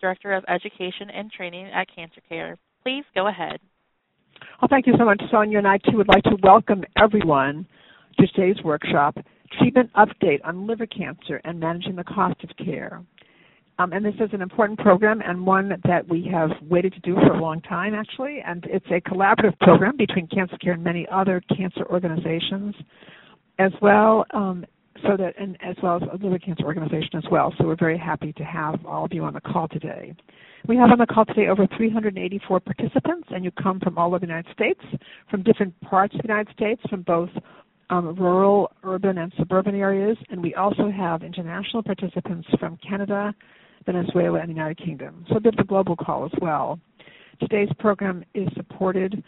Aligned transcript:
Director 0.00 0.32
of 0.32 0.44
Education 0.48 1.10
and 1.10 1.30
Training 1.30 1.66
at 1.66 1.86
Cancer 1.94 2.20
Care. 2.28 2.56
Please 2.82 3.04
go 3.14 3.28
ahead. 3.28 3.58
Well, 4.60 4.68
thank 4.68 4.86
you 4.86 4.94
so 4.98 5.04
much, 5.04 5.20
Sonia, 5.30 5.58
and 5.58 5.66
I 5.66 5.78
too 5.78 5.96
would 5.96 6.08
like 6.08 6.22
to 6.24 6.36
welcome 6.42 6.84
everyone 6.96 7.66
to 8.18 8.26
today's 8.28 8.62
workshop, 8.64 9.16
Treatment 9.58 9.90
Update 9.94 10.40
on 10.44 10.66
Liver 10.66 10.86
Cancer 10.86 11.40
and 11.44 11.60
Managing 11.60 11.96
the 11.96 12.04
Cost 12.04 12.42
of 12.44 12.50
Care. 12.64 13.02
Um, 13.78 13.92
and 13.92 14.04
this 14.04 14.14
is 14.20 14.30
an 14.32 14.40
important 14.40 14.78
program 14.78 15.20
and 15.20 15.44
one 15.46 15.72
that 15.84 16.08
we 16.08 16.26
have 16.32 16.50
waited 16.62 16.94
to 16.94 17.00
do 17.00 17.14
for 17.14 17.34
a 17.34 17.42
long 17.42 17.60
time, 17.60 17.94
actually. 17.94 18.38
And 18.46 18.64
it's 18.70 18.86
a 18.86 19.00
collaborative 19.06 19.58
program 19.60 19.96
between 19.98 20.26
Cancer 20.28 20.56
Care 20.56 20.72
and 20.72 20.82
many 20.82 21.06
other 21.12 21.42
cancer 21.54 21.84
organizations, 21.90 22.74
as 23.58 23.72
well 23.82 24.24
um, 24.32 24.64
so 25.02 25.16
that 25.16 25.34
and 25.38 25.56
as 25.62 25.76
well 25.82 25.96
as 25.96 26.02
a 26.02 26.16
liver 26.22 26.38
cancer 26.38 26.64
organization 26.64 27.16
as 27.16 27.24
well. 27.30 27.52
So 27.58 27.66
we're 27.66 27.76
very 27.76 27.98
happy 27.98 28.32
to 28.34 28.44
have 28.44 28.84
all 28.84 29.04
of 29.04 29.12
you 29.12 29.24
on 29.24 29.34
the 29.34 29.40
call 29.40 29.68
today. 29.68 30.14
We 30.66 30.76
have 30.76 30.90
on 30.90 30.98
the 30.98 31.06
call 31.06 31.24
today 31.24 31.48
over 31.48 31.66
384 31.76 32.60
participants, 32.60 33.28
and 33.30 33.44
you 33.44 33.50
come 33.52 33.78
from 33.80 33.98
all 33.98 34.08
over 34.08 34.18
the 34.18 34.26
United 34.26 34.52
States, 34.52 34.80
from 35.30 35.42
different 35.42 35.78
parts 35.80 36.14
of 36.14 36.22
the 36.22 36.28
United 36.28 36.52
States, 36.52 36.80
from 36.90 37.02
both 37.02 37.30
um, 37.90 38.16
rural, 38.16 38.72
urban, 38.82 39.18
and 39.18 39.32
suburban 39.38 39.74
areas, 39.76 40.16
and 40.30 40.42
we 40.42 40.54
also 40.54 40.90
have 40.90 41.22
international 41.22 41.82
participants 41.82 42.48
from 42.58 42.78
Canada, 42.78 43.32
Venezuela, 43.84 44.40
and 44.40 44.48
the 44.48 44.54
United 44.54 44.78
Kingdom. 44.78 45.24
So 45.28 45.36
a 45.36 45.40
bit 45.40 45.54
of 45.54 45.60
a 45.60 45.64
global 45.64 45.94
call 45.94 46.24
as 46.24 46.32
well. 46.40 46.80
Today's 47.38 47.68
program 47.78 48.24
is 48.34 48.48
supported 48.56 49.22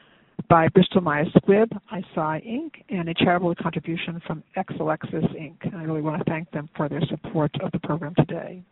by 0.49 0.69
Bristol 0.69 1.01
Myers 1.01 1.29
Squibb, 1.37 1.69
Eisai 1.93 2.47
Inc., 2.47 2.71
and 2.89 3.09
a 3.09 3.15
charitable 3.15 3.55
contribution 3.57 4.21
from 4.27 4.43
Exelixis 4.57 5.35
Inc. 5.37 5.57
And 5.63 5.77
I 5.77 5.85
really 5.85 6.01
want 6.01 6.19
to 6.19 6.31
thank 6.31 6.51
them 6.53 6.69
for 6.77 6.89
their 6.89 7.03
support 7.09 7.51
of 7.63 7.73
the 7.73 7.81
program 7.81 8.15
today. 8.17 8.63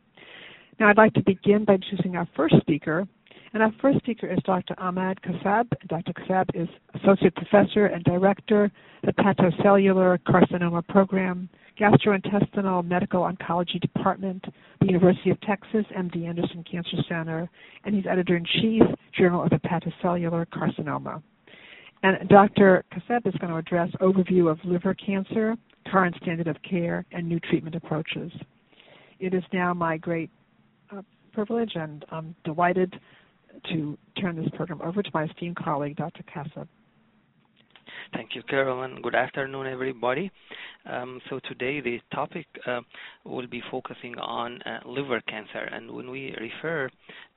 Now, 0.78 0.88
I'd 0.88 0.96
like 0.96 1.14
to 1.14 1.22
begin 1.22 1.64
by 1.64 1.74
introducing 1.74 2.16
our 2.16 2.28
first 2.36 2.56
speaker. 2.60 3.06
And 3.52 3.62
our 3.62 3.72
first 3.80 3.98
speaker 3.98 4.26
is 4.26 4.38
Dr. 4.44 4.74
Ahmed 4.78 5.18
Kaseb. 5.22 5.70
Dr. 5.88 6.12
Kaseb 6.12 6.44
is 6.54 6.68
Associate 6.94 7.34
Professor 7.34 7.86
and 7.86 8.04
Director, 8.04 8.64
of 8.64 8.70
the 9.02 9.12
Hepatocellular 9.12 10.18
Carcinoma 10.26 10.86
Program, 10.88 11.48
Gastrointestinal 11.80 12.84
Medical 12.84 13.22
Oncology 13.22 13.80
Department, 13.80 14.44
the 14.80 14.86
University 14.86 15.30
of 15.30 15.40
Texas 15.42 15.86
MD 15.96 16.26
Anderson 16.28 16.64
Cancer 16.70 16.98
Center, 17.08 17.48
and 17.84 17.94
he's 17.94 18.04
Editor 18.06 18.36
in 18.36 18.44
Chief, 18.60 18.82
Journal 19.16 19.42
of 19.42 19.50
Hepatocellular 19.50 20.46
Carcinoma. 20.46 21.22
And 22.06 22.28
Dr. 22.28 22.84
Kaseb 22.92 23.26
is 23.26 23.34
going 23.40 23.50
to 23.50 23.56
address 23.56 23.90
overview 24.00 24.48
of 24.48 24.60
liver 24.64 24.94
cancer, 24.94 25.56
current 25.88 26.14
standard 26.22 26.46
of 26.46 26.56
care, 26.62 27.04
and 27.10 27.28
new 27.28 27.40
treatment 27.40 27.74
approaches. 27.74 28.30
It 29.18 29.34
is 29.34 29.42
now 29.52 29.74
my 29.74 29.96
great 29.96 30.30
uh, 30.96 31.02
privilege 31.32 31.72
and 31.74 32.04
I'm 32.12 32.36
delighted 32.44 32.94
to 33.72 33.98
turn 34.20 34.36
this 34.36 34.48
program 34.54 34.80
over 34.82 35.02
to 35.02 35.10
my 35.12 35.24
esteemed 35.24 35.56
colleague, 35.56 35.96
Dr. 35.96 36.22
Kaseb. 36.22 36.68
Thank 38.14 38.36
you, 38.36 38.42
Carolyn. 38.44 39.02
Good 39.02 39.16
afternoon, 39.16 39.66
everybody. 39.66 40.30
Um, 40.88 41.20
so 41.28 41.40
today 41.48 41.80
the 41.80 42.00
topic 42.14 42.46
uh, 42.66 42.80
will 43.24 43.46
be 43.48 43.62
focusing 43.70 44.16
on 44.18 44.62
uh, 44.62 44.78
liver 44.86 45.20
cancer, 45.22 45.68
and 45.72 45.90
when 45.90 46.10
we 46.10 46.34
refer 46.40 46.88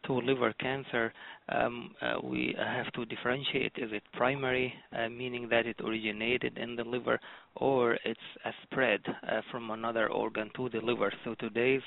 to 0.05 0.13
liver 0.13 0.53
cancer, 0.59 1.11
um, 1.49 1.91
uh, 2.01 2.15
we 2.23 2.55
have 2.57 2.91
to 2.93 3.05
differentiate: 3.05 3.73
is 3.77 3.91
it 3.91 4.03
primary, 4.13 4.73
uh, 4.95 5.09
meaning 5.09 5.49
that 5.49 5.65
it 5.65 5.77
originated 5.83 6.57
in 6.57 6.75
the 6.75 6.83
liver, 6.83 7.19
or 7.55 7.97
it's 8.05 8.19
a 8.45 8.51
spread 8.63 9.01
uh, 9.07 9.41
from 9.51 9.71
another 9.71 10.09
organ 10.11 10.51
to 10.55 10.69
the 10.69 10.79
liver? 10.79 11.11
So 11.25 11.33
today's 11.39 11.81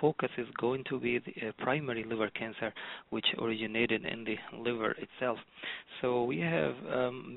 focus 0.00 0.30
is 0.36 0.46
going 0.60 0.84
to 0.90 1.00
be 1.00 1.18
the 1.18 1.48
uh, 1.48 1.52
primary 1.58 2.04
liver 2.04 2.28
cancer, 2.30 2.74
which 3.08 3.26
originated 3.40 4.04
in 4.04 4.24
the 4.24 4.36
liver 4.58 4.94
itself. 4.98 5.38
So 6.02 6.24
we 6.24 6.40
have 6.40 6.74
um, 6.94 7.36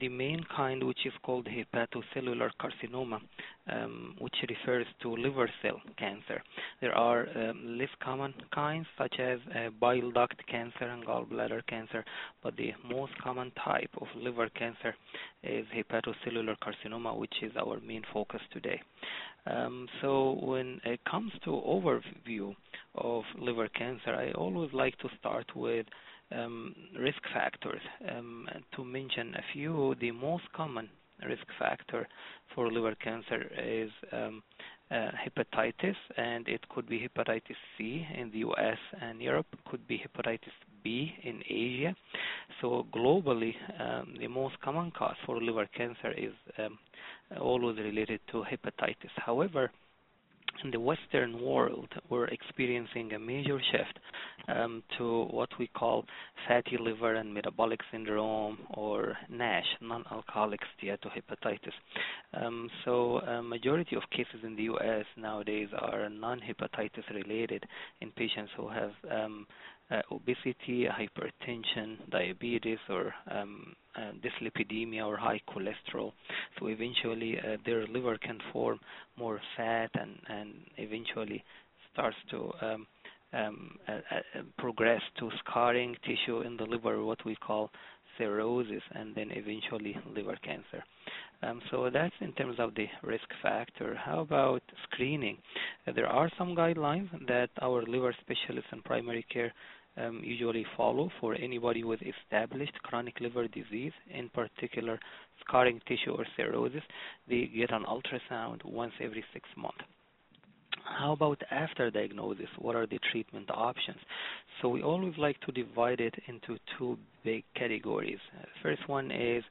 the 0.00 0.08
main 0.08 0.44
kind, 0.54 0.82
which 0.82 1.06
is 1.06 1.12
called 1.22 1.46
hepatocellular 1.46 2.50
carcinoma 2.60 3.19
um, 3.70 4.16
which 4.18 4.34
refers 4.48 4.86
to 5.02 5.14
liver 5.16 5.48
cell 5.62 5.80
cancer. 5.98 6.42
There 6.80 6.92
are 6.92 7.26
um, 7.36 7.78
less 7.78 7.88
common 8.02 8.34
kinds, 8.54 8.86
such 8.98 9.16
as 9.18 9.38
uh, 9.54 9.70
bile 9.80 10.10
duct 10.10 10.46
cancer 10.48 10.84
and 10.84 11.04
gallbladder 11.04 11.66
cancer, 11.66 12.04
but 12.42 12.56
the 12.56 12.72
most 12.88 13.12
common 13.22 13.52
type 13.64 13.90
of 14.00 14.08
liver 14.16 14.48
cancer 14.50 14.94
is 15.42 15.66
hepatocellular 15.76 16.56
carcinoma, 16.62 17.16
which 17.16 17.34
is 17.42 17.52
our 17.56 17.80
main 17.80 18.02
focus 18.12 18.40
today. 18.52 18.80
Um, 19.46 19.88
so 20.02 20.38
when 20.42 20.80
it 20.84 21.00
comes 21.10 21.32
to 21.44 21.50
overview 21.50 22.54
of 22.94 23.22
liver 23.38 23.68
cancer, 23.68 24.14
I 24.14 24.32
always 24.32 24.72
like 24.72 24.98
to 24.98 25.08
start 25.18 25.46
with 25.56 25.86
um, 26.32 26.74
risk 26.98 27.20
factors. 27.32 27.80
Um, 28.10 28.46
to 28.76 28.84
mention 28.84 29.34
a 29.34 29.42
few, 29.52 29.94
the 30.00 30.10
most 30.12 30.44
common 30.54 30.88
risk 31.28 31.46
factor 31.58 32.06
for 32.54 32.70
liver 32.70 32.94
cancer 32.94 33.46
is 33.58 33.90
um, 34.12 34.42
uh, 34.90 35.08
hepatitis, 35.24 35.94
and 36.16 36.48
it 36.48 36.68
could 36.68 36.88
be 36.88 36.98
hepatitis 36.98 37.56
C 37.76 38.06
in 38.14 38.30
the 38.32 38.38
U.S. 38.38 38.78
and 39.00 39.20
Europe, 39.22 39.46
could 39.70 39.86
be 39.86 39.98
hepatitis 39.98 40.52
B 40.82 41.12
in 41.22 41.42
Asia. 41.48 41.94
So 42.60 42.86
globally, 42.92 43.54
um, 43.78 44.14
the 44.18 44.26
most 44.26 44.60
common 44.60 44.90
cause 44.90 45.16
for 45.24 45.40
liver 45.40 45.68
cancer 45.76 46.12
is 46.16 46.32
um, 46.58 46.78
always 47.40 47.78
related 47.78 48.20
to 48.32 48.42
hepatitis. 48.42 49.12
However, 49.16 49.70
in 50.64 50.70
the 50.70 50.80
Western 50.80 51.40
world, 51.40 51.88
we're 52.08 52.26
experiencing 52.26 53.12
a 53.12 53.18
major 53.18 53.60
shift 53.70 53.98
um, 54.48 54.82
to 54.98 55.24
what 55.30 55.48
we 55.58 55.66
call 55.68 56.04
fatty 56.46 56.76
liver 56.78 57.14
and 57.14 57.32
metabolic 57.32 57.80
syndrome, 57.90 58.58
or 58.74 59.16
NASH, 59.28 59.66
non-alcoholic 59.80 60.60
steatohepatitis. 60.76 61.72
Um, 62.34 62.70
so, 62.84 63.18
a 63.18 63.42
majority 63.42 63.96
of 63.96 64.02
cases 64.10 64.40
in 64.42 64.56
the 64.56 64.64
U.S. 64.64 65.04
nowadays 65.16 65.68
are 65.78 66.08
non-hepatitis 66.08 67.08
related 67.14 67.64
in 68.00 68.10
patients 68.12 68.50
who 68.56 68.68
have 68.68 68.92
um, 69.10 69.46
uh, 69.48 69.79
obesity, 70.10 70.86
hypertension, 70.86 71.96
diabetes, 72.10 72.78
or 72.88 73.12
um, 73.30 73.74
uh, 73.96 74.12
dyslipidemia 74.22 75.04
or 75.06 75.16
high 75.16 75.40
cholesterol. 75.48 76.12
So 76.58 76.66
eventually, 76.66 77.38
uh, 77.38 77.56
their 77.66 77.86
liver 77.86 78.16
can 78.18 78.38
form 78.52 78.78
more 79.16 79.40
fat 79.56 79.90
and, 79.94 80.18
and 80.28 80.54
eventually 80.76 81.42
starts 81.92 82.16
to 82.30 82.52
um, 82.62 82.86
um, 83.32 83.78
uh, 83.88 83.92
uh 83.92 84.42
progress 84.58 85.02
to 85.18 85.30
scarring 85.44 85.96
tissue 86.04 86.40
in 86.42 86.56
the 86.56 86.64
liver, 86.64 87.04
what 87.04 87.24
we 87.24 87.36
call 87.36 87.70
cirrhosis, 88.18 88.82
and 88.92 89.14
then 89.14 89.30
eventually 89.30 89.96
liver 90.14 90.36
cancer. 90.44 90.84
Um, 91.42 91.60
so 91.70 91.88
that's 91.90 92.14
in 92.20 92.32
terms 92.32 92.56
of 92.58 92.74
the 92.74 92.86
risk 93.02 93.26
factor. 93.42 93.94
How 93.94 94.20
about 94.20 94.62
screening? 94.84 95.38
Uh, 95.86 95.92
there 95.92 96.06
are 96.06 96.30
some 96.36 96.54
guidelines 96.54 97.08
that 97.26 97.48
our 97.62 97.82
liver 97.86 98.14
specialists 98.20 98.68
and 98.72 98.84
primary 98.84 99.24
care 99.32 99.52
um, 99.96 100.20
usually 100.22 100.64
follow 100.76 101.10
for 101.20 101.34
anybody 101.34 101.84
with 101.84 102.00
established 102.02 102.74
chronic 102.82 103.20
liver 103.20 103.48
disease, 103.48 103.92
in 104.12 104.28
particular 104.30 104.98
scarring 105.46 105.80
tissue 105.86 106.12
or 106.12 106.26
cirrhosis. 106.36 106.82
They 107.28 107.50
get 107.54 107.72
an 107.72 107.84
ultrasound 107.84 108.64
once 108.64 108.92
every 109.00 109.24
six 109.32 109.48
months. 109.56 109.82
How 110.98 111.12
about 111.12 111.42
after 111.50 111.90
diagnosis? 111.90 112.48
What 112.58 112.74
are 112.76 112.86
the 112.86 112.98
treatment 113.10 113.50
options? 113.50 113.98
So 114.60 114.68
we 114.68 114.82
always 114.82 115.14
like 115.18 115.40
to 115.40 115.52
divide 115.52 116.00
it 116.00 116.14
into 116.26 116.58
two 116.78 116.98
big 117.24 117.44
categories. 117.54 118.18
Uh, 118.38 118.44
first 118.62 118.88
one 118.88 119.10
is 119.10 119.44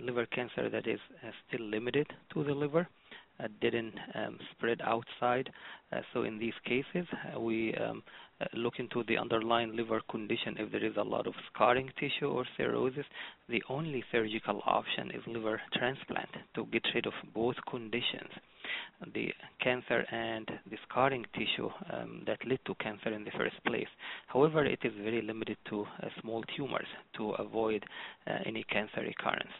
liver 0.00 0.26
cancer 0.26 0.68
that 0.68 0.86
is 0.86 1.00
uh, 1.22 1.30
still 1.48 1.66
limited 1.66 2.06
to 2.32 2.44
the 2.44 2.52
liver, 2.52 2.86
uh, 3.40 3.48
didn't 3.60 3.94
um, 4.14 4.38
spread 4.52 4.80
outside. 4.82 5.50
Uh, 5.92 6.00
so 6.12 6.22
in 6.22 6.38
these 6.38 6.54
cases, 6.64 7.06
uh, 7.34 7.40
we 7.40 7.74
um, 7.74 8.02
look 8.54 8.74
into 8.78 9.04
the 9.04 9.16
underlying 9.18 9.76
liver 9.76 10.00
condition. 10.10 10.56
If 10.58 10.72
there 10.72 10.84
is 10.84 10.96
a 10.96 11.02
lot 11.02 11.26
of 11.26 11.34
scarring 11.52 11.90
tissue 11.98 12.28
or 12.28 12.44
cirrhosis, 12.56 13.06
the 13.48 13.62
only 13.68 14.04
surgical 14.10 14.60
option 14.66 15.10
is 15.10 15.22
liver 15.26 15.60
transplant 15.74 16.30
to 16.54 16.66
get 16.66 16.82
rid 16.94 17.06
of 17.06 17.14
both 17.34 17.56
conditions. 17.68 18.30
the 19.14 19.32
cancer 19.60 20.04
and 20.10 20.50
the 20.70 20.78
scarring 20.88 21.24
tissue 21.34 21.68
um, 21.92 22.22
that 22.26 22.38
led 22.46 22.58
to 22.66 22.74
cancer 22.76 23.10
in 23.10 23.24
the 23.24 23.30
first 23.32 23.56
place. 23.64 23.88
However, 24.26 24.64
it 24.64 24.78
is 24.82 24.92
very 25.02 25.22
limited 25.22 25.58
to 25.70 25.82
uh, 25.82 26.08
small 26.20 26.42
tumors 26.56 26.86
to 27.16 27.30
avoid 27.32 27.84
uh, 28.26 28.38
any 28.46 28.64
cancer 28.64 29.00
recurrence. 29.00 29.52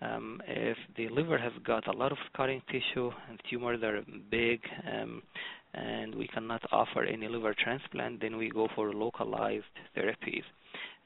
Um, 0.00 0.42
if 0.46 0.76
the 0.96 1.08
liver 1.08 1.38
has 1.38 1.52
got 1.64 1.86
a 1.86 1.96
lot 1.96 2.12
of 2.12 2.18
scarring 2.32 2.62
tissue 2.70 3.10
and 3.28 3.40
tumors 3.50 3.82
are 3.82 4.00
big 4.30 4.60
um, 4.92 5.22
and 5.74 6.14
we 6.14 6.26
cannot 6.28 6.62
offer 6.72 7.04
any 7.04 7.28
liver 7.28 7.54
transplant, 7.62 8.20
then 8.20 8.36
we 8.36 8.50
go 8.50 8.68
for 8.74 8.92
localized 8.92 9.64
therapies. 9.96 10.42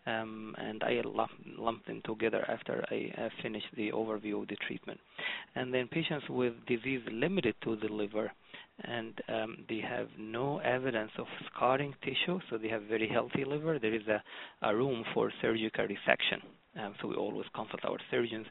Um, 0.07 0.55
and 0.59 0.83
I 0.83 1.03
lump, 1.05 1.31
lump, 1.59 1.85
them 1.87 2.01
together 2.05 2.45
after 2.49 2.85
I 2.91 3.13
uh, 3.21 3.29
finish 3.43 3.63
the 3.77 3.93
overview 3.93 4.43
of 4.43 4.49
the 4.49 4.57
treatment. 4.67 4.99
And 5.55 5.75
then 5.75 5.89
patients 5.89 6.25
with 6.29 6.55
disease 6.67 7.03
limited 7.13 7.55
to 7.65 7.77
the 7.77 7.89
liver, 7.89 8.33
and 8.85 9.13
um, 9.29 9.59
they 9.69 9.81
have 9.81 10.09
no 10.19 10.59
evidence 10.59 11.11
of 11.19 11.27
scarring 11.55 11.95
tissue, 12.03 12.41
so 12.49 12.57
they 12.57 12.69
have 12.69 12.85
very 12.85 13.09
healthy 13.09 13.45
liver. 13.45 13.79
There 13.79 13.95
is 13.95 14.07
a, 14.09 14.23
a 14.67 14.75
room 14.75 15.05
for 15.13 15.31
surgical 15.43 15.85
resection. 15.85 16.41
Um, 16.79 16.95
so 17.01 17.09
we 17.09 17.15
always 17.15 17.47
consult 17.55 17.85
our 17.85 17.99
surgeons 18.11 18.47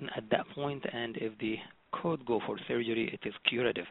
and 0.00 0.10
at 0.16 0.24
that 0.30 0.48
point, 0.54 0.84
and 0.92 1.16
if 1.16 1.32
they 1.38 1.60
could 1.92 2.24
go 2.26 2.40
for 2.46 2.58
surgery, 2.68 3.10
it 3.12 3.26
is 3.26 3.34
curative. 3.48 3.86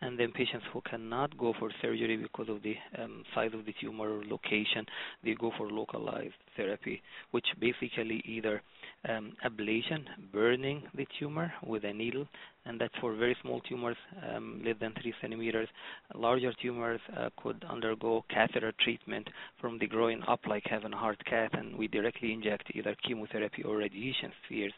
And 0.00 0.18
then 0.18 0.32
patients 0.32 0.64
who 0.72 0.80
cannot 0.82 1.36
go 1.38 1.54
for 1.58 1.70
surgery 1.80 2.16
because 2.16 2.48
of 2.48 2.62
the 2.62 2.74
um, 2.98 3.22
size 3.34 3.50
of 3.54 3.64
the 3.64 3.74
tumor 3.80 4.18
or 4.18 4.24
location, 4.24 4.84
they 5.22 5.34
go 5.34 5.52
for 5.56 5.70
localized 5.70 6.34
therapy, 6.56 7.02
which 7.30 7.46
basically 7.60 8.22
either 8.24 8.62
um, 9.08 9.32
ablation, 9.44 10.04
burning 10.32 10.82
the 10.94 11.06
tumor 11.18 11.52
with 11.66 11.84
a 11.84 11.92
needle, 11.92 12.26
and 12.64 12.80
that's 12.80 12.94
for 13.00 13.14
very 13.14 13.36
small 13.42 13.60
tumors, 13.60 13.96
um, 14.30 14.62
less 14.64 14.76
than 14.80 14.92
3 15.00 15.12
centimeters. 15.20 15.68
Larger 16.14 16.52
tumors 16.60 17.00
uh, 17.16 17.30
could 17.42 17.64
undergo 17.68 18.24
catheter 18.30 18.72
treatment 18.80 19.28
from 19.60 19.78
the 19.78 19.86
groin 19.86 20.22
up 20.28 20.40
like 20.46 20.64
having 20.66 20.92
a 20.92 20.96
heart 20.96 21.20
cath, 21.24 21.50
and 21.54 21.76
we 21.76 21.88
directly 21.88 22.32
inject 22.32 22.70
either 22.74 22.94
chemotherapy 23.06 23.62
or 23.62 23.78
radiation 23.78 24.30
spheres 24.44 24.72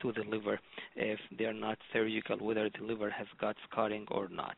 to 0.00 0.12
the 0.12 0.22
liver 0.30 0.60
if 0.94 1.18
they 1.36 1.44
are 1.44 1.52
not 1.52 1.78
surgical, 1.92 2.38
whether 2.38 2.70
the 2.70 2.84
liver 2.84 3.10
has 3.10 3.26
got 3.40 3.56
scarring 3.70 4.06
or 4.10 4.28
not. 4.28 4.56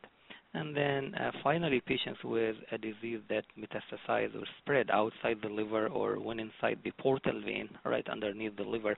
And 0.53 0.75
then 0.75 1.13
uh, 1.15 1.31
finally, 1.43 1.81
patients 1.81 2.19
with 2.23 2.55
a 2.71 2.77
disease 2.77 3.19
that 3.29 3.43
metastasized 3.59 4.35
or 4.35 4.45
spread 4.59 4.89
outside 4.89 5.37
the 5.41 5.49
liver 5.49 5.87
or 5.87 6.19
went 6.19 6.39
inside 6.39 6.79
the 6.83 6.91
portal 6.91 7.41
vein, 7.45 7.69
right 7.85 8.07
underneath 8.09 8.55
the 8.55 8.63
liver, 8.63 8.97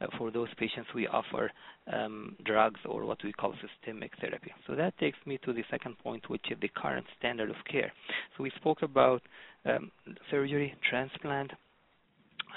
uh, 0.00 0.06
for 0.16 0.30
those 0.30 0.48
patients 0.56 0.88
we 0.94 1.06
offer 1.08 1.50
um, 1.92 2.36
drugs 2.44 2.80
or 2.88 3.04
what 3.04 3.22
we 3.24 3.32
call 3.32 3.54
systemic 3.60 4.12
therapy. 4.20 4.52
So 4.66 4.74
that 4.76 4.96
takes 4.98 5.18
me 5.26 5.38
to 5.44 5.52
the 5.52 5.64
second 5.70 5.98
point, 5.98 6.30
which 6.30 6.50
is 6.50 6.58
the 6.60 6.70
current 6.74 7.06
standard 7.18 7.50
of 7.50 7.56
care. 7.70 7.92
So 8.36 8.42
we 8.42 8.50
spoke 8.56 8.82
about 8.82 9.20
um, 9.66 9.90
surgery, 10.30 10.74
transplant, 10.88 11.52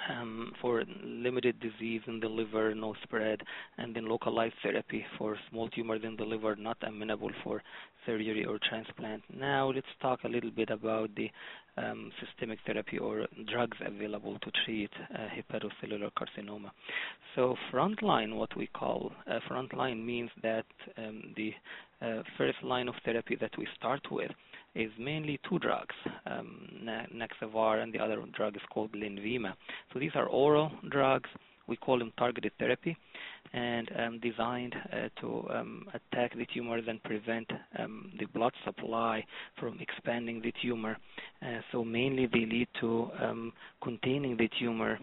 um, 0.09 0.51
for 0.61 0.83
limited 1.03 1.59
disease 1.59 2.01
in 2.07 2.19
the 2.19 2.27
liver, 2.27 2.73
no 2.73 2.95
spread, 3.03 3.41
and 3.77 3.95
then 3.95 4.07
localized 4.07 4.55
therapy 4.63 5.05
for 5.17 5.37
small 5.49 5.69
tumors 5.69 6.01
in 6.03 6.15
the 6.15 6.23
liver 6.23 6.55
not 6.55 6.77
amenable 6.81 7.31
for 7.43 7.61
surgery 8.05 8.45
or 8.45 8.59
transplant. 8.69 9.23
Now 9.37 9.71
let's 9.71 9.87
talk 10.01 10.23
a 10.23 10.29
little 10.29 10.51
bit 10.51 10.69
about 10.69 11.09
the 11.15 11.29
um, 11.77 12.11
systemic 12.19 12.59
therapy 12.65 12.97
or 12.97 13.27
drugs 13.51 13.77
available 13.85 14.37
to 14.39 14.51
treat 14.65 14.89
uh, 15.13 15.27
hepatocellular 15.35 16.09
carcinoma. 16.17 16.71
So 17.35 17.55
frontline, 17.71 18.35
what 18.35 18.55
we 18.57 18.67
call 18.67 19.11
uh, 19.29 19.39
frontline 19.49 20.03
means 20.03 20.31
that 20.41 20.65
um, 20.97 21.33
the 21.35 21.53
uh, 22.01 22.23
first 22.37 22.57
line 22.63 22.87
of 22.87 22.95
therapy 23.05 23.35
that 23.39 23.51
we 23.57 23.67
start 23.77 24.01
with 24.11 24.31
is 24.75 24.91
mainly 24.99 25.39
two 25.49 25.59
drugs, 25.59 25.95
um, 26.25 26.67
Nexavar 27.13 27.81
and 27.81 27.93
the 27.93 27.99
other 27.99 28.21
drug 28.35 28.55
is 28.55 28.61
called 28.71 28.91
Lenvima. 28.93 29.53
So 29.93 29.99
these 29.99 30.11
are 30.15 30.27
oral 30.27 30.71
drugs. 30.89 31.29
We 31.67 31.75
call 31.75 31.99
them 31.99 32.13
targeted 32.17 32.53
therapy 32.59 32.95
and 33.53 33.89
um, 33.97 34.19
designed 34.19 34.75
uh, 34.91 35.09
to 35.21 35.47
um, 35.49 35.85
attack 35.93 36.35
the 36.35 36.45
tumors 36.53 36.83
and 36.87 37.01
prevent 37.03 37.49
um, 37.77 38.11
the 38.19 38.25
blood 38.25 38.53
supply 38.65 39.25
from 39.59 39.79
expanding 39.79 40.41
the 40.41 40.53
tumor. 40.61 40.97
Uh, 41.41 41.59
so 41.71 41.83
mainly 41.83 42.27
they 42.27 42.45
lead 42.45 42.67
to 42.79 43.09
um, 43.21 43.53
containing 43.83 44.37
the 44.37 44.49
tumor. 44.59 44.99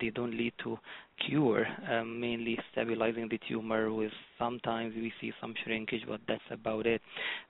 They 0.00 0.10
don't 0.10 0.36
lead 0.36 0.52
to 0.64 0.78
cure, 1.26 1.66
um, 1.90 2.20
mainly 2.20 2.58
stabilizing 2.72 3.28
the 3.28 3.38
tumor 3.48 3.92
with 3.92 4.12
sometimes 4.38 4.94
we 4.94 5.12
see 5.20 5.32
some 5.40 5.54
shrinkage, 5.64 6.02
but 6.08 6.20
that's 6.28 6.42
about 6.50 6.86
it. 6.86 7.00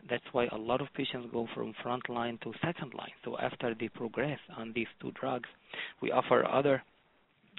That's 0.08 0.24
why 0.32 0.46
a 0.46 0.56
lot 0.56 0.80
of 0.80 0.88
patients 0.94 1.28
go 1.32 1.46
from 1.54 1.74
front 1.82 2.08
line 2.08 2.38
to 2.42 2.52
second 2.64 2.94
line. 2.94 3.12
So 3.24 3.36
after 3.38 3.74
they 3.78 3.88
progress 3.88 4.38
on 4.56 4.72
these 4.74 4.86
two 5.00 5.12
drugs, 5.12 5.48
we 6.00 6.10
offer 6.12 6.46
other 6.46 6.82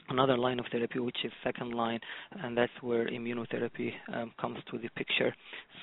another 0.09 0.37
line 0.37 0.59
of 0.59 0.65
therapy, 0.71 0.99
which 0.99 1.17
is 1.23 1.31
second 1.43 1.73
line, 1.73 1.99
and 2.43 2.55
that's 2.55 2.71
where 2.81 3.07
immunotherapy 3.07 3.91
um, 4.13 4.31
comes 4.39 4.59
to 4.69 4.77
the 4.77 4.89
picture. 4.89 5.33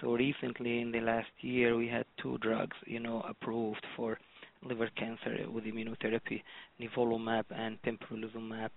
So 0.01 0.13
recently, 0.13 0.81
in 0.81 0.93
the 0.93 1.01
last 1.01 1.31
year, 1.41 1.77
we 1.77 1.89
had 1.89 2.05
two 2.23 2.39
drugs, 2.39 2.77
you 2.87 3.01
know, 3.01 3.25
approved 3.29 3.85
for 3.97 4.19
liver 4.65 4.89
cancer 4.97 5.51
with 5.51 5.65
immunotherapy, 5.65 6.43
nivolumab 6.81 7.45
and 7.51 7.79
pembrolizumab. 7.83 8.71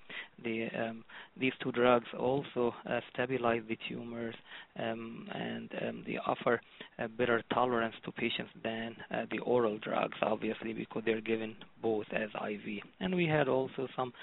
The, 0.44 0.68
um, 0.78 1.04
these 1.40 1.54
two 1.62 1.72
drugs 1.72 2.08
also 2.18 2.74
uh, 2.90 3.00
stabilize 3.14 3.62
the 3.68 3.78
tumors 3.90 4.36
um, 4.80 5.28
and 5.34 5.70
um, 5.88 6.04
they 6.06 6.18
offer 6.26 6.62
a 7.00 7.08
better 7.08 7.44
tolerance 7.54 7.96
to 8.04 8.12
patients 8.12 8.52
than 8.64 8.96
uh, 9.12 9.26
the 9.32 9.40
oral 9.40 9.78
drugs, 9.80 10.18
obviously, 10.22 10.74
because 10.74 11.04
they're 11.06 11.22
given 11.22 11.56
both 11.82 12.06
as 12.12 12.30
IV. 12.34 12.84
And 13.00 13.16
we 13.16 13.26
had 13.26 13.48
also 13.48 13.88
some 13.96 14.14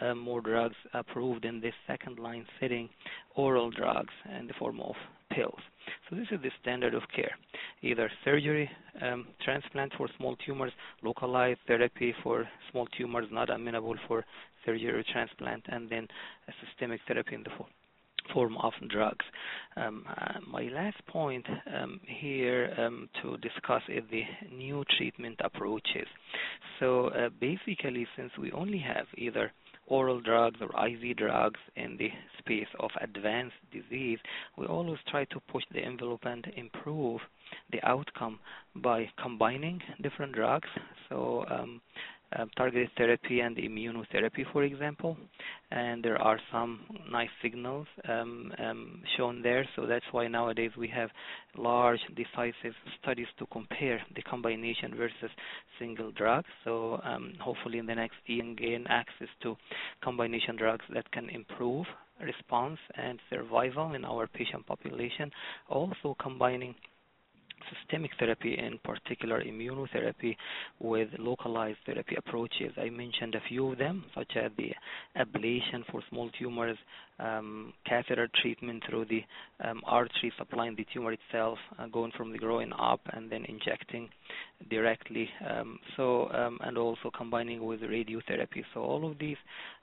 uh, 0.00 0.14
more 0.14 0.40
drugs 0.40 0.76
approved 0.94 1.44
in 1.44 1.60
this 1.60 1.74
second 1.86 2.18
line 2.18 2.46
setting, 2.60 2.88
oral 3.36 3.70
drugs 3.70 4.12
in 4.38 4.46
the 4.46 4.54
form 4.54 4.80
of 4.80 4.94
pills. 5.30 5.60
So 6.08 6.16
this 6.16 6.26
is 6.30 6.40
the 6.42 6.50
standard 6.60 6.94
of 6.94 7.02
care, 7.14 7.32
either 7.82 8.10
surgery, 8.24 8.70
um, 9.00 9.26
transplant 9.44 9.92
for 9.96 10.08
small 10.18 10.36
tumors, 10.44 10.72
localized 11.02 11.60
therapy 11.66 12.14
for 12.22 12.48
small 12.70 12.86
tumors 12.98 13.26
not 13.30 13.50
amenable 13.50 13.96
for 14.06 14.24
surgery 14.64 14.90
or 14.90 15.02
transplant, 15.12 15.64
and 15.68 15.88
then 15.88 16.06
a 16.48 16.52
systemic 16.66 17.00
therapy 17.06 17.34
in 17.34 17.42
the 17.42 17.50
form 17.56 17.70
form 18.32 18.56
of 18.58 18.72
drugs. 18.88 19.24
Um, 19.76 20.04
uh, 20.08 20.38
my 20.48 20.62
last 20.72 21.04
point 21.06 21.44
um, 21.76 22.00
here 22.06 22.72
um, 22.78 23.08
to 23.20 23.36
discuss 23.38 23.82
is 23.88 24.04
the 24.10 24.22
new 24.54 24.84
treatment 24.96 25.40
approaches. 25.44 26.06
So 26.78 27.08
uh, 27.08 27.30
basically, 27.40 28.06
since 28.16 28.30
we 28.38 28.52
only 28.52 28.78
have 28.78 29.06
either 29.16 29.52
oral 29.92 30.22
drugs 30.22 30.58
or 30.62 30.70
IV 30.88 31.18
drugs 31.18 31.60
in 31.76 31.98
the 31.98 32.08
space 32.38 32.72
of 32.80 32.90
advanced 33.02 33.60
disease, 33.70 34.18
we 34.56 34.64
always 34.64 34.98
try 35.10 35.26
to 35.26 35.38
push 35.52 35.64
the 35.70 35.80
envelope 35.80 36.22
and 36.24 36.50
improve 36.56 37.20
the 37.72 37.80
outcome 37.86 38.38
by 38.76 39.06
combining 39.22 39.78
different 40.02 40.32
drugs. 40.32 40.68
So 41.10 41.44
um, 41.50 41.82
targeted 42.56 42.90
therapy 42.96 43.40
and 43.40 43.56
immunotherapy, 43.56 44.44
for 44.52 44.62
example, 44.62 45.16
and 45.70 46.02
there 46.04 46.20
are 46.20 46.38
some 46.50 46.80
nice 47.10 47.28
signals 47.42 47.86
um, 48.08 48.52
um, 48.58 49.02
shown 49.16 49.42
there. 49.42 49.66
So 49.76 49.86
that's 49.86 50.04
why 50.12 50.28
nowadays 50.28 50.70
we 50.76 50.88
have 50.88 51.10
large, 51.56 52.00
decisive 52.16 52.74
studies 53.00 53.26
to 53.38 53.46
compare 53.46 54.00
the 54.14 54.22
combination 54.22 54.94
versus 54.96 55.30
single 55.78 56.10
drugs. 56.12 56.48
So 56.64 57.00
um, 57.04 57.34
hopefully 57.40 57.78
in 57.78 57.86
the 57.86 57.94
next 57.94 58.16
year, 58.26 58.42
gain 58.56 58.86
access 58.88 59.28
to 59.42 59.56
combination 60.02 60.56
drugs 60.56 60.84
that 60.94 61.10
can 61.12 61.28
improve 61.30 61.86
response 62.22 62.78
and 62.94 63.18
survival 63.30 63.94
in 63.94 64.04
our 64.04 64.26
patient 64.26 64.66
population. 64.66 65.30
Also 65.68 66.16
combining 66.20 66.74
systemic 67.70 68.10
therapy, 68.18 68.56
in 68.58 68.78
particular 68.84 69.42
immunotherapy, 69.42 70.36
with 70.80 71.08
localized 71.18 71.78
therapy 71.86 72.16
approaches. 72.16 72.72
I 72.76 72.90
mentioned 72.90 73.34
a 73.34 73.40
few 73.48 73.72
of 73.72 73.78
them, 73.78 74.04
such 74.14 74.32
as 74.36 74.50
the 74.56 74.72
ablation 75.16 75.84
for 75.90 76.02
small 76.10 76.30
tumors, 76.38 76.76
um, 77.18 77.72
catheter 77.86 78.28
treatment 78.40 78.82
through 78.88 79.06
the 79.06 79.22
um, 79.64 79.80
artery 79.86 80.32
supplying 80.38 80.74
the 80.76 80.86
tumor 80.92 81.12
itself, 81.12 81.58
uh, 81.78 81.86
going 81.86 82.12
from 82.16 82.32
the 82.32 82.38
groin 82.38 82.72
up, 82.72 83.00
and 83.12 83.30
then 83.30 83.44
injecting 83.44 84.08
directly. 84.70 85.28
Um, 85.48 85.78
so, 85.96 86.30
um, 86.32 86.58
and 86.62 86.76
also 86.78 87.10
combining 87.16 87.64
with 87.64 87.80
radiotherapy. 87.80 88.64
So, 88.74 88.80
all 88.80 89.08
of 89.08 89.18
these 89.18 89.36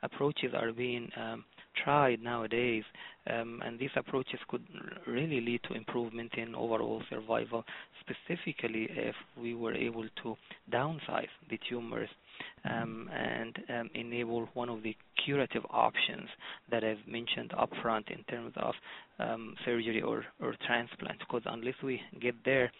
approaches 0.03 0.53
are 0.53 0.71
being 0.71 1.09
um, 1.15 1.45
tried 1.83 2.21
nowadays, 2.21 2.83
um, 3.29 3.61
and 3.65 3.79
these 3.79 3.89
approaches 3.95 4.39
could 4.47 4.63
really 5.07 5.41
lead 5.41 5.61
to 5.67 5.73
improvement 5.73 6.31
in 6.37 6.55
overall 6.55 7.01
survival, 7.09 7.63
specifically 7.99 8.87
if 8.89 9.15
we 9.39 9.53
were 9.53 9.73
able 9.73 10.05
to 10.23 10.35
downsize 10.71 11.27
the 11.49 11.59
tumors 11.69 12.09
um, 12.65 13.09
and 13.13 13.57
um, 13.69 13.89
enable 13.93 14.47
one 14.53 14.69
of 14.69 14.83
the 14.83 14.95
curative 15.23 15.63
options 15.69 16.27
that 16.71 16.83
I've 16.83 17.05
mentioned 17.07 17.51
upfront 17.51 18.09
in 18.09 18.23
terms 18.29 18.53
of 18.57 18.73
um, 19.19 19.55
surgery 19.65 20.01
or, 20.01 20.23
or 20.41 20.55
transplant. 20.65 21.19
Because 21.19 21.41
unless 21.45 21.75
we 21.83 22.01
get 22.21 22.35
there, 22.45 22.71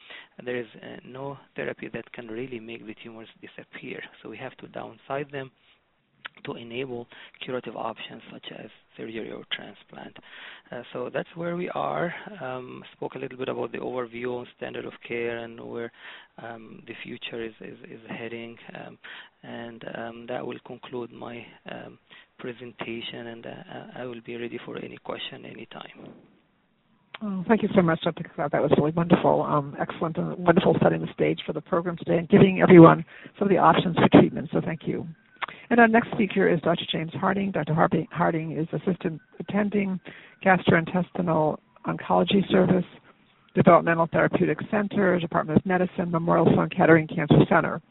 there 0.44 0.58
is 0.58 0.68
uh, 0.82 0.98
no 1.06 1.38
therapy 1.56 1.90
that 1.94 2.12
can 2.14 2.28
really 2.28 2.60
make 2.60 2.86
the 2.86 2.96
tumors 3.04 3.28
disappear. 3.42 4.02
So 4.24 4.30
we 4.30 4.38
have 4.38 4.56
to 4.58 4.68
downsize 4.68 5.30
them 5.32 5.52
to 6.46 6.54
enable 6.54 7.08
curative 7.44 7.76
options 7.76 8.22
such 8.32 8.46
as 8.58 8.70
surgery 8.98 9.32
or 9.32 9.44
transplant. 9.52 10.16
Uh, 10.72 10.82
so 10.94 11.10
that's 11.14 11.30
where 11.36 11.56
we 11.56 11.70
are. 11.70 12.14
Um, 12.42 12.84
spoke 12.94 13.16
a 13.16 13.20
little 13.20 13.38
bit 13.38 13.50
about 13.50 13.72
the 13.72 13.80
overview 13.80 14.40
on 14.40 14.48
standard 14.58 14.86
of 14.86 14.94
care 15.08 15.40
and 15.40 15.60
where 15.60 15.92
um, 16.42 16.84
the 16.88 16.94
future 17.04 17.44
is, 17.44 17.54
is, 17.62 17.78
is 17.90 18.00
heading. 18.10 18.58
Um, 18.76 18.98
and 19.44 19.84
um, 19.96 20.26
that 20.28 20.46
will 20.46 20.60
conclude 20.66 21.12
my 21.12 21.46
um, 21.72 21.98
presentation, 22.38 23.28
and 23.28 23.46
uh, 23.46 23.52
I 23.96 24.06
will 24.06 24.22
be 24.26 24.36
ready 24.36 24.60
for 24.66 24.78
any 24.78 24.98
question 24.98 25.46
anytime. 25.46 26.14
Oh, 27.22 27.44
thank 27.50 27.64
you 27.64 27.70
so 27.76 27.82
much, 27.82 28.02
Dr. 28.02 28.24
That 28.38 28.62
was 28.62 28.72
really 28.78 28.92
wonderful, 28.92 29.42
um, 29.42 29.76
excellent, 29.80 30.18
and 30.18 30.38
wonderful 30.38 30.78
setting 30.82 31.02
the 31.02 31.12
stage 31.14 31.40
for 31.46 31.52
the 31.52 31.60
program 31.60 31.98
today 31.98 32.18
and 32.18 32.30
giving 32.30 32.62
everyone 32.62 33.04
some 33.38 33.48
of 33.48 33.50
the 33.50 33.58
options 33.58 33.98
for 33.98 34.08
treatment. 34.20 34.50
So 34.54 34.62
thank 34.64 34.88
you. 34.88 35.06
And 35.70 35.80
our 35.80 35.88
next 35.88 36.12
speaker 36.12 36.48
is 36.48 36.60
Dr. 36.62 36.86
James 36.92 37.12
Harding. 37.14 37.52
Dr. 37.52 37.74
Harding 38.12 38.52
is 38.52 38.68
Assistant 38.74 39.22
Attending 39.40 40.00
Gastrointestinal 40.44 41.58
Oncology 41.86 42.50
Service, 42.52 42.86
Developmental 43.56 44.08
Therapeutic 44.12 44.60
Center, 44.72 45.20
Department 45.20 45.60
of 45.60 45.66
Medicine, 45.66 46.12
Memorial 46.12 46.48
Sloan 46.54 46.70
Kettering 46.70 47.08
Cancer 47.08 47.46
Center. 47.50 47.82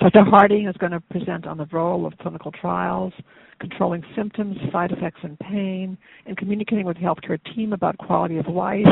Dr. 0.00 0.24
Harding 0.24 0.66
is 0.66 0.76
going 0.78 0.92
to 0.92 1.00
present 1.00 1.46
on 1.46 1.56
the 1.56 1.66
role 1.72 2.06
of 2.06 2.16
clinical 2.18 2.50
trials, 2.50 3.12
controlling 3.60 4.02
symptoms, 4.16 4.56
side 4.72 4.90
effects, 4.90 5.20
and 5.22 5.38
pain, 5.38 5.96
and 6.26 6.36
communicating 6.36 6.86
with 6.86 6.96
the 6.96 7.02
healthcare 7.02 7.38
team 7.54 7.72
about 7.72 7.96
quality 7.98 8.38
of 8.38 8.46
life, 8.46 8.86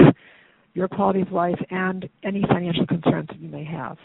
your 0.74 0.86
quality 0.86 1.22
of 1.22 1.32
life, 1.32 1.58
and 1.70 2.08
any 2.24 2.42
financial 2.48 2.86
concerns 2.86 3.26
that 3.28 3.40
you 3.40 3.48
may 3.48 3.64
have. 3.64 3.96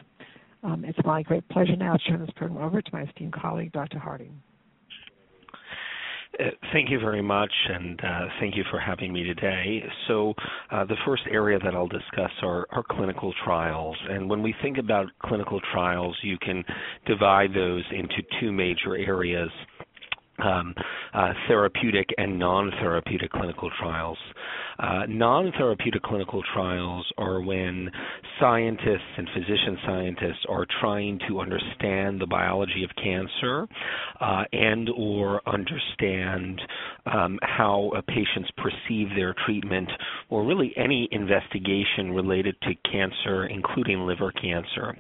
Um, 0.64 0.86
it's 0.86 1.00
my 1.06 1.22
great 1.24 1.48
pleasure 1.50 1.76
now 1.76 1.98
to 1.98 2.04
turn 2.10 2.22
this 2.22 2.30
program 2.36 2.64
over 2.64 2.82
to 2.82 2.90
my 2.94 3.04
esteemed 3.04 3.34
colleague, 3.34 3.74
Dr. 3.74 4.00
Harding. 4.00 4.42
Uh, 6.40 6.46
thank 6.72 6.90
you 6.90 7.00
very 7.00 7.22
much, 7.22 7.52
and 7.70 8.00
uh, 8.04 8.26
thank 8.40 8.56
you 8.56 8.64
for 8.72 8.80
having 8.80 9.14
me 9.14 9.24
today. 9.24 9.84
So, 10.08 10.34
uh, 10.72 10.84
the 10.86 10.96
first 11.06 11.22
area 11.30 11.60
that 11.60 11.76
I'll 11.76 11.88
discuss 11.88 12.32
are, 12.42 12.66
are, 12.72 12.82
clinical 12.90 13.32
trials. 13.46 13.96
And 14.10 14.28
when 14.28 14.42
we 14.42 14.56
think 14.64 14.80
about 14.80 15.06
clinical 15.24 15.62
trials, 15.72 16.18
you 16.24 16.40
can 16.40 16.64
divide 17.06 17.52
those 17.54 17.84
into 17.92 18.24
two 18.40 18.52
major 18.52 18.96
areas. 18.98 19.52
Um, 20.40 20.74
uh, 21.14 21.32
therapeutic 21.48 22.10
and 22.18 22.40
non-therapeutic 22.40 23.32
clinical 23.32 23.70
trials. 23.80 24.18
Uh, 24.80 25.04
non-therapeutic 25.08 26.02
clinical 26.02 26.42
trials 26.54 27.06
are 27.18 27.40
when 27.42 27.90
scientists 28.40 29.14
and 29.18 29.28
physician 29.34 29.78
scientists 29.86 30.46
are 30.50 30.66
trying 30.82 31.20
to 31.28 31.40
understand 31.40 32.20
the 32.20 32.26
biology 32.26 32.84
of 32.84 32.90
cancer 32.96 33.68
uh, 34.20 34.44
and 34.52 34.90
or 34.98 35.42
understand 35.48 36.60
um, 37.06 37.38
how 37.44 37.92
patients 38.08 38.50
perceive 38.58 39.10
their 39.16 39.36
treatment 39.46 39.90
or 40.30 40.44
really 40.44 40.74
any 40.78 41.08
investigation 41.12 42.12
related 42.12 42.56
to 42.64 42.74
cancer, 42.92 43.46
including 43.46 44.00
liver 44.08 44.32
cancer. 44.32 44.98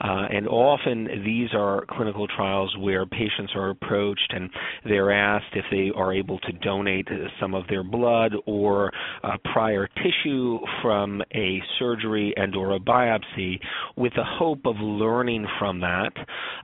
Uh, 0.00 0.26
and 0.30 0.46
often 0.46 1.08
these 1.24 1.48
are 1.52 1.84
clinical 1.90 2.28
trials 2.28 2.74
where 2.78 3.04
patients 3.04 3.52
are 3.56 3.70
approached 3.70 4.32
and 4.32 4.48
they're 4.84 5.12
asked 5.12 5.54
if 5.54 5.64
they 5.70 5.90
are 5.94 6.12
able 6.12 6.38
to 6.40 6.52
donate 6.52 7.08
some 7.40 7.54
of 7.54 7.66
their 7.68 7.82
blood 7.82 8.32
or 8.46 8.92
uh, 9.22 9.36
prior 9.52 9.88
tissue 10.02 10.58
from 10.82 11.22
a 11.34 11.60
surgery 11.78 12.32
and 12.36 12.54
or 12.54 12.74
a 12.74 12.80
biopsy 12.80 13.58
with 13.96 14.12
the 14.14 14.24
hope 14.24 14.64
of 14.64 14.76
learning 14.78 15.46
from 15.58 15.80
that 15.80 16.12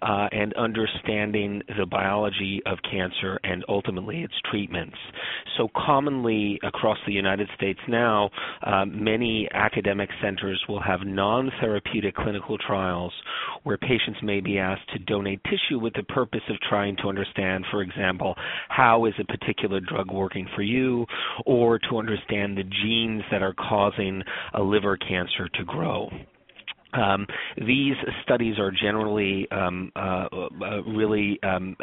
uh, 0.02 0.28
and 0.32 0.52
understanding 0.54 1.62
the 1.78 1.86
biology 1.86 2.60
of 2.66 2.78
cancer 2.90 3.38
and 3.44 3.64
ultimately 3.68 4.22
its 4.22 4.34
treatments. 4.50 4.96
So 5.56 5.68
commonly 5.74 6.58
across 6.62 6.98
the 7.06 7.12
United 7.12 7.48
States 7.56 7.80
now, 7.88 8.30
uh, 8.62 8.84
many 8.84 9.48
academic 9.52 10.10
centers 10.22 10.62
will 10.68 10.82
have 10.82 11.00
non-therapeutic 11.04 12.14
clinical 12.14 12.58
trials 12.58 13.12
where 13.62 13.78
patients 13.78 14.20
may 14.22 14.40
be 14.40 14.58
asked 14.58 14.88
to 14.92 14.98
donate 15.00 15.40
tissue 15.44 15.78
with 15.78 15.94
the 15.94 16.02
purpose 16.02 16.40
of 16.48 16.56
trying 16.68 16.96
to 16.96 17.08
understand, 17.08 17.64
for 17.70 17.82
example, 17.82 17.93
how 18.68 19.04
is 19.06 19.14
a 19.18 19.24
particular 19.24 19.80
drug 19.80 20.12
working 20.12 20.48
for 20.54 20.62
you, 20.62 21.06
or 21.46 21.78
to 21.78 21.98
understand 21.98 22.56
the 22.56 22.64
genes 22.64 23.22
that 23.30 23.42
are 23.42 23.54
causing 23.54 24.22
a 24.54 24.62
liver 24.62 24.96
cancer 24.96 25.48
to 25.54 25.64
grow. 25.64 26.08
Um, 26.94 27.26
these 27.58 27.94
studies 28.22 28.58
are 28.58 28.70
generally 28.70 29.48
um, 29.50 29.92
uh, 29.96 30.26
uh, 30.30 30.82
really 30.86 31.38
um, 31.42 31.76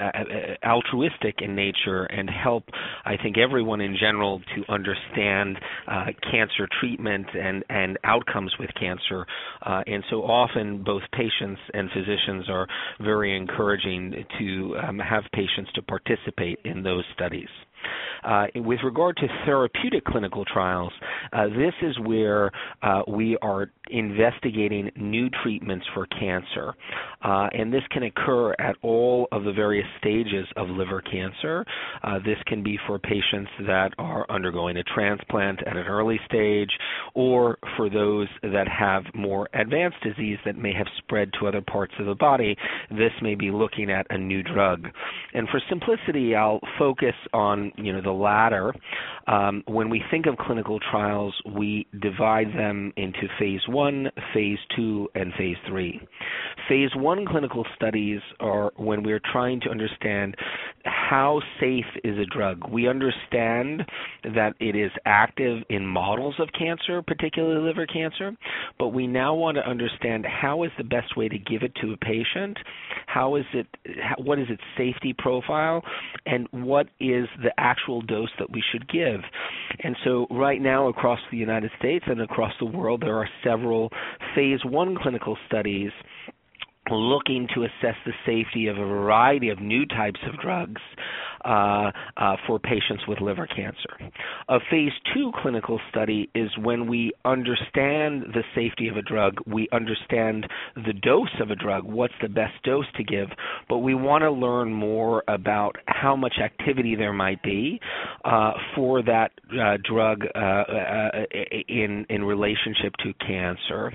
altruistic 0.66 1.36
in 1.42 1.56
nature 1.56 2.04
and 2.06 2.30
help, 2.30 2.64
I 3.06 3.18
think, 3.22 3.38
everyone 3.38 3.82
in 3.82 3.96
general 4.00 4.42
to 4.56 4.72
understand 4.72 5.58
uh, 5.88 6.06
cancer 6.32 6.68
treatment 6.80 7.28
and, 7.34 7.64
and 7.70 7.98
outcomes 8.04 8.54
with 8.60 8.70
cancer. 8.80 9.26
Uh, 9.66 9.82
and 9.88 10.04
so 10.10 10.24
often, 10.24 10.84
both 10.84 11.04
patients 11.14 11.60
and 11.74 11.90
physicians 11.92 12.50
are 12.50 12.68
very 13.00 13.36
encouraging 13.36 14.26
to 14.40 14.76
um, 14.88 15.00
have 15.00 15.24
patients 15.34 15.72
to 15.76 15.82
participate 15.82 16.60
in 16.66 16.84
those 16.84 17.04
studies. 17.14 17.50
Uh, 18.24 18.46
with 18.56 18.80
regard 18.84 19.18
to 19.18 19.28
therapeutic 19.46 20.04
clinical 20.06 20.46
trials, 20.46 20.94
uh, 21.34 21.48
this 21.48 21.74
is 21.82 21.98
where 22.00 22.52
uh, 22.84 23.02
we 23.08 23.38
are 23.42 23.72
investigating 23.90 24.92
new 24.96 25.30
treatments 25.44 25.86
for 25.94 26.06
cancer. 26.08 26.74
Uh, 27.24 27.48
and 27.54 27.74
this 27.74 27.82
can 27.92 28.04
occur 28.04 28.54
at 28.60 28.76
all 28.82 29.28
of 29.32 29.44
the 29.44 29.52
various 29.52 29.88
stages 30.00 30.48
of 30.56 30.70
liver 30.70 31.02
cancer. 31.02 31.66
Uh, 32.04 32.18
this 32.20 32.38
can 32.48 32.64
be 32.64 32.78
for 32.88 33.00
patients 33.00 33.50
that 33.68 33.92
are 33.98 34.26
undergoing 34.30 34.78
a 34.78 34.84
transplant 34.84 35.60
at 35.68 35.76
an 35.76 35.86
early 35.86 36.20
stage, 36.26 36.70
or 37.14 37.58
for 37.76 37.90
those 37.90 38.28
that 38.42 38.68
have 38.68 39.04
more 39.14 39.50
advanced 39.54 39.98
disease 40.04 40.38
that 40.46 40.58
may 40.58 40.74
have 40.74 40.88
spread 40.98 41.32
to 41.40 41.48
other 41.48 41.62
parts 41.62 41.94
of 42.00 42.06
the 42.06 42.16
body. 42.16 42.56
This 42.90 43.12
may 43.22 43.36
be 43.36 43.52
looking 43.52 43.92
at 43.92 44.08
a 44.10 44.18
new 44.18 44.44
drug. 44.44 44.88
And 45.34 45.48
for 45.50 45.62
simplicity, 45.70 46.36
I'll 46.36 46.60
focus 46.78 47.16
on 47.34 47.71
you 47.78 47.94
know 47.94 48.02
the 48.02 48.12
latter. 48.12 48.74
Um, 49.28 49.64
when 49.68 49.90
we 49.90 50.02
think 50.12 50.26
of 50.26 50.38
clinical 50.38 50.80
trials, 50.80 51.34
we 51.56 51.88
divide 52.02 52.48
them 52.56 52.92
into 52.98 53.28
phase 53.40 53.62
one, 53.68 54.10
phase 54.34 54.60
two, 54.76 55.10
and 55.16 55.34
phase 55.38 55.58
three. 55.68 56.02
Phase 56.68 56.90
one 56.96 57.26
clinical 57.26 57.66
studies 57.76 58.20
are 58.40 58.72
when 58.76 59.04
we're 59.04 59.22
trying 59.32 59.60
to 59.62 59.70
understand 59.70 60.36
how 60.86 61.42
safe 61.60 61.86
is 62.04 62.18
a 62.18 62.26
drug. 62.26 62.70
We 62.70 62.88
understand 62.88 63.84
that 64.24 64.54
it 64.60 64.76
is 64.76 64.92
active 65.06 65.64
in 65.70 65.86
models 65.86 66.36
of 66.40 66.50
cancer, 66.58 67.02
particularly 67.02 67.62
liver 67.62 67.86
cancer, 67.86 68.36
but 68.80 68.90
we 68.90 69.08
now 69.08 69.34
want 69.34 69.58
to 69.58 69.68
understand 69.68 70.26
how 70.26 70.64
is 70.64 70.72
the 70.78 70.84
best 70.84 71.16
way 71.18 71.28
to 71.30 71.38
give 71.38 71.64
it 71.64 71.74
to 71.82 71.94
a 71.94 71.98
patient, 71.98 72.58
how 73.08 73.36
is 73.36 73.46
it, 73.54 73.68
what 74.18 74.40
is 74.40 74.48
its 74.50 74.62
safety 74.78 75.14
profile, 75.18 75.84
and 76.26 76.48
what 76.52 76.88
is 77.00 77.28
the 77.44 77.52
actual 77.62 78.02
dose 78.02 78.30
that 78.40 78.52
we 78.52 78.64
should 78.72 78.90
give. 78.90 79.22
And 79.80 79.96
so, 80.04 80.28
right 80.30 80.62
now, 80.62 80.88
across 80.88 81.20
the 81.32 81.38
United 81.38 81.72
States 81.80 82.06
and 82.08 82.22
across 82.22 82.54
the 82.60 82.66
world, 82.66 83.02
there 83.02 83.18
are 83.18 83.30
several 83.44 83.90
phase 84.36 84.60
one 84.66 84.98
clinical 85.02 85.38
studies 85.48 85.92
looking 86.90 87.48
to 87.56 87.64
assess 87.64 87.96
the 88.06 88.12
safety 88.26 88.68
of 88.68 88.78
a 88.78 88.86
variety 88.86 89.50
of 89.50 89.62
new 89.62 89.86
types 89.86 90.20
of 90.28 90.40
drugs 90.42 90.82
uh, 91.46 91.92
uh, 92.18 92.36
for 92.48 92.60
patients 92.60 93.04
with 93.08 93.22
liver 93.22 93.48
cancer. 93.48 94.12
A 94.50 94.60
phase 94.70 94.92
two 95.14 95.32
clinical 95.42 95.80
study 95.90 96.30
is 96.36 96.50
when 96.58 96.88
we 96.88 97.12
understand 97.26 98.24
the 98.34 98.44
safety 98.56 98.88
of 98.88 98.98
a 98.98 99.02
drug, 99.02 99.38
we 99.46 99.68
understand 99.72 100.48
the 100.76 100.94
dose 100.94 101.34
of 101.40 101.52
a 101.52 101.56
drug, 101.56 101.84
what's 101.84 102.14
the 102.22 102.30
best 102.30 102.54
dose 102.64 102.86
to 102.98 103.04
give, 103.04 103.30
but 103.70 103.80
we 103.80 103.94
want 103.94 104.24
to 104.24 104.32
learn 104.32 104.74
more 104.74 105.24
about 105.28 105.76
how 105.88 106.16
much 106.16 106.36
activity 106.44 106.96
there 106.96 107.14
might 107.14 107.42
be 107.44 107.80
uh, 108.26 108.52
for 108.76 109.02
that 109.02 109.32
uh, 109.52 109.78
drug 109.84 110.24
uh, 110.36 110.40
uh, 110.40 111.10
in 111.68 112.06
in 112.10 112.24
relationship 112.24 112.94
to 113.04 113.14
cancer. 113.26 113.94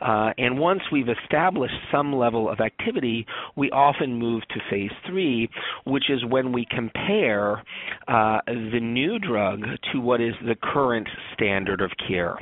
and 0.00 0.58
once 0.58 0.80
we've 0.90 1.08
established 1.08 1.74
some 1.90 2.12
level 2.14 2.50
of 2.50 2.60
activity, 2.60 3.26
we 3.56 3.70
often 3.70 4.18
move 4.18 4.42
to 4.48 4.60
phase 4.70 4.90
three, 5.06 5.48
which 5.84 6.10
is 6.10 6.24
when 6.24 6.52
we 6.52 6.64
compare 6.82 7.62
uh, 8.08 8.38
the 8.46 8.80
new 8.80 9.18
drug 9.18 9.60
to 9.92 10.00
what 10.00 10.20
is 10.20 10.34
the 10.44 10.56
current 10.62 11.08
standard 11.34 11.80
of 11.80 11.90
care. 12.08 12.36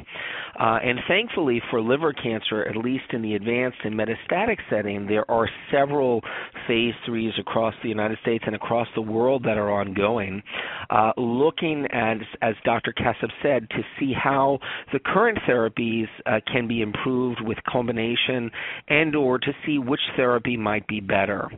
Uh, 0.59 0.79
and 0.83 0.99
thankfully 1.09 1.63
for 1.71 1.81
liver 1.81 2.13
cancer, 2.13 2.65
at 2.67 2.77
least 2.77 3.05
in 3.13 3.23
the 3.23 3.35
advanced 3.35 3.79
and 3.85 3.95
metastatic 3.95 4.59
setting, 4.69 5.07
there 5.07 5.29
are 5.31 5.49
several 5.73 6.21
phase 6.67 6.95
threes 7.07 7.33
across 7.39 7.75
the 7.83 7.89
United 7.89 8.19
States 8.21 8.45
and 8.47 8.55
across 8.55 8.87
the 8.95 9.01
world 9.01 9.43
that 9.45 9.57
are 9.57 9.71
ongoing, 9.71 10.43
uh, 10.91 11.13
looking 11.17 11.87
at, 11.93 12.19
as 12.43 12.55
Dr. 12.65 12.93
Kaseb 12.93 13.31
said, 13.43 13.69
to 13.71 13.83
see 13.99 14.13
how 14.13 14.59
the 14.93 14.99
current 14.99 15.39
therapies 15.49 16.07
uh, 16.27 16.41
can 16.53 16.69
be 16.69 16.83
improved 16.83 17.41
with 17.43 17.59
combination 17.67 18.51
and 18.89 19.17
or 19.17 19.39
to 19.39 19.53
see 19.65 19.79
which 19.79 20.01
therapy 20.17 20.57
might 20.57 20.87
be 20.89 21.01
better. 21.01 21.51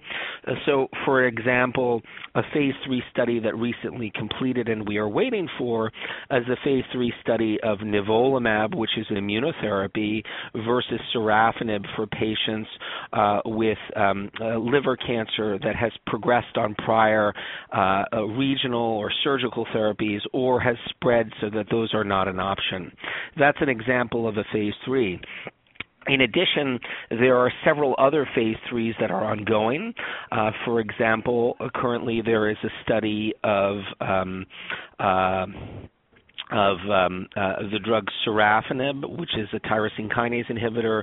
Uh, 0.46 0.52
so, 0.66 0.88
for 1.04 1.26
example, 1.26 2.02
a 2.34 2.42
phase 2.54 2.71
three 2.84 3.02
study 3.10 3.40
that 3.40 3.56
recently 3.56 4.12
completed 4.14 4.68
and 4.68 4.86
we 4.86 4.96
are 4.96 5.08
waiting 5.08 5.48
for 5.58 5.88
is 6.30 6.44
a 6.48 6.56
phase 6.64 6.84
three 6.92 7.12
study 7.20 7.58
of 7.62 7.78
nivolumab, 7.78 8.74
which 8.74 8.90
is 8.96 9.06
an 9.10 9.16
immunotherapy, 9.16 10.22
versus 10.54 11.00
sorafenib 11.14 11.84
for 11.96 12.06
patients 12.06 12.68
uh, 13.12 13.40
with 13.44 13.78
um, 13.96 14.30
uh, 14.40 14.56
liver 14.58 14.96
cancer 14.96 15.58
that 15.58 15.76
has 15.76 15.92
progressed 16.06 16.56
on 16.56 16.74
prior 16.74 17.32
uh, 17.72 18.04
regional 18.36 18.80
or 18.80 19.10
surgical 19.24 19.66
therapies 19.74 20.20
or 20.32 20.60
has 20.60 20.76
spread 20.90 21.30
so 21.40 21.50
that 21.50 21.66
those 21.70 21.92
are 21.94 22.04
not 22.04 22.28
an 22.28 22.40
option. 22.40 22.92
That's 23.38 23.58
an 23.60 23.68
example 23.68 24.28
of 24.28 24.36
a 24.36 24.44
phase 24.52 24.74
three. 24.84 25.20
In 26.08 26.20
addition, 26.20 26.78
there 27.10 27.36
are 27.36 27.52
several 27.64 27.94
other 27.98 28.28
phase 28.34 28.56
threes 28.68 28.94
that 29.00 29.10
are 29.10 29.24
ongoing. 29.24 29.94
Uh, 30.30 30.50
for 30.64 30.80
example, 30.80 31.56
currently 31.74 32.22
there 32.24 32.50
is 32.50 32.56
a 32.64 32.68
study 32.84 33.32
of 33.44 33.76
um, 34.00 34.46
uh, 34.98 35.46
of 36.52 36.78
um, 36.90 37.26
uh, 37.34 37.54
the 37.72 37.78
drug 37.78 38.06
sorafenib, 38.26 39.18
which 39.18 39.30
is 39.36 39.48
a 39.54 39.60
tyrosine 39.60 40.12
kinase 40.12 40.50
inhibitor, 40.50 41.02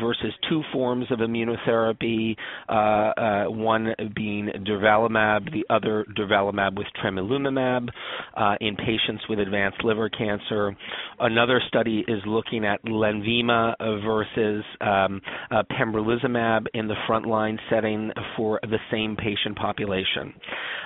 versus 0.00 0.32
two 0.48 0.62
forms 0.72 1.06
of 1.10 1.20
immunotherapy, 1.20 2.36
uh, 2.68 2.72
uh, 2.72 3.44
one 3.46 3.94
being 4.14 4.50
durvalumab, 4.66 5.50
the 5.52 5.64
other 5.70 6.04
durvalumab 6.16 6.76
with 6.76 6.86
tremelimumab 7.02 7.88
uh, 8.36 8.54
in 8.60 8.76
patients 8.76 9.24
with 9.28 9.38
advanced 9.38 9.82
liver 9.84 10.10
cancer. 10.10 10.76
Another 11.18 11.60
study 11.66 12.04
is 12.06 12.20
looking 12.26 12.64
at 12.64 12.84
Lenvima 12.84 13.74
versus 14.04 14.64
um, 14.80 15.20
uh, 15.50 15.62
pembrolizumab 15.72 16.66
in 16.74 16.88
the 16.88 16.94
frontline 17.08 17.58
setting 17.70 18.10
for 18.36 18.60
the 18.62 18.78
same 18.90 19.16
patient 19.16 19.56
population. 19.56 20.34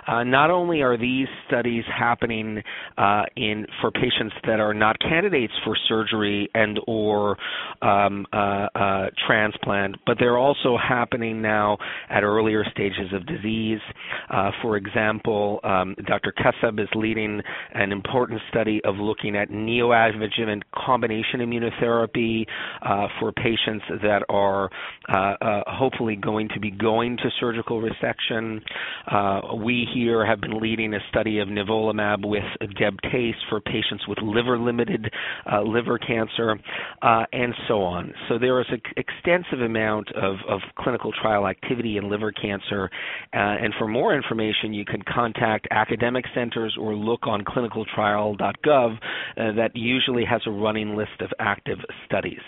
Uh, 0.06 0.23
not 0.23 0.50
only 0.50 0.83
are 0.83 0.97
these 0.99 1.26
studies 1.49 1.85
happening 1.99 2.62
in 3.37 3.66
for 3.80 3.90
patients 3.90 4.03
that 4.46 4.61
are 4.61 4.75
not 4.75 4.99
candidates 5.00 5.52
for 5.64 5.76
surgery 5.88 6.49
and 6.54 6.78
or 6.87 7.37
um, 7.82 8.26
uh, 8.32 8.68
uh, 8.75 9.06
transplant, 9.26 9.96
but 10.06 10.16
they're 10.18 10.38
also 10.38 10.76
happening 10.76 11.40
now 11.40 11.78
at 12.11 12.23
earlier 12.23 12.64
stages 12.70 13.12
of 13.12 13.26
disease. 13.26 13.80
Uh, 14.30 14.50
for 14.62 14.76
example, 14.76 15.61
um, 15.64 15.94
Dr. 16.06 16.32
Kaseb 16.32 16.80
is 16.80 16.88
leading 16.94 17.40
an 17.73 17.92
important 17.92 18.40
study 18.50 18.80
of 18.84 18.96
looking 18.96 19.37
at 19.37 19.50
neoadjuvant 19.50 20.62
combination 20.75 21.40
immunotherapy 21.40 22.46
uh, 22.82 23.08
for 23.20 23.32
patients 23.32 23.84
that 24.02 24.23
are 24.28 24.70
uh, 25.08 25.16
uh, 25.40 25.62
hopefully 25.66 26.16
going 26.16 26.49
to 26.49 26.61
be 26.61 26.70
going 26.70 27.16
to 27.16 27.30
surgical 27.40 27.82
resection. 27.82 28.61
we 29.64 29.87
here 29.94 30.25
have 30.26 30.40
been 30.40 30.61
leading 30.61 30.94
a 30.94 31.00
study 31.11 31.38
of 31.38 31.49
nivolumab 31.49 32.25
with 32.25 32.44
Deb 32.78 32.99
for 33.49 33.61
patients 33.61 33.93
patients 33.94 34.08
with 34.08 34.18
liver 34.22 34.58
limited 34.58 35.12
uh, 35.50 35.62
liver 35.62 35.98
cancer, 35.98 36.58
uh, 37.02 37.24
and 37.32 37.54
so 37.68 37.82
on. 37.82 38.12
So 38.28 38.38
there 38.38 38.60
is 38.60 38.66
an 38.70 38.80
extensive 38.96 39.60
amount 39.60 40.08
of, 40.14 40.36
of, 40.48 40.60
clinical 40.78 41.12
trial 41.12 41.46
activity 41.46 41.96
in 41.96 42.10
liver 42.10 42.32
cancer. 42.32 42.90
Uh, 43.32 43.36
and 43.36 43.72
for 43.78 43.86
more 43.86 44.14
information, 44.14 44.72
you 44.72 44.84
can 44.84 45.02
contact 45.02 45.68
academic 45.70 46.24
centers 46.34 46.76
or 46.80 46.94
look 46.94 47.26
on 47.26 47.42
clinicaltrial.gov 47.42 48.96
uh, 48.96 48.98
that 49.36 49.70
usually 49.74 50.24
has 50.24 50.42
a 50.46 50.50
running 50.50 50.96
list 50.96 51.20
of 51.20 51.30
active 51.38 51.78
studies. 52.06 52.40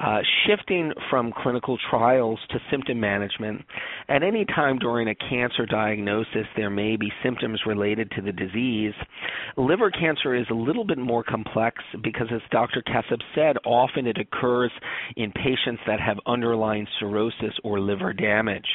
Uh, 0.00 0.18
shifting 0.46 0.92
from 1.10 1.32
clinical 1.42 1.76
trials 1.90 2.38
to 2.50 2.60
symptom 2.70 3.00
management, 3.00 3.62
at 4.08 4.22
any 4.22 4.44
time 4.44 4.78
during 4.78 5.08
a 5.08 5.14
cancer 5.14 5.66
diagnosis, 5.66 6.46
there 6.56 6.70
may 6.70 6.96
be 6.96 7.10
symptoms 7.20 7.60
related 7.66 8.08
to 8.12 8.22
the 8.22 8.30
disease. 8.30 8.92
Liver 9.56 9.90
cancer 9.90 10.36
is 10.36 10.46
a 10.50 10.54
little 10.54 10.84
bit 10.84 10.98
more 10.98 11.22
complex 11.22 11.82
because, 12.02 12.28
as 12.32 12.40
Dr. 12.50 12.82
Kaseb 12.82 13.20
said, 13.34 13.56
often 13.64 14.06
it 14.06 14.18
occurs 14.18 14.70
in 15.16 15.32
patients 15.32 15.82
that 15.86 16.00
have 16.00 16.18
underlying 16.26 16.86
cirrhosis 16.98 17.54
or 17.64 17.80
liver 17.80 18.12
damage. 18.12 18.66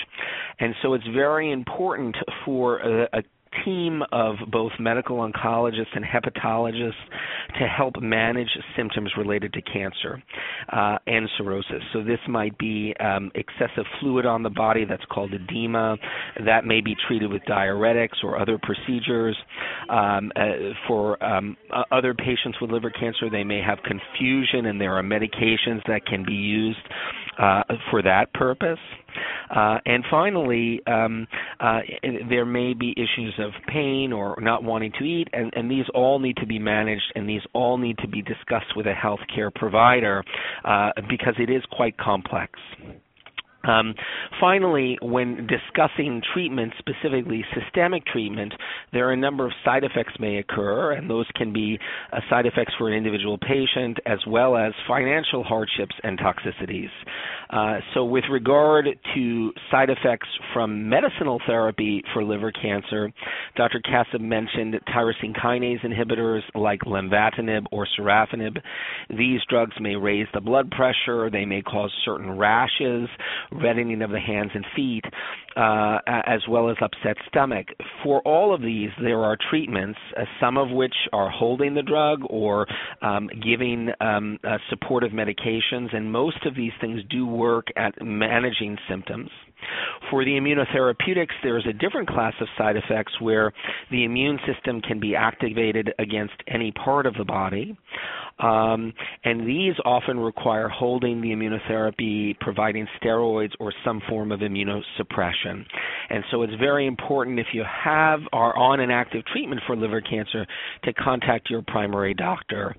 And 0.59 0.75
so 0.81 0.93
it's 0.93 1.07
very 1.13 1.51
important 1.51 2.15
for 2.45 2.79
a, 2.79 3.03
a 3.13 3.23
team 3.65 4.01
of 4.11 4.35
both 4.51 4.71
medical 4.79 5.17
oncologists 5.17 5.95
and 5.95 6.05
hepatologists 6.05 6.93
to 7.59 7.67
help 7.67 8.01
manage 8.01 8.49
symptoms 8.75 9.11
related 9.17 9.53
to 9.53 9.61
cancer 9.61 10.21
uh, 10.71 10.97
and 11.07 11.29
cirrhosis. 11.37 11.81
So 11.93 12.03
this 12.03 12.19
might 12.27 12.57
be 12.57 12.93
um, 12.99 13.31
excessive 13.35 13.85
fluid 13.99 14.25
on 14.25 14.43
the 14.43 14.49
body 14.49 14.85
that's 14.85 15.05
called 15.11 15.33
edema. 15.33 15.97
That 16.45 16.65
may 16.65 16.81
be 16.81 16.95
treated 17.07 17.31
with 17.31 17.43
diuretics 17.43 18.23
or 18.23 18.39
other 18.39 18.59
procedures. 18.61 19.37
Um, 19.89 20.31
uh, 20.35 20.73
for 20.87 21.23
um, 21.23 21.57
other 21.91 22.13
patients 22.13 22.57
with 22.61 22.71
liver 22.71 22.89
cancer, 22.89 23.29
they 23.29 23.43
may 23.43 23.61
have 23.61 23.79
confusion, 23.83 24.65
and 24.65 24.79
there 24.79 24.97
are 24.97 25.03
medications 25.03 25.81
that 25.87 26.05
can 26.05 26.25
be 26.25 26.33
used 26.33 26.79
uh, 27.37 27.63
for 27.89 28.01
that 28.01 28.33
purpose. 28.33 28.79
Uh, 29.53 29.77
and 29.85 30.03
finally, 30.09 30.81
um, 30.87 31.27
uh, 31.59 31.79
there 32.29 32.45
may 32.45 32.73
be 32.73 32.91
issues 32.91 33.33
of 33.39 33.51
pain 33.67 34.11
or 34.11 34.35
not 34.41 34.63
wanting 34.63 34.91
to 34.97 35.03
eat, 35.03 35.27
and, 35.33 35.51
and, 35.55 35.69
these 35.69 35.85
all 35.93 36.19
need 36.19 36.35
to 36.37 36.45
be 36.45 36.59
managed, 36.59 37.11
and 37.15 37.27
these 37.27 37.41
all 37.53 37.77
need 37.77 37.97
to 37.99 38.07
be 38.07 38.21
discussed 38.21 38.75
with 38.75 38.85
a 38.87 38.93
healthcare 38.93 39.53
provider 39.53 40.23
uh, 40.65 40.89
because 41.09 41.35
it 41.39 41.49
is 41.49 41.63
quite 41.71 41.97
complex. 41.97 42.51
Um, 43.65 43.95
finally, 44.41 44.97
when 45.01 45.47
discussing 45.47 46.21
treatment, 46.33 46.73
specifically 46.79 47.45
systemic 47.53 48.05
treatment, 48.05 48.53
there 48.91 49.07
are 49.07 49.13
a 49.13 49.17
number 49.17 49.45
of 49.45 49.53
side 49.63 49.83
effects 49.83 50.13
may 50.19 50.37
occur, 50.37 50.91
and 50.93 51.09
those 51.09 51.27
can 51.35 51.53
be 51.53 51.79
uh, 52.11 52.19
side 52.29 52.45
effects 52.45 52.73
for 52.77 52.89
an 52.89 52.93
individual 52.93 53.37
patient 53.37 53.99
as 54.05 54.19
well 54.27 54.57
as 54.57 54.73
financial 54.87 55.43
hardships 55.43 55.95
and 56.03 56.19
toxicities. 56.19 56.89
Uh, 57.49 57.79
so, 57.93 58.03
with 58.03 58.23
regard 58.31 58.87
to 59.15 59.53
side 59.71 59.89
effects 59.89 60.27
from 60.53 60.89
medicinal 60.89 61.39
therapy 61.45 62.03
for 62.13 62.23
liver 62.23 62.51
cancer, 62.51 63.11
Dr. 63.55 63.79
Kaseb 63.79 64.21
mentioned 64.21 64.75
tyrosine 64.93 65.37
kinase 65.37 65.85
inhibitors 65.85 66.41
like 66.55 66.81
lenvatinib 66.81 67.65
or 67.71 67.87
sorafenib. 67.97 68.57
These 69.09 69.41
drugs 69.49 69.75
may 69.79 69.95
raise 69.95 70.27
the 70.33 70.41
blood 70.41 70.71
pressure, 70.71 71.29
they 71.29 71.45
may 71.45 71.61
cause 71.61 71.91
certain 72.03 72.37
rashes 72.37 73.07
reddening 73.61 74.01
of 74.01 74.11
the 74.11 74.19
hands 74.19 74.51
and 74.53 74.65
feet, 74.75 75.03
uh, 75.55 75.99
as 76.07 76.41
well 76.49 76.69
as 76.69 76.77
upset 76.81 77.17
stomach. 77.27 77.67
For 78.03 78.21
all 78.21 78.53
of 78.53 78.61
these, 78.61 78.89
there 79.01 79.19
are 79.23 79.37
treatments, 79.49 79.99
uh, 80.17 80.23
some 80.39 80.57
of 80.57 80.69
which 80.69 80.95
are 81.11 81.29
holding 81.29 81.73
the 81.73 81.81
drug 81.81 82.21
or 82.29 82.67
um, 83.01 83.29
giving 83.43 83.89
um, 84.01 84.39
uh, 84.43 84.57
supportive 84.69 85.11
medications, 85.11 85.95
and 85.95 86.11
most 86.11 86.45
of 86.45 86.55
these 86.55 86.73
things 86.81 87.01
do 87.09 87.25
work 87.25 87.67
at 87.75 87.93
managing 88.01 88.77
symptoms. 88.89 89.29
For 90.09 90.25
the 90.25 90.31
immunotherapeutics, 90.31 91.33
there 91.41 91.57
is 91.57 91.65
a 91.67 91.73
different 91.73 92.09
class 92.09 92.33
of 92.41 92.47
side 92.57 92.75
effects 92.75 93.13
where 93.19 93.53
the 93.91 94.03
immune 94.03 94.39
system 94.45 94.81
can 94.81 94.99
be 94.99 95.15
activated 95.15 95.93
against 95.99 96.33
any 96.47 96.71
part 96.71 97.05
of 97.05 97.15
the 97.15 97.23
body. 97.23 97.77
Um, 98.39 98.93
and 99.23 99.47
these 99.47 99.73
often 99.85 100.19
require 100.19 100.69
holding 100.69 101.21
the 101.21 101.29
immunotherapy, 101.29 102.39
providing 102.39 102.87
steroids, 103.01 103.51
or 103.59 103.73
some 103.83 104.01
form 104.07 104.31
of 104.31 104.41
immunosuppression. 104.41 105.65
And 106.09 106.23
so 106.31 106.43
it's 106.43 106.53
very 106.59 106.85
important 106.87 107.39
if 107.39 107.47
you 107.53 107.63
have 107.63 108.19
or 108.31 108.43
are 108.43 108.57
on 108.57 108.79
an 108.79 108.91
active 108.91 109.23
treatment 109.31 109.61
for 109.65 109.75
liver 109.75 110.01
cancer 110.01 110.45
to 110.83 110.93
contact 110.93 111.49
your 111.49 111.61
primary 111.61 112.13
doctor. 112.13 112.75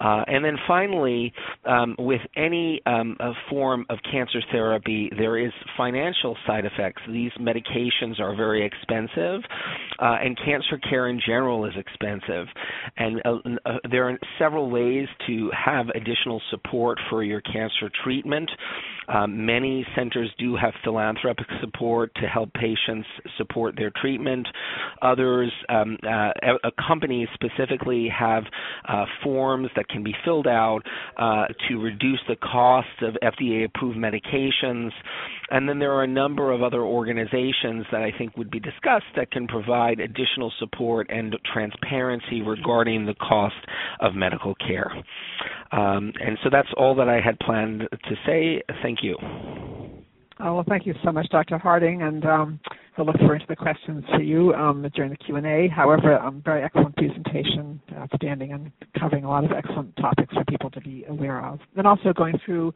Uh, 0.00 0.22
and 0.28 0.44
then 0.44 0.56
finally, 0.66 1.32
um, 1.66 1.94
with 1.98 2.22
any 2.36 2.80
um, 2.86 3.16
form 3.50 3.84
of 3.90 3.98
cancer 4.10 4.40
therapy, 4.50 5.10
there 5.18 5.36
is 5.36 5.52
financial 5.76 6.36
side 6.46 6.64
effects. 6.64 7.02
These 7.08 7.32
medications 7.38 8.18
are 8.18 8.34
very 8.34 8.64
expensive, 8.64 9.40
uh, 9.98 10.16
and 10.22 10.38
cancer 10.38 10.78
care 10.88 11.08
in 11.08 11.20
general 11.24 11.66
is 11.66 11.74
expensive. 11.76 12.46
And 12.96 13.20
uh, 13.24 13.30
uh, 13.66 13.78
there 13.90 14.08
are 14.08 14.18
several 14.38 14.70
ways 14.70 14.89
to 15.26 15.50
have 15.52 15.88
additional 15.94 16.40
support 16.50 16.98
for 17.08 17.22
your 17.22 17.40
cancer 17.40 17.90
treatment. 18.04 18.50
Um, 19.12 19.44
many 19.44 19.86
centers 19.96 20.30
do 20.38 20.56
have 20.56 20.72
philanthropic 20.84 21.46
support 21.60 22.12
to 22.16 22.26
help 22.28 22.52
patients 22.54 23.08
support 23.36 23.74
their 23.76 23.90
treatment. 24.00 24.46
Others, 25.02 25.52
um, 25.68 25.98
uh, 26.08 26.30
companies 26.86 27.28
specifically, 27.34 28.08
have 28.08 28.44
uh, 28.88 29.04
forms 29.22 29.68
that 29.76 29.88
can 29.88 30.02
be 30.02 30.14
filled 30.24 30.46
out 30.46 30.80
uh, 31.16 31.46
to 31.68 31.76
reduce 31.78 32.20
the 32.28 32.36
cost 32.36 32.88
of 33.02 33.14
FDA 33.22 33.64
approved 33.64 33.98
medications. 33.98 34.90
And 35.50 35.68
then 35.68 35.78
there 35.78 35.92
are 35.92 36.04
a 36.04 36.08
number 36.08 36.52
of 36.52 36.62
other 36.62 36.82
organizations 36.82 37.86
that 37.90 38.02
I 38.02 38.12
think 38.16 38.36
would 38.36 38.50
be 38.50 38.60
discussed 38.60 39.06
that 39.16 39.30
can 39.32 39.48
provide 39.48 39.98
additional 40.00 40.52
support 40.58 41.08
and 41.10 41.36
transparency 41.52 42.42
regarding 42.42 43.06
the 43.06 43.14
cost 43.14 43.56
of 44.00 44.14
medical 44.14 44.54
care. 44.54 44.92
Um, 45.72 46.12
and 46.20 46.36
so 46.42 46.50
that's 46.50 46.68
all 46.76 46.94
that 46.96 47.08
I 47.08 47.20
had 47.20 47.38
planned 47.38 47.80
to 47.90 48.14
say. 48.26 48.62
Thank 48.82 48.99
you. 49.02 49.16
Oh, 50.42 50.54
well, 50.54 50.64
thank 50.66 50.86
you 50.86 50.94
so 51.04 51.12
much, 51.12 51.28
Dr. 51.28 51.58
Harding, 51.58 52.00
and 52.02 52.24
um, 52.24 52.60
we'll 52.96 53.06
look 53.06 53.18
forward 53.18 53.40
to 53.40 53.46
the 53.46 53.56
questions 53.56 54.02
for 54.08 54.22
you 54.22 54.54
um, 54.54 54.88
during 54.94 55.10
the 55.10 55.16
Q&A. 55.16 55.68
However, 55.68 56.18
um, 56.18 56.40
very 56.42 56.62
excellent 56.62 56.96
presentation, 56.96 57.78
outstanding, 57.94 58.52
and 58.52 58.72
covering 58.98 59.24
a 59.24 59.28
lot 59.28 59.44
of 59.44 59.52
excellent 59.52 59.94
topics 59.96 60.32
for 60.32 60.42
people 60.46 60.70
to 60.70 60.80
be 60.80 61.04
aware 61.08 61.44
of. 61.44 61.60
And 61.76 61.86
also 61.86 62.14
going 62.14 62.38
through 62.44 62.72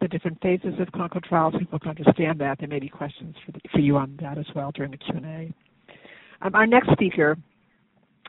the 0.00 0.06
different 0.06 0.40
phases 0.40 0.74
of 0.78 0.92
clinical 0.92 1.20
trials, 1.20 1.54
people 1.58 1.80
can 1.80 1.90
understand 1.90 2.40
that. 2.40 2.60
There 2.60 2.68
may 2.68 2.78
be 2.78 2.88
questions 2.88 3.34
for, 3.44 3.50
the, 3.50 3.60
for 3.72 3.80
you 3.80 3.96
on 3.96 4.16
that 4.22 4.38
as 4.38 4.46
well 4.54 4.70
during 4.72 4.92
the 4.92 4.98
Q&A. 4.98 5.52
Um, 6.42 6.54
our 6.54 6.68
next 6.68 6.92
speaker 6.92 7.36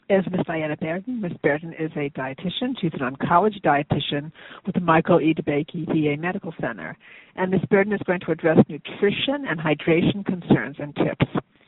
is 0.09 0.25
Ms. 0.31 0.41
Diana 0.47 0.75
Bairden. 0.75 1.21
Ms. 1.21 1.33
Bairden 1.43 1.73
is 1.79 1.91
a 1.95 2.09
dietitian. 2.17 2.75
She's 2.81 2.91
an 2.99 3.15
oncology 3.15 3.61
dietitian 3.61 4.31
with 4.65 4.73
the 4.73 4.81
Michael 4.81 5.21
E. 5.21 5.35
DeBakey 5.35 5.85
VA 5.85 6.19
Medical 6.19 6.53
Center. 6.59 6.97
And 7.35 7.51
Ms. 7.51 7.61
Bairden 7.71 7.93
is 7.93 8.01
going 8.05 8.19
to 8.21 8.31
address 8.31 8.57
nutrition 8.67 9.45
and 9.47 9.59
hydration 9.59 10.25
concerns 10.25 10.77
and 10.79 10.95
tips. 10.95 11.25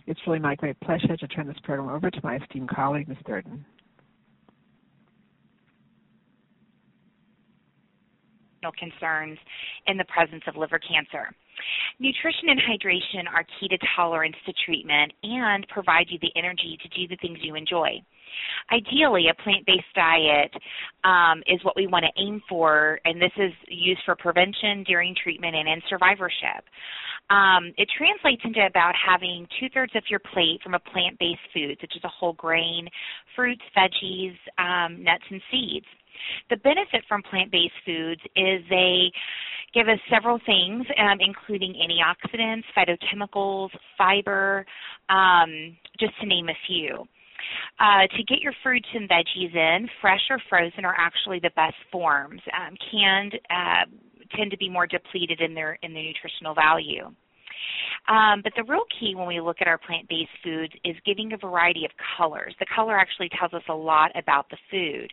It's 0.08 0.19
really 0.25 0.39
my 0.39 0.56
great 0.56 0.80
pleasure 0.80 1.15
to 1.15 1.27
turn 1.27 1.47
this 1.47 1.60
program 1.63 1.89
over 1.89 2.10
to 2.10 2.19
my 2.23 2.38
esteemed 2.38 2.69
colleague, 2.69 3.08
Ms. 3.08 3.17
Bairden. 3.27 3.63
concerns 8.77 9.39
in 9.88 9.97
the 9.97 10.06
presence 10.06 10.43
of 10.47 10.56
liver 10.56 10.77
cancer. 10.77 11.34
Nutrition 11.99 12.49
and 12.49 12.60
hydration 12.60 13.25
are 13.34 13.43
key 13.60 13.67
to 13.67 13.77
tolerance 13.95 14.36
to 14.45 14.54
treatment 14.65 15.12
and 15.23 15.67
provide 15.67 16.06
you 16.10 16.19
the 16.21 16.32
energy 16.36 16.77
to 16.82 16.89
do 16.89 17.08
the 17.08 17.17
things 17.17 17.39
you 17.41 17.56
enjoy. 17.56 17.99
Ideally, 18.72 19.28
a 19.30 19.44
plant 19.44 19.65
based 19.65 19.94
diet 19.96 20.52
um, 21.04 21.44
is 21.48 21.63
what 21.63 21.76
we 21.76 21.88
want 21.88 22.06
to 22.06 22.22
aim 22.22 22.41
for, 22.48 23.00
and 23.06 23.22
this 23.22 23.32
is 23.38 23.52
used 23.67 24.02
for 24.06 24.15
prevention, 24.15 24.84
during 24.84 25.15
treatment, 25.15 25.56
and 25.56 25.67
in 25.67 25.82
survivorship. 25.89 26.63
Um, 27.30 27.72
it 27.78 27.88
translates 27.98 28.41
into 28.44 28.65
about 28.65 28.94
having 28.96 29.48
two 29.60 29.67
thirds 29.74 29.96
of 29.96 30.04
your 30.10 30.20
plate 30.20 30.60
from 30.63 30.74
a 30.74 30.80
plant 30.80 31.17
based 31.20 31.39
food, 31.54 31.78
such 31.80 31.94
as 31.96 32.04
a 32.04 32.10
whole 32.10 32.34
grain, 32.34 32.88
fruits, 33.36 33.62
veggies, 33.78 34.36
um, 34.58 35.04
nuts, 35.04 35.24
and 35.30 35.41
seeds. 35.50 35.86
The 36.50 36.58
benefit 36.58 37.04
from 37.08 37.24
plant 37.24 37.52
based 37.52 37.74
foods 37.86 38.22
is 38.36 38.62
they 38.70 39.12
give 39.74 39.88
us 39.88 40.00
several 40.10 40.39
things, 40.46 40.86
um, 41.00 41.20
including 41.20 41.74
antioxidants, 41.74 42.63
phytochemicals, 42.76 43.70
fiber, 43.98 44.65
um, 45.10 45.78
just 46.00 46.13
to 46.20 46.28
name 46.28 46.50
a 46.50 46.58
few. 46.67 47.08
Uh, 47.80 48.08
to 48.15 48.23
get 48.23 48.39
your 48.39 48.54
fruits 48.63 48.88
and 48.93 49.10
veggies 49.10 49.56
in, 49.56 49.88
fresh 50.01 50.21
or 50.30 50.39
frozen 50.49 50.86
are 50.86 50.95
actually 50.97 51.39
the 51.39 51.51
best 51.56 51.75
forms. 51.91 52.41
Um, 52.56 52.75
canned 52.91 53.39
uh, 53.49 53.86
tend 54.36 54.51
to 54.51 54.58
be 54.58 54.69
more 54.69 54.88
depleted 54.88 55.41
in 55.41 55.54
their 55.54 55.77
in 55.84 55.93
their 55.93 56.04
nutritional 56.04 56.54
value. 56.54 57.12
Um, 58.08 58.41
but 58.43 58.54
the 58.56 58.63
real 58.63 58.84
key 59.00 59.15
when 59.15 59.28
we 59.28 59.39
look 59.39 59.58
at 59.62 59.67
our 59.67 59.78
plant 59.78 60.08
based 60.10 60.32
foods 60.43 60.74
is 60.84 60.95
giving 61.06 61.34
a 61.34 61.38
variety 61.38 61.86
of 61.86 61.91
colors. 62.17 62.56
The 62.60 62.65
color 62.74 62.97
actually 62.97 63.30
tells 63.38 63.54
us 63.54 63.63
a 63.69 63.74
lot 63.74 64.12
about 64.15 64.47
the 64.50 64.58
food. 64.69 65.12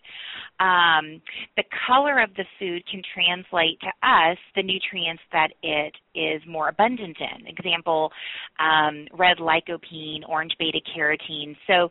Um, 0.60 1.20
the 1.56 1.64
color 1.86 2.20
of 2.20 2.30
the 2.34 2.44
food 2.58 2.82
can 2.90 3.02
translate 3.14 3.78
to 3.80 4.08
us 4.08 4.38
the 4.56 4.62
nutrients 4.62 5.22
that 5.32 5.48
it 5.62 5.94
is 6.14 6.42
more 6.46 6.68
abundant 6.68 7.16
in. 7.20 7.46
Example, 7.46 8.10
um, 8.58 9.06
red 9.12 9.38
lycopene, 9.38 10.28
orange 10.28 10.52
beta 10.58 10.80
carotene. 10.96 11.56
So 11.66 11.90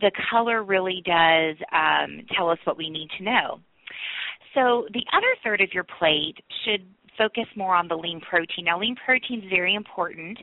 the 0.00 0.12
color 0.30 0.62
really 0.62 1.02
does 1.04 1.56
um, 1.72 2.24
tell 2.36 2.48
us 2.48 2.58
what 2.64 2.78
we 2.78 2.88
need 2.88 3.08
to 3.18 3.24
know. 3.24 3.60
So 4.54 4.86
the 4.94 5.04
other 5.12 5.36
third 5.44 5.60
of 5.60 5.74
your 5.74 5.84
plate 5.84 6.36
should 6.64 6.86
focus 7.16 7.46
more 7.56 7.74
on 7.74 7.88
the 7.88 7.96
lean 7.96 8.20
protein. 8.20 8.64
Now, 8.64 8.78
lean 8.78 8.96
protein 9.04 9.40
is 9.42 9.50
very 9.50 9.74
important 9.74 10.38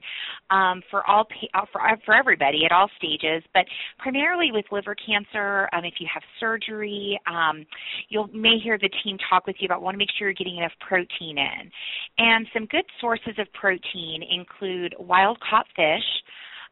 um, 0.49 0.81
for 0.89 1.07
all 1.09 1.27
uh, 1.53 1.62
for 1.71 1.81
uh, 1.81 1.95
for 2.05 2.13
everybody 2.13 2.65
at 2.65 2.71
all 2.71 2.89
stages, 2.97 3.43
but 3.53 3.65
primarily 3.99 4.51
with 4.51 4.65
liver 4.71 4.95
cancer. 4.95 5.69
Um, 5.73 5.86
if 5.86 5.95
you 5.99 6.07
have 6.13 6.23
surgery, 6.39 7.19
um, 7.27 7.65
you 8.09 8.27
may 8.33 8.57
hear 8.62 8.77
the 8.77 8.89
team 9.03 9.17
talk 9.29 9.47
with 9.47 9.55
you 9.59 9.65
about 9.65 9.81
want 9.81 9.95
to 9.95 9.99
make 9.99 10.09
sure 10.17 10.27
you're 10.27 10.33
getting 10.33 10.57
enough 10.57 10.71
protein 10.88 11.38
in. 11.38 11.71
And 12.17 12.47
some 12.53 12.65
good 12.65 12.86
sources 12.99 13.33
of 13.38 13.51
protein 13.53 14.23
include 14.29 14.95
wild 14.99 15.38
caught 15.47 15.65
fish. 15.75 16.03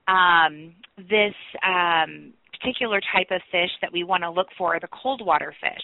Um, 0.08 0.74
this 0.98 1.36
um, 1.66 2.34
particular 2.62 3.00
type 3.14 3.28
of 3.32 3.42
fish 3.52 3.70
that 3.82 3.92
we 3.92 4.04
want 4.04 4.24
to 4.24 4.30
look 4.30 4.48
for 4.58 4.76
are 4.76 4.80
the 4.80 4.88
cold 5.02 5.26
water 5.26 5.54
fish. 5.62 5.84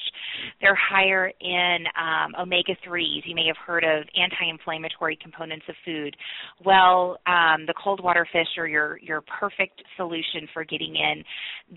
They're 0.61 0.77
higher 0.77 1.31
in 1.41 1.85
um, 1.99 2.33
omega 2.39 2.73
3s. 2.87 3.21
You 3.25 3.35
may 3.35 3.47
have 3.47 3.57
heard 3.57 3.83
of 3.83 4.03
anti 4.15 4.49
inflammatory 4.49 5.17
components 5.21 5.65
of 5.69 5.75
food. 5.85 6.15
Well, 6.63 7.17
um, 7.25 7.65
the 7.65 7.73
cold 7.81 8.03
water 8.03 8.27
fish 8.31 8.47
are 8.57 8.67
your, 8.67 8.99
your 8.99 9.21
perfect 9.21 9.81
solution 9.95 10.47
for 10.53 10.63
getting 10.63 10.95
in 10.95 11.23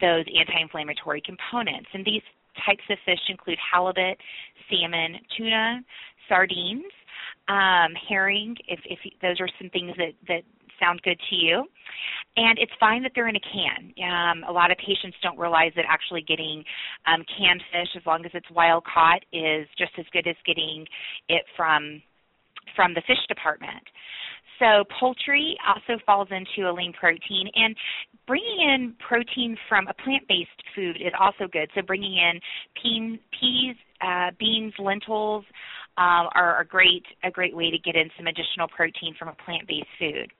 those 0.00 0.24
anti 0.38 0.60
inflammatory 0.60 1.22
components. 1.24 1.88
And 1.92 2.04
these 2.04 2.22
types 2.66 2.82
of 2.90 2.98
fish 3.04 3.20
include 3.28 3.58
halibut, 3.72 4.18
salmon, 4.68 5.16
tuna, 5.36 5.80
sardines, 6.28 6.84
um, 7.48 7.94
herring. 8.08 8.56
If, 8.68 8.80
if 8.84 8.98
those 9.22 9.40
are 9.40 9.48
some 9.58 9.70
things 9.70 9.92
that, 9.96 10.12
that 10.28 10.42
sound 10.80 11.02
good 11.02 11.20
to 11.30 11.36
you. 11.36 11.64
And 12.36 12.58
it's 12.58 12.72
fine 12.78 13.02
that 13.02 13.12
they're 13.14 13.28
in 13.28 13.36
a 13.36 13.40
can. 13.40 13.92
Um, 14.02 14.44
a 14.48 14.52
lot 14.52 14.70
of 14.70 14.78
patients 14.78 15.16
don't 15.22 15.38
realize 15.38 15.72
that 15.76 15.84
actually 15.88 16.22
getting 16.22 16.64
um, 17.06 17.24
canned 17.36 17.62
fish, 17.72 17.88
as 17.96 18.06
long 18.06 18.24
as 18.24 18.30
it's 18.34 18.50
wild 18.50 18.84
caught, 18.84 19.22
is 19.32 19.66
just 19.76 19.92
as 19.98 20.06
good 20.12 20.26
as 20.26 20.36
getting 20.46 20.86
it 21.28 21.42
from 21.56 22.02
from 22.76 22.94
the 22.94 23.02
fish 23.06 23.18
department. 23.28 23.82
So 24.60 24.84
poultry 25.00 25.56
also 25.66 26.00
falls 26.04 26.28
into 26.30 26.70
a 26.70 26.72
lean 26.72 26.92
protein, 26.92 27.50
and 27.54 27.74
bringing 28.26 28.60
in 28.60 28.94
protein 29.06 29.56
from 29.68 29.88
a 29.88 29.94
plant-based 29.94 30.62
food 30.74 30.96
is 30.96 31.12
also 31.18 31.48
good. 31.50 31.70
So 31.74 31.82
bringing 31.82 32.16
in 32.16 32.40
peen, 32.80 33.18
peas, 33.32 33.74
uh, 34.02 34.30
beans, 34.38 34.74
lentils 34.78 35.44
um, 35.96 36.28
are 36.34 36.60
a 36.60 36.66
great 36.66 37.04
a 37.24 37.30
great 37.30 37.56
way 37.56 37.70
to 37.70 37.78
get 37.78 37.96
in 37.96 38.08
some 38.16 38.26
additional 38.26 38.68
protein 38.68 39.14
from 39.18 39.28
a 39.28 39.36
plant-based 39.44 39.88
food. 39.98 40.30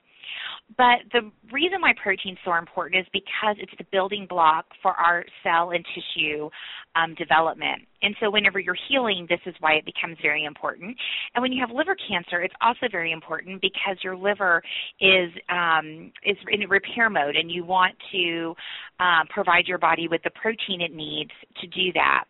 But 0.77 0.99
the 1.11 1.31
reason 1.51 1.81
why 1.81 1.93
protein 2.01 2.33
is 2.33 2.39
so 2.45 2.53
important 2.55 3.01
is 3.01 3.07
because 3.11 3.55
it's 3.59 3.71
the 3.77 3.85
building 3.91 4.25
block 4.29 4.65
for 4.81 4.91
our 4.91 5.25
cell 5.43 5.71
and 5.71 5.83
tissue 5.93 6.49
um, 6.95 7.15
development. 7.15 7.83
And 8.01 8.15
so, 8.19 8.29
whenever 8.29 8.59
you're 8.59 8.77
healing, 8.89 9.25
this 9.29 9.39
is 9.45 9.55
why 9.59 9.73
it 9.73 9.85
becomes 9.85 10.17
very 10.21 10.45
important. 10.45 10.95
And 11.35 11.41
when 11.41 11.51
you 11.51 11.61
have 11.65 11.75
liver 11.75 11.95
cancer, 12.07 12.41
it's 12.41 12.53
also 12.61 12.87
very 12.91 13.11
important 13.11 13.61
because 13.61 13.97
your 14.03 14.15
liver 14.15 14.61
is 14.99 15.29
um, 15.49 16.11
is 16.25 16.37
in 16.51 16.67
repair 16.69 17.09
mode, 17.09 17.35
and 17.35 17.51
you 17.51 17.65
want 17.65 17.95
to 18.11 18.55
uh, 18.99 19.23
provide 19.29 19.67
your 19.67 19.77
body 19.77 20.07
with 20.07 20.21
the 20.23 20.31
protein 20.31 20.81
it 20.81 20.93
needs 20.93 21.31
to 21.59 21.67
do 21.67 21.91
that. 21.93 22.25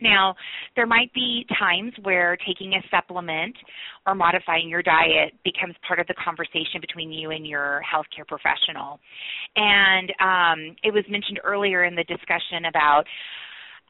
Now, 0.00 0.34
there 0.76 0.86
might 0.86 1.12
be 1.12 1.46
times 1.58 1.92
where 2.02 2.36
taking 2.46 2.74
a 2.74 2.82
supplement 2.90 3.54
or 4.06 4.14
modifying 4.14 4.68
your 4.68 4.82
diet 4.82 5.34
becomes 5.44 5.74
part 5.86 6.00
of 6.00 6.06
the 6.06 6.14
conversation 6.22 6.80
between 6.80 7.12
you 7.12 7.30
and 7.30 7.46
your 7.46 7.82
healthcare 7.84 8.26
professional. 8.26 8.98
And 9.56 10.10
um, 10.20 10.76
it 10.82 10.92
was 10.92 11.04
mentioned 11.08 11.40
earlier 11.44 11.84
in 11.84 11.94
the 11.94 12.04
discussion 12.04 12.66
about 12.68 13.04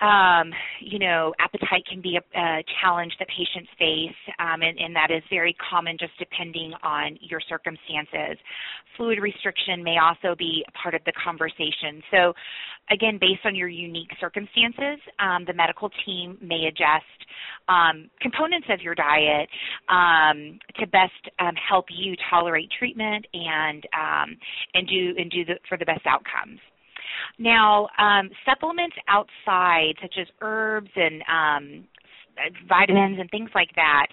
um, 0.01 0.51
you 0.81 0.99
know, 0.99 1.35
appetite 1.39 1.85
can 1.89 2.01
be 2.01 2.17
a, 2.17 2.39
a 2.39 2.65
challenge 2.81 3.13
that 3.19 3.29
patients 3.29 3.69
face, 3.79 4.17
um, 4.39 4.63
and, 4.63 4.79
and, 4.79 4.97
that 4.97 5.11
is 5.11 5.23
very 5.31 5.55
common 5.71 5.97
just 5.99 6.13
depending 6.19 6.73
on 6.83 7.19
your 7.21 7.41
circumstances. 7.49 8.39
Fluid 8.97 9.19
restriction 9.21 9.85
may 9.85 9.97
also 9.99 10.35
be 10.37 10.65
a 10.69 10.73
part 10.73 10.95
of 10.95 11.03
the 11.05 11.13
conversation. 11.23 12.03
So, 12.11 12.33
again, 12.91 13.19
based 13.21 13.45
on 13.45 13.55
your 13.55 13.69
unique 13.69 14.11
circumstances, 14.21 14.99
um, 15.19 15.45
the 15.47 15.55
medical 15.55 15.91
team 16.05 16.39
may 16.41 16.67
adjust 16.67 17.05
um, 17.69 18.11
components 18.21 18.67
of 18.71 18.81
your 18.81 18.95
diet 18.95 19.49
um, 19.89 20.59
to 20.79 20.87
best 20.87 21.13
um, 21.39 21.55
help 21.69 21.87
you 21.91 22.15
tolerate 22.31 22.69
treatment 22.79 23.27
and 23.33 23.87
and 24.75 24.89
do 24.89 25.15
and 25.19 25.31
do 25.31 25.45
the, 25.45 25.55
for 25.69 25.77
the 25.77 25.85
best 25.85 26.07
outcomes. 26.07 26.59
Now, 27.39 27.89
um, 27.99 28.31
supplements 28.45 28.97
outside, 29.09 29.95
such 30.03 30.15
as 30.21 30.27
herbs 30.41 30.91
and 30.97 31.23
um, 31.23 31.85
vitamins 32.69 33.19
and 33.21 33.31
things 33.31 33.51
like 33.55 33.71
that, 33.77 34.07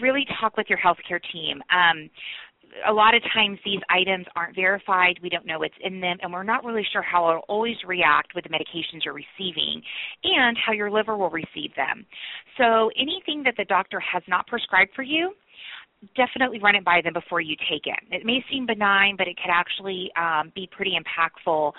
really 0.00 0.26
talk 0.40 0.56
with 0.56 0.66
your 0.68 0.78
healthcare 0.78 1.20
team. 1.32 1.62
Um, 1.72 2.10
a 2.86 2.92
lot 2.92 3.14
of 3.14 3.22
times 3.34 3.58
these 3.64 3.80
items 3.90 4.26
aren't 4.36 4.54
verified, 4.54 5.18
we 5.22 5.28
don't 5.28 5.46
know 5.46 5.58
what's 5.58 5.74
in 5.82 6.00
them, 6.00 6.18
and 6.22 6.32
we're 6.32 6.42
not 6.42 6.64
really 6.64 6.86
sure 6.92 7.02
how 7.02 7.28
it'll 7.30 7.42
always 7.48 7.76
react 7.86 8.34
with 8.34 8.44
the 8.44 8.50
medications 8.50 9.04
you're 9.04 9.14
receiving 9.14 9.82
and 10.24 10.56
how 10.64 10.72
your 10.72 10.90
liver 10.90 11.16
will 11.16 11.30
receive 11.30 11.74
them. 11.76 12.04
So 12.58 12.90
anything 12.96 13.42
that 13.44 13.54
the 13.56 13.64
doctor 13.64 14.00
has 14.00 14.22
not 14.28 14.46
prescribed 14.46 14.90
for 14.94 15.02
you, 15.02 15.32
definitely 16.16 16.60
run 16.60 16.74
it 16.74 16.84
by 16.84 17.00
them 17.02 17.12
before 17.12 17.40
you 17.40 17.56
take 17.70 17.86
it. 17.86 17.98
It 18.10 18.24
may 18.24 18.44
seem 18.50 18.66
benign, 18.66 19.16
but 19.16 19.26
it 19.28 19.36
could 19.36 19.50
actually 19.52 20.10
um, 20.16 20.52
be 20.54 20.68
pretty 20.70 20.92
impactful 20.92 21.72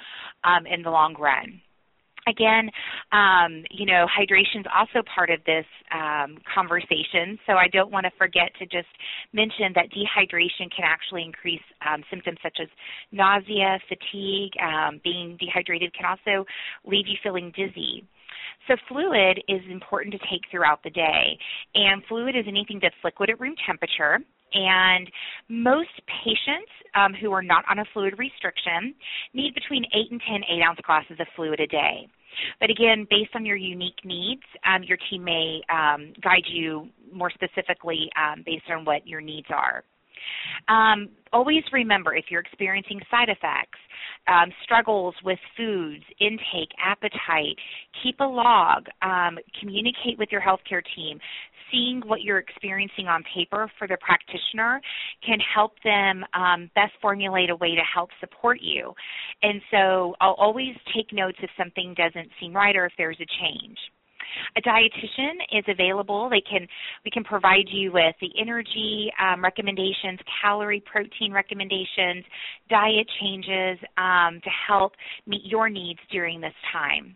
um, 0.43 0.65
in 0.65 0.81
the 0.81 0.89
long 0.89 1.15
run. 1.19 1.61
Again, 2.27 2.69
um, 3.11 3.63
you 3.71 3.85
know, 3.85 4.05
hydration 4.05 4.59
is 4.59 4.65
also 4.75 5.01
part 5.15 5.29
of 5.29 5.39
this 5.45 5.65
um, 5.91 6.37
conversation, 6.53 7.39
so 7.47 7.53
I 7.53 7.67
don't 7.71 7.91
want 7.91 8.05
to 8.05 8.11
forget 8.17 8.51
to 8.59 8.65
just 8.65 8.89
mention 9.33 9.71
that 9.73 9.85
dehydration 9.89 10.69
can 10.69 10.83
actually 10.83 11.23
increase 11.23 11.63
um, 11.87 12.03
symptoms 12.09 12.37
such 12.43 12.57
as 12.61 12.67
nausea, 13.11 13.79
fatigue. 13.87 14.51
Um, 14.61 14.99
being 15.03 15.37
dehydrated 15.39 15.93
can 15.93 16.05
also 16.05 16.45
leave 16.85 17.07
you 17.07 17.15
feeling 17.23 17.51
dizzy. 17.55 18.05
So 18.67 18.75
fluid 18.87 19.43
is 19.47 19.61
important 19.69 20.13
to 20.13 20.19
take 20.29 20.41
throughout 20.51 20.83
the 20.83 20.89
day. 20.89 21.37
And 21.75 22.03
fluid 22.07 22.35
is 22.35 22.45
anything 22.47 22.79
that's 22.81 22.95
liquid 23.03 23.29
at 23.29 23.39
room 23.39 23.55
temperature. 23.65 24.19
And 24.53 25.09
most 25.47 25.89
patients 26.23 26.71
um, 26.95 27.13
who 27.13 27.31
are 27.31 27.43
not 27.43 27.63
on 27.69 27.79
a 27.79 27.85
fluid 27.93 28.15
restriction 28.17 28.95
need 29.33 29.53
between 29.53 29.85
8 29.93 30.11
and 30.11 30.21
10 30.27 30.41
8 30.57 30.61
ounce 30.63 30.79
glasses 30.85 31.17
of 31.19 31.27
fluid 31.35 31.59
a 31.59 31.67
day. 31.67 32.07
But 32.59 32.69
again, 32.69 33.07
based 33.09 33.31
on 33.35 33.45
your 33.45 33.57
unique 33.57 34.03
needs, 34.03 34.43
um, 34.65 34.83
your 34.83 34.97
team 35.09 35.23
may 35.23 35.61
um, 35.69 36.13
guide 36.21 36.45
you 36.47 36.89
more 37.13 37.31
specifically 37.31 38.09
um, 38.17 38.43
based 38.45 38.65
on 38.69 38.85
what 38.85 39.05
your 39.07 39.21
needs 39.21 39.47
are. 39.49 39.83
Um, 40.67 41.09
always 41.33 41.63
remember 41.71 42.15
if 42.15 42.25
you're 42.29 42.41
experiencing 42.41 42.99
side 43.09 43.29
effects, 43.29 43.79
um, 44.27 44.49
struggles 44.63 45.15
with 45.23 45.39
foods, 45.57 46.03
intake, 46.19 46.69
appetite, 46.83 47.55
keep 48.03 48.19
a 48.19 48.23
log, 48.23 48.85
um, 49.01 49.37
communicate 49.59 50.17
with 50.17 50.29
your 50.31 50.41
healthcare 50.41 50.83
team. 50.95 51.19
Seeing 51.71 52.01
what 52.05 52.21
you're 52.21 52.39
experiencing 52.39 53.07
on 53.07 53.23
paper 53.35 53.69
for 53.77 53.87
the 53.87 53.97
practitioner 54.01 54.81
can 55.23 55.37
help 55.53 55.73
them 55.83 56.23
um, 56.33 56.71
best 56.73 56.93
formulate 56.99 57.51
a 57.51 57.55
way 57.55 57.75
to 57.75 57.81
help 57.93 58.09
support 58.19 58.57
you. 58.59 58.93
And 59.43 59.61
so 59.69 60.15
I'll 60.19 60.33
always 60.33 60.75
take 60.95 61.13
notes 61.13 61.37
if 61.43 61.49
something 61.55 61.93
doesn't 61.95 62.29
seem 62.39 62.55
right 62.55 62.75
or 62.75 62.85
if 62.85 62.93
there's 62.97 63.19
a 63.21 63.27
change. 63.39 63.77
A 64.57 64.61
dietitian 64.61 65.35
is 65.51 65.63
available. 65.67 66.29
They 66.29 66.41
can 66.41 66.67
we 67.05 67.11
can 67.11 67.23
provide 67.23 67.67
you 67.67 67.91
with 67.91 68.15
the 68.21 68.29
energy 68.39 69.11
um, 69.21 69.43
recommendations, 69.43 70.19
calorie, 70.41 70.83
protein 70.91 71.31
recommendations, 71.31 72.25
diet 72.69 73.07
changes 73.21 73.79
um, 73.97 74.39
to 74.43 74.49
help 74.67 74.93
meet 75.27 75.41
your 75.45 75.69
needs 75.69 75.99
during 76.11 76.41
this 76.41 76.53
time. 76.71 77.15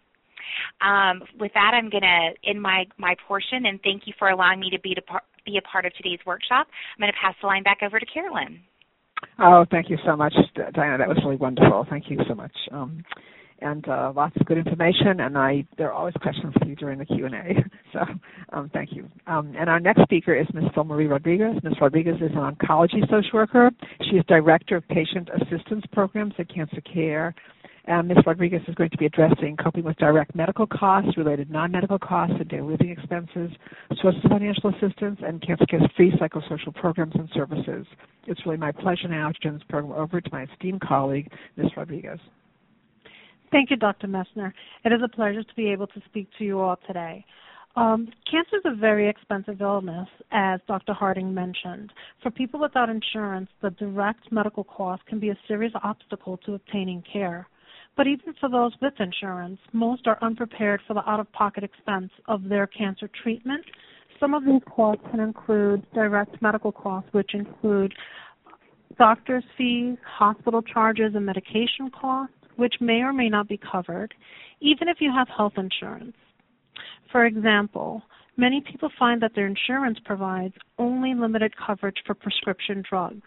Um, 0.81 1.23
with 1.39 1.51
that, 1.53 1.71
I'm 1.73 1.89
going 1.89 2.03
to 2.03 2.29
end 2.47 2.61
my, 2.61 2.85
my 2.97 3.15
portion 3.27 3.65
and 3.65 3.79
thank 3.81 4.03
you 4.05 4.13
for 4.19 4.29
allowing 4.29 4.59
me 4.59 4.69
to 4.69 4.79
be, 4.79 4.93
to 4.93 5.01
par- 5.01 5.23
be 5.45 5.57
a 5.57 5.61
part 5.61 5.85
of 5.85 5.93
today's 5.95 6.19
workshop. 6.25 6.67
I'm 6.95 7.01
going 7.01 7.11
to 7.11 7.17
pass 7.19 7.35
the 7.41 7.47
line 7.47 7.63
back 7.63 7.79
over 7.81 7.99
to 7.99 8.05
Carolyn. 8.05 8.59
Oh, 9.39 9.65
thank 9.71 9.89
you 9.89 9.97
so 10.05 10.15
much, 10.15 10.33
Diana. 10.73 10.97
That 10.97 11.07
was 11.07 11.17
really 11.23 11.37
wonderful. 11.37 11.85
Thank 11.89 12.09
you 12.09 12.19
so 12.27 12.35
much. 12.35 12.55
Um, 12.71 13.03
and 13.59 13.87
uh, 13.87 14.11
lots 14.15 14.35
of 14.39 14.45
good 14.45 14.57
information. 14.57 15.19
And 15.21 15.37
I 15.37 15.65
there 15.77 15.89
are 15.89 15.93
always 15.93 16.15
questions 16.21 16.53
for 16.59 16.65
you 16.67 16.75
during 16.75 16.99
the 16.99 17.05
Q 17.05 17.25
and 17.25 17.35
A. 17.35 17.53
So 17.93 17.99
um, 18.53 18.71
thank 18.73 18.91
you. 18.93 19.07
Um, 19.27 19.53
and 19.55 19.69
our 19.69 19.79
next 19.79 20.01
speaker 20.01 20.33
is 20.33 20.47
Ms. 20.51 20.63
Marie 20.83 21.05
Rodriguez. 21.05 21.61
Ms. 21.63 21.75
Rodriguez 21.79 22.15
is 22.15 22.31
an 22.31 22.55
oncology 22.55 23.01
social 23.07 23.29
worker. 23.33 23.69
She 24.09 24.17
is 24.17 24.25
director 24.27 24.77
of 24.77 24.87
patient 24.87 25.29
assistance 25.29 25.85
programs 25.91 26.33
at 26.39 26.51
Cancer 26.51 26.81
Care. 26.81 27.35
And 27.85 28.07
Ms. 28.07 28.19
Rodriguez 28.25 28.61
is 28.67 28.75
going 28.75 28.89
to 28.91 28.97
be 28.97 29.05
addressing 29.05 29.57
coping 29.57 29.83
with 29.83 29.97
direct 29.97 30.33
medical 30.35 30.65
costs, 30.65 31.17
related 31.17 31.51
non-medical 31.51 31.99
costs, 31.99 32.35
and 32.39 32.47
daily 32.47 32.71
living 32.71 32.89
expenses, 32.89 33.51
sources 34.01 34.21
of 34.23 34.31
financial 34.31 34.69
assistance, 34.69 35.19
and 35.21 35.41
Cancer 35.45 35.65
Care's 35.65 35.83
free 35.97 36.11
psychosocial 36.11 36.73
programs 36.73 37.13
and 37.15 37.29
services. 37.33 37.85
It's 38.25 38.43
really 38.45 38.57
my 38.57 38.71
pleasure 38.71 39.09
now 39.09 39.31
to 39.31 39.39
turn 39.39 39.53
this 39.55 39.63
program 39.67 39.91
over 39.91 40.21
to 40.21 40.29
my 40.31 40.43
esteemed 40.43 40.81
colleague, 40.81 41.29
Ms. 41.57 41.71
Rodriguez. 41.75 42.19
Thank 43.53 43.69
you, 43.69 43.77
Dr. 43.77 44.07
Messner. 44.07 44.51
It 44.83 44.91
is 44.91 45.01
a 45.03 45.07
pleasure 45.07 45.43
to 45.43 45.55
be 45.55 45.69
able 45.69 45.85
to 45.85 46.01
speak 46.09 46.27
to 46.39 46.43
you 46.43 46.59
all 46.59 46.75
today. 46.87 47.23
Um, 47.75 48.07
cancer 48.29 48.55
is 48.55 48.63
a 48.65 48.75
very 48.75 49.07
expensive 49.07 49.61
illness, 49.61 50.07
as 50.31 50.59
Dr. 50.67 50.91
Harding 50.93 51.31
mentioned. 51.31 51.93
For 52.23 52.31
people 52.31 52.59
without 52.59 52.89
insurance, 52.89 53.49
the 53.61 53.69
direct 53.69 54.31
medical 54.31 54.63
cost 54.63 55.05
can 55.05 55.19
be 55.19 55.29
a 55.29 55.37
serious 55.47 55.71
obstacle 55.83 56.37
to 56.47 56.55
obtaining 56.55 57.03
care. 57.13 57.47
But 57.95 58.07
even 58.07 58.33
for 58.39 58.49
those 58.49 58.73
with 58.81 58.93
insurance, 58.99 59.59
most 59.71 60.07
are 60.07 60.17
unprepared 60.23 60.81
for 60.87 60.95
the 60.95 61.07
out 61.07 61.19
of 61.19 61.31
pocket 61.31 61.63
expense 61.63 62.09
of 62.27 62.45
their 62.45 62.65
cancer 62.65 63.07
treatment. 63.21 63.63
Some 64.19 64.33
of 64.33 64.45
these 64.45 64.61
costs 64.67 65.03
can 65.11 65.19
include 65.19 65.85
direct 65.93 66.41
medical 66.41 66.71
costs, 66.71 67.09
which 67.13 67.35
include 67.35 67.93
doctor's 68.97 69.43
fees, 69.55 69.97
hospital 70.17 70.63
charges, 70.63 71.13
and 71.13 71.23
medication 71.23 71.91
costs 71.91 72.33
which 72.55 72.75
may 72.79 73.01
or 73.01 73.13
may 73.13 73.29
not 73.29 73.47
be 73.47 73.59
covered, 73.71 74.13
even 74.59 74.87
if 74.87 74.97
you 74.99 75.11
have 75.11 75.27
health 75.27 75.53
insurance. 75.57 76.15
For 77.11 77.25
example, 77.25 78.01
many 78.37 78.61
people 78.61 78.89
find 78.97 79.21
that 79.21 79.31
their 79.35 79.47
insurance 79.47 79.99
provides 80.05 80.55
only 80.79 81.13
limited 81.13 81.53
coverage 81.55 81.97
for 82.05 82.15
prescription 82.15 82.83
drugs. 82.89 83.21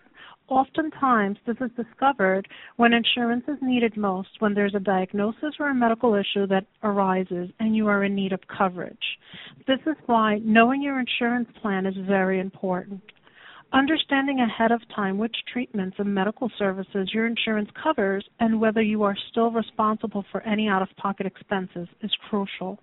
Oftentimes, 0.48 1.38
this 1.44 1.56
is 1.60 1.70
discovered 1.76 2.46
when 2.76 2.92
insurance 2.92 3.44
is 3.48 3.58
needed 3.60 3.96
most 3.96 4.28
when 4.38 4.54
there's 4.54 4.76
a 4.76 4.80
diagnosis 4.80 5.54
or 5.58 5.70
a 5.70 5.74
medical 5.74 6.14
issue 6.14 6.46
that 6.46 6.66
arises 6.84 7.50
and 7.58 7.74
you 7.74 7.88
are 7.88 8.04
in 8.04 8.14
need 8.14 8.32
of 8.32 8.40
coverage. 8.46 9.18
This 9.66 9.80
is 9.86 9.96
why 10.06 10.38
knowing 10.44 10.82
your 10.82 11.00
insurance 11.00 11.48
plan 11.60 11.84
is 11.84 11.96
very 12.06 12.38
important. 12.38 13.02
Understanding 13.72 14.40
ahead 14.40 14.70
of 14.70 14.80
time 14.94 15.18
which 15.18 15.36
treatments 15.52 15.96
and 15.98 16.14
medical 16.14 16.50
services 16.58 17.10
your 17.12 17.26
insurance 17.26 17.68
covers 17.82 18.24
and 18.38 18.60
whether 18.60 18.80
you 18.80 19.02
are 19.02 19.16
still 19.30 19.50
responsible 19.50 20.24
for 20.30 20.40
any 20.42 20.68
out 20.68 20.82
of 20.82 20.88
pocket 20.96 21.26
expenses 21.26 21.88
is 22.00 22.10
crucial. 22.28 22.78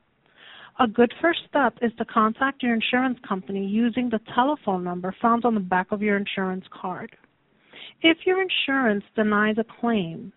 A 0.79 0.87
good 0.87 1.13
first 1.21 1.39
step 1.47 1.77
is 1.81 1.91
to 1.97 2.05
contact 2.05 2.63
your 2.63 2.73
insurance 2.73 3.17
company 3.27 3.65
using 3.65 4.09
the 4.09 4.19
telephone 4.35 4.83
number 4.83 5.15
found 5.21 5.45
on 5.45 5.53
the 5.53 5.59
back 5.59 5.91
of 5.91 6.01
your 6.01 6.17
insurance 6.17 6.65
card. 6.69 7.15
If 8.01 8.17
your 8.25 8.41
insurance 8.41 9.05
denies 9.15 9.57
a 9.57 9.65
claim, 9.79 10.33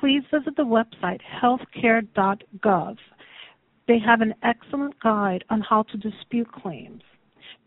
please 0.00 0.22
visit 0.32 0.56
the 0.56 0.64
website 0.64 1.20
healthcare.gov. 1.42 2.96
They 3.86 3.98
have 4.04 4.20
an 4.20 4.34
excellent 4.42 4.98
guide 5.00 5.44
on 5.50 5.60
how 5.60 5.84
to 5.84 5.96
dispute 5.96 6.50
claims. 6.50 7.02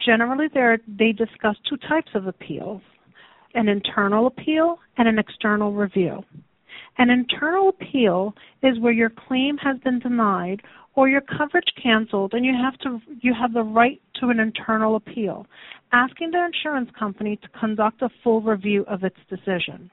Generally, 0.04 0.48
they 0.88 1.12
discuss 1.12 1.56
two 1.68 1.78
types 1.78 2.12
of 2.16 2.28
appeals 2.28 2.82
an 3.56 3.68
internal 3.68 4.28
appeal 4.28 4.78
and 4.98 5.08
an 5.08 5.18
external 5.18 5.74
review. 5.74 6.24
An 7.00 7.10
internal 7.10 7.70
appeal 7.70 8.36
is 8.62 8.80
where 8.80 8.94
your 8.94 9.10
claim 9.10 9.58
has 9.58 9.78
been 9.80 10.00
denied 10.00 10.62
or 10.96 11.10
your 11.10 11.22
coverage 11.22 11.72
canceled 11.82 12.34
and 12.34 12.46
you 12.46 12.54
have 12.54 12.78
to 12.80 13.00
you 13.22 13.34
have 13.34 13.54
the 13.54 13.64
right 13.64 14.02
to 14.20 14.30
an 14.30 14.40
internal 14.40 14.98
appeal, 14.98 15.48
asking 15.94 16.32
the 16.32 16.46
insurance 16.46 16.90
company 16.98 17.38
to 17.38 17.60
conduct 17.60 18.02
a 18.02 18.10
full 18.24 18.42
review 18.42 18.86
of 18.88 19.04
its 19.04 19.18
decision. 19.30 19.90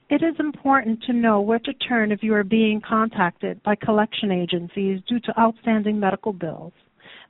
It 0.08 0.22
is 0.22 0.34
important 0.40 1.02
to 1.04 1.12
know 1.12 1.40
where 1.40 1.58
to 1.60 1.72
turn 1.74 2.10
if 2.10 2.22
you 2.22 2.34
are 2.34 2.42
being 2.42 2.80
contacted 2.80 3.62
by 3.62 3.76
collection 3.76 4.32
agencies 4.32 5.00
due 5.06 5.20
to 5.20 5.38
outstanding 5.38 6.00
medical 6.00 6.32
bills. 6.32 6.72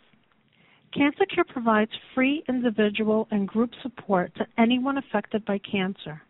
Cancer 0.92 1.24
Care 1.34 1.44
provides 1.44 1.90
free 2.14 2.44
individual 2.48 3.26
and 3.30 3.48
group 3.48 3.70
support 3.82 4.34
to 4.36 4.46
anyone 4.58 4.98
affected 4.98 5.44
by 5.46 5.58
cancer. 5.58 6.20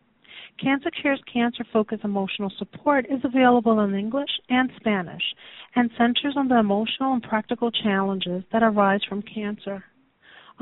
Cancer 0.62 0.90
Care's 1.02 1.22
cancer 1.32 1.64
focused 1.72 2.04
emotional 2.04 2.52
support 2.58 3.06
is 3.06 3.20
available 3.24 3.80
in 3.80 3.94
English 3.94 4.30
and 4.48 4.70
Spanish 4.76 5.22
and 5.74 5.90
centers 5.98 6.34
on 6.36 6.46
the 6.46 6.58
emotional 6.58 7.14
and 7.14 7.22
practical 7.22 7.70
challenges 7.70 8.44
that 8.52 8.62
arise 8.62 9.00
from 9.08 9.22
cancer. 9.22 9.82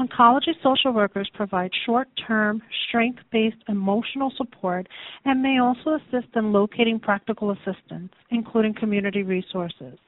Oncology 0.00 0.54
social 0.62 0.92
workers 0.92 1.30
provide 1.34 1.70
short 1.84 2.08
term, 2.26 2.62
strength 2.88 3.20
based 3.30 3.58
emotional 3.68 4.32
support 4.34 4.86
and 5.26 5.42
may 5.42 5.58
also 5.60 5.96
assist 5.96 6.34
in 6.34 6.52
locating 6.52 6.98
practical 6.98 7.50
assistance, 7.50 8.10
including 8.30 8.72
community 8.72 9.22
resources. 9.22 9.98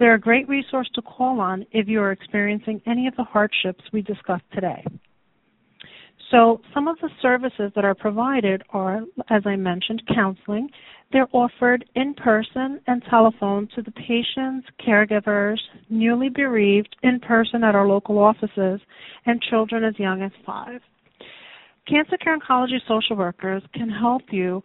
They're 0.00 0.14
a 0.14 0.20
great 0.20 0.48
resource 0.48 0.90
to 0.94 1.02
call 1.02 1.40
on 1.40 1.64
if 1.70 1.86
you 1.86 2.00
are 2.00 2.10
experiencing 2.10 2.82
any 2.86 3.06
of 3.06 3.14
the 3.14 3.22
hardships 3.22 3.84
we 3.92 4.02
discussed 4.02 4.50
today. 4.52 4.84
So, 6.30 6.60
some 6.72 6.86
of 6.86 6.96
the 7.00 7.10
services 7.20 7.72
that 7.74 7.84
are 7.84 7.94
provided 7.94 8.62
are, 8.70 9.00
as 9.30 9.42
I 9.46 9.56
mentioned, 9.56 10.02
counseling. 10.14 10.68
They're 11.12 11.28
offered 11.32 11.84
in 11.96 12.14
person 12.14 12.80
and 12.86 13.02
telephone 13.10 13.68
to 13.74 13.82
the 13.82 13.90
patients, 13.90 14.68
caregivers, 14.86 15.58
newly 15.88 16.28
bereaved, 16.28 16.94
in 17.02 17.18
person 17.18 17.64
at 17.64 17.74
our 17.74 17.88
local 17.88 18.18
offices, 18.18 18.80
and 19.26 19.42
children 19.42 19.82
as 19.82 19.98
young 19.98 20.22
as 20.22 20.30
five. 20.46 20.80
Cancer 21.88 22.16
Care 22.18 22.38
Oncology 22.38 22.78
social 22.86 23.16
workers 23.16 23.64
can 23.74 23.90
help 23.90 24.22
you 24.30 24.62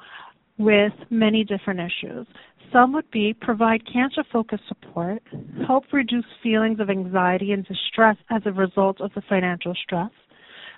with 0.59 0.93
many 1.09 1.43
different 1.43 1.79
issues. 1.79 2.27
Some 2.71 2.93
would 2.93 3.09
be 3.09 3.33
provide 3.33 3.81
cancer 3.91 4.23
focused 4.31 4.63
support, 4.67 5.23
help 5.65 5.85
reduce 5.91 6.25
feelings 6.43 6.79
of 6.79 6.89
anxiety 6.89 7.51
and 7.53 7.65
distress 7.65 8.17
as 8.29 8.43
a 8.45 8.51
result 8.51 9.01
of 9.01 9.11
the 9.15 9.21
financial 9.27 9.73
stress, 9.83 10.11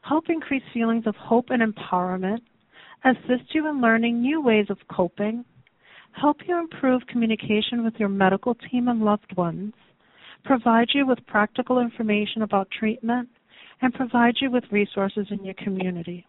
help 0.07 0.29
increase 0.29 0.63
feelings 0.73 1.05
of 1.05 1.15
hope 1.15 1.47
and 1.49 1.61
empowerment, 1.61 2.39
assist 3.03 3.53
you 3.53 3.67
in 3.69 3.81
learning 3.81 4.21
new 4.21 4.41
ways 4.41 4.67
of 4.69 4.77
coping, 4.89 5.43
help 6.11 6.37
you 6.47 6.57
improve 6.57 7.01
communication 7.07 7.83
with 7.83 7.93
your 7.97 8.09
medical 8.09 8.55
team 8.55 8.87
and 8.87 9.01
loved 9.01 9.35
ones, 9.35 9.73
provide 10.43 10.87
you 10.93 11.05
with 11.05 11.19
practical 11.27 11.79
information 11.79 12.41
about 12.41 12.69
treatment, 12.71 13.27
and 13.81 13.93
provide 13.93 14.35
you 14.41 14.49
with 14.49 14.63
resources 14.71 15.27
in 15.29 15.43
your 15.43 15.53
community. 15.55 16.25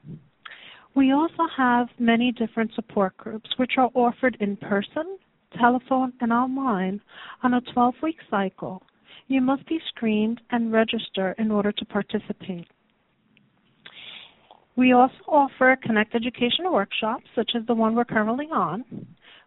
We 0.95 1.13
also 1.13 1.47
have 1.57 1.89
many 1.99 2.33
different 2.33 2.73
support 2.75 3.17
groups 3.17 3.49
which 3.57 3.73
are 3.79 3.91
offered 3.95 4.37
in 4.41 4.57
person, 4.57 5.19
telephone, 5.59 6.13
and 6.21 6.33
online 6.33 7.01
on 7.43 7.55
a 7.55 7.61
12 7.73 7.95
week 8.03 8.19
cycle. 8.31 8.83
You 9.29 9.41
must 9.41 9.67
be 9.67 9.79
screened 9.89 10.41
and 10.51 10.73
register 10.73 11.35
in 11.39 11.51
order 11.51 11.73
to 11.73 11.85
participate. 11.85 12.67
We 14.79 14.93
also 14.93 15.17
offer 15.27 15.77
Connect 15.83 16.15
educational 16.15 16.73
workshops, 16.73 17.25
such 17.35 17.51
as 17.57 17.67
the 17.67 17.75
one 17.75 17.97
we're 17.97 18.05
currently 18.05 18.47
on. 18.47 18.85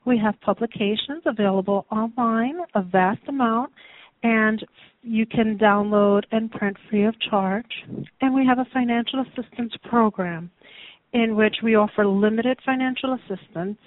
We 0.06 0.18
have 0.18 0.36
publications 0.42 1.24
available 1.26 1.86
online, 1.90 2.58
a 2.76 2.82
vast 2.82 3.22
amount, 3.30 3.72
and 4.24 4.62
you 5.02 5.26
can 5.26 5.58
download 5.58 6.24
and 6.34 6.52
print 6.52 6.76
free 6.90 7.06
of 7.06 7.16
charge. 7.30 7.72
And 8.20 8.34
we 8.34 8.46
have 8.46 8.60
a 8.60 8.68
financial 8.74 9.22
assistance 9.22 9.72
program 9.90 10.52
in 11.14 11.38
which 11.38 11.56
we 11.64 11.76
offer 11.76 12.06
limited 12.06 12.60
financial 12.66 13.14
assistance 13.14 13.78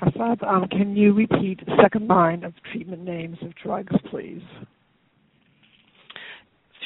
Kaseb. 0.00 0.42
Um, 0.46 0.68
can 0.68 0.96
you 0.96 1.12
repeat 1.12 1.64
the 1.64 1.76
second 1.82 2.08
line 2.08 2.44
of 2.44 2.52
treatment 2.72 3.04
names 3.04 3.38
of 3.42 3.54
drugs, 3.62 3.94
please? 4.10 4.42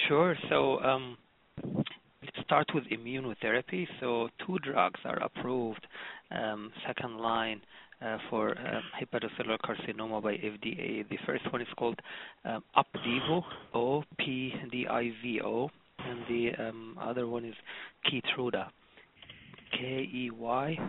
Sure. 0.06 0.36
So 0.48 0.80
um, 0.80 1.16
let's 1.64 2.44
start 2.44 2.66
with 2.74 2.84
immunotherapy. 2.84 3.86
So 4.00 4.28
two 4.46 4.58
drugs 4.58 5.00
are 5.04 5.22
approved 5.22 5.86
second 6.86 7.18
line 7.18 7.60
uh, 8.00 8.18
for 8.30 8.52
uh, 8.52 8.80
hepatocellular 9.00 9.58
carcinoma 9.58 10.22
by 10.22 10.34
FDA. 10.34 11.08
The 11.08 11.18
first 11.26 11.50
one 11.52 11.60
is 11.60 11.68
called 11.76 11.98
Opdivo, 12.46 13.42
O-P-D-I-V-O, 13.74 15.70
and 15.98 16.20
the 16.28 16.52
other 17.00 17.26
one 17.26 17.44
is 17.44 17.54
Keytruda, 18.06 18.68
K-E-Y-T-R-U-D-A. 19.72 20.82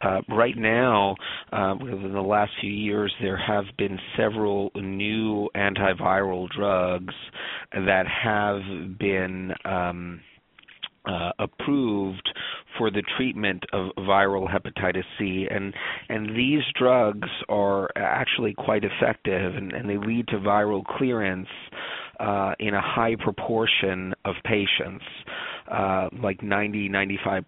uh, 0.02 0.20
right 0.28 0.56
now, 0.56 1.14
uh, 1.52 1.74
within 1.80 2.12
the 2.12 2.20
last 2.20 2.52
few 2.60 2.70
years, 2.70 3.14
there 3.22 3.38
have 3.38 3.64
been 3.78 3.98
several 4.16 4.70
new 4.74 5.48
antiviral 5.56 6.48
drugs 6.50 7.14
that 7.72 8.06
have 8.06 8.98
been 8.98 9.52
um, 9.64 10.20
uh, 11.06 11.30
approved 11.38 12.28
for 12.76 12.90
the 12.90 13.02
treatment 13.16 13.64
of 13.72 13.90
viral 13.98 14.46
hepatitis 14.52 15.04
C, 15.18 15.46
and 15.50 15.72
and 16.08 16.36
these 16.36 16.62
drugs 16.78 17.28
are 17.48 17.88
actually 17.96 18.54
quite 18.54 18.82
effective, 18.84 19.54
and, 19.54 19.72
and 19.72 19.88
they 19.88 19.96
lead 19.96 20.26
to 20.28 20.36
viral 20.38 20.84
clearance 20.84 21.48
uh, 22.20 22.54
in 22.58 22.74
a 22.74 22.80
high 22.80 23.16
proportion 23.16 24.14
of 24.24 24.34
patients. 24.44 25.04
Uh, 25.70 26.08
like 26.22 26.44
90, 26.44 26.88
95% 26.88 27.42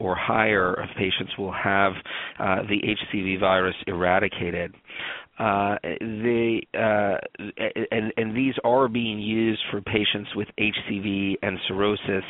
or 0.00 0.14
higher 0.14 0.72
of 0.72 0.88
patients 0.96 1.32
will 1.36 1.52
have 1.52 1.92
uh, 2.38 2.62
the 2.62 2.80
HCV 3.14 3.38
virus 3.38 3.74
eradicated. 3.86 4.74
Uh, 5.40 5.76
they 5.82 6.66
uh, 6.74 7.16
and, 7.90 8.12
and 8.18 8.36
these 8.36 8.52
are 8.62 8.88
being 8.88 9.18
used 9.18 9.62
for 9.70 9.80
patients 9.80 10.28
with 10.36 10.48
HCV 10.58 11.36
and 11.42 11.58
cirrhosis 11.66 12.24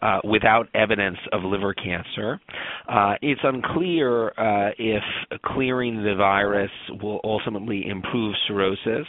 uh, 0.00 0.20
without 0.22 0.68
evidence 0.72 1.18
of 1.32 1.42
liver 1.42 1.74
cancer. 1.74 2.40
Uh, 2.88 3.14
it's 3.20 3.40
unclear 3.42 4.28
uh, 4.38 4.70
if 4.78 5.02
clearing 5.44 6.04
the 6.04 6.14
virus 6.16 6.70
will 7.02 7.20
ultimately 7.24 7.84
improve 7.88 8.32
cirrhosis, 8.46 9.08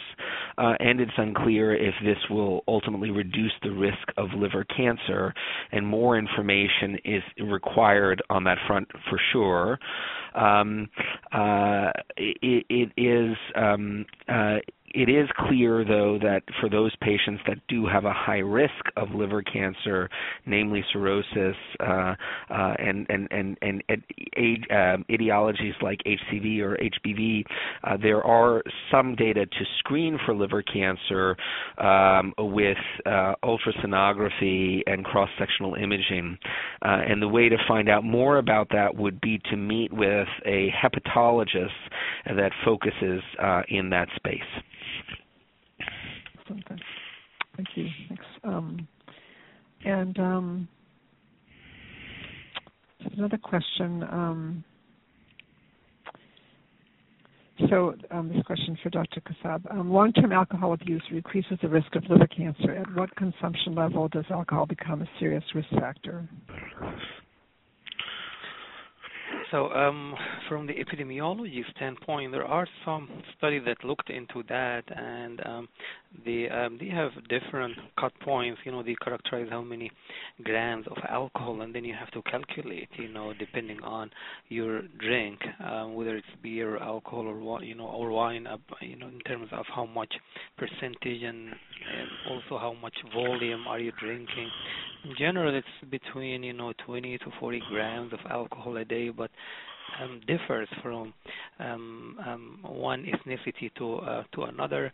and 0.58 1.00
it's 1.00 1.12
unclear 1.16 1.76
if 1.76 1.94
this 2.04 2.18
will 2.30 2.64
ultimately 2.66 3.10
reduce 3.10 3.52
the 3.62 3.70
risk 3.70 4.08
of 4.16 4.30
liver 4.36 4.64
cancer. 4.76 5.32
And 5.70 5.86
more 5.86 6.18
information 6.18 6.98
is 7.04 7.22
required 7.40 8.20
on 8.30 8.42
that 8.44 8.58
front 8.66 8.88
for 9.08 9.20
sure. 9.32 9.78
Um, 10.34 10.88
it, 12.16 12.66
it 12.68 12.90
is 12.96 13.36
um, 13.54 14.06
uh, 14.28 14.58
it 14.94 15.08
is 15.08 15.28
clear, 15.36 15.84
though, 15.84 16.18
that 16.22 16.42
for 16.60 16.70
those 16.70 16.94
patients 17.00 17.42
that 17.48 17.58
do 17.68 17.84
have 17.86 18.04
a 18.04 18.12
high 18.12 18.38
risk 18.38 18.72
of 18.96 19.10
liver 19.10 19.42
cancer, 19.42 20.08
namely 20.46 20.84
cirrhosis 20.92 21.56
uh, 21.80 22.14
uh, 22.48 22.74
and 22.78 23.06
and 23.08 23.28
and 23.32 23.58
and, 23.60 23.82
and 23.88 24.02
uh, 24.70 24.96
etiologies 25.10 25.80
like 25.82 26.00
HCV 26.06 26.60
or 26.60 26.78
HBV, 26.78 27.44
uh, 27.82 27.96
there 28.00 28.22
are 28.22 28.62
some 28.90 29.16
data 29.16 29.46
to 29.46 29.64
screen 29.80 30.18
for 30.24 30.34
liver 30.34 30.62
cancer 30.62 31.36
um, 31.78 32.32
with 32.38 32.78
uh, 33.04 33.34
ultrasonography 33.42 34.82
and 34.86 35.04
cross-sectional 35.04 35.74
imaging. 35.74 36.38
Uh, 36.82 37.00
and 37.08 37.20
the 37.20 37.28
way 37.28 37.48
to 37.48 37.56
find 37.66 37.88
out 37.88 38.04
more 38.04 38.38
about 38.38 38.68
that 38.70 38.94
would 38.94 39.20
be 39.20 39.40
to 39.50 39.56
meet 39.56 39.92
with 39.92 40.28
a 40.46 40.68
hepatologist 40.70 41.70
that 42.26 42.52
focuses 42.64 43.22
uh, 43.42 43.62
in 43.68 43.90
that 43.90 44.08
space. 44.14 44.40
Thank 47.56 47.68
you. 47.76 47.88
Thanks. 48.08 48.24
Um, 48.42 48.88
and 49.84 50.18
um, 50.18 50.68
another 53.16 53.38
question. 53.38 54.02
Um, 54.02 54.64
so 57.70 57.94
um, 58.10 58.28
this 58.28 58.42
question 58.44 58.76
for 58.82 58.90
Dr. 58.90 59.20
Kaseb. 59.20 59.70
Um, 59.70 59.92
long-term 59.92 60.32
alcohol 60.32 60.72
abuse 60.72 61.02
increases 61.10 61.58
the 61.62 61.68
risk 61.68 61.94
of 61.94 62.02
liver 62.10 62.26
cancer. 62.26 62.72
At 62.72 62.92
what 62.94 63.14
consumption 63.16 63.74
level 63.74 64.08
does 64.08 64.24
alcohol 64.30 64.66
become 64.66 65.02
a 65.02 65.08
serious 65.20 65.44
risk 65.54 65.68
factor? 65.70 66.28
So, 69.50 69.70
um, 69.72 70.14
from 70.48 70.66
the 70.66 70.74
epidemiology 70.74 71.62
standpoint, 71.76 72.32
there 72.32 72.44
are 72.44 72.66
some 72.84 73.08
studies 73.36 73.62
that 73.66 73.84
looked 73.84 74.10
into 74.10 74.42
that, 74.48 74.84
and 74.88 75.40
um, 75.44 75.68
they 76.24 76.48
um, 76.48 76.78
they 76.80 76.88
have 76.88 77.10
different 77.28 77.76
cut 77.98 78.12
points. 78.20 78.60
You 78.64 78.72
know, 78.72 78.82
they 78.82 78.94
characterize 79.02 79.48
how 79.50 79.62
many 79.62 79.90
grams 80.42 80.86
of 80.86 80.96
alcohol, 81.08 81.60
and 81.62 81.74
then 81.74 81.84
you 81.84 81.94
have 81.94 82.10
to 82.12 82.22
calculate. 82.22 82.88
You 82.96 83.08
know, 83.08 83.32
depending 83.38 83.82
on 83.82 84.10
your 84.48 84.82
drink, 84.98 85.40
um, 85.64 85.94
whether 85.94 86.16
it's 86.16 86.26
beer, 86.42 86.76
or 86.76 86.82
alcohol, 86.82 87.26
or 87.26 87.62
you 87.62 87.74
know, 87.74 87.86
or 87.86 88.10
wine. 88.10 88.46
You 88.80 88.96
know, 88.96 89.08
in 89.08 89.20
terms 89.20 89.48
of 89.52 89.66
how 89.74 89.86
much 89.86 90.12
percentage 90.56 91.22
and, 91.22 91.48
and 91.48 92.08
also 92.30 92.58
how 92.58 92.74
much 92.80 92.94
volume 93.12 93.66
are 93.66 93.78
you 93.78 93.92
drinking. 94.00 94.50
In 95.04 95.14
general, 95.18 95.54
it's 95.54 95.90
between 95.90 96.42
you 96.42 96.54
know 96.54 96.72
20 96.86 97.18
to 97.18 97.24
40 97.38 97.62
grams 97.68 98.12
of 98.12 98.20
alcohol 98.30 98.76
a 98.78 98.84
day, 98.84 99.10
but 99.10 99.30
um, 100.00 100.20
differs 100.26 100.68
from 100.82 101.12
um, 101.60 102.18
um, 102.26 102.58
one 102.62 103.04
ethnicity 103.04 103.72
to 103.76 103.96
uh, 103.96 104.22
to 104.34 104.42
another. 104.42 104.92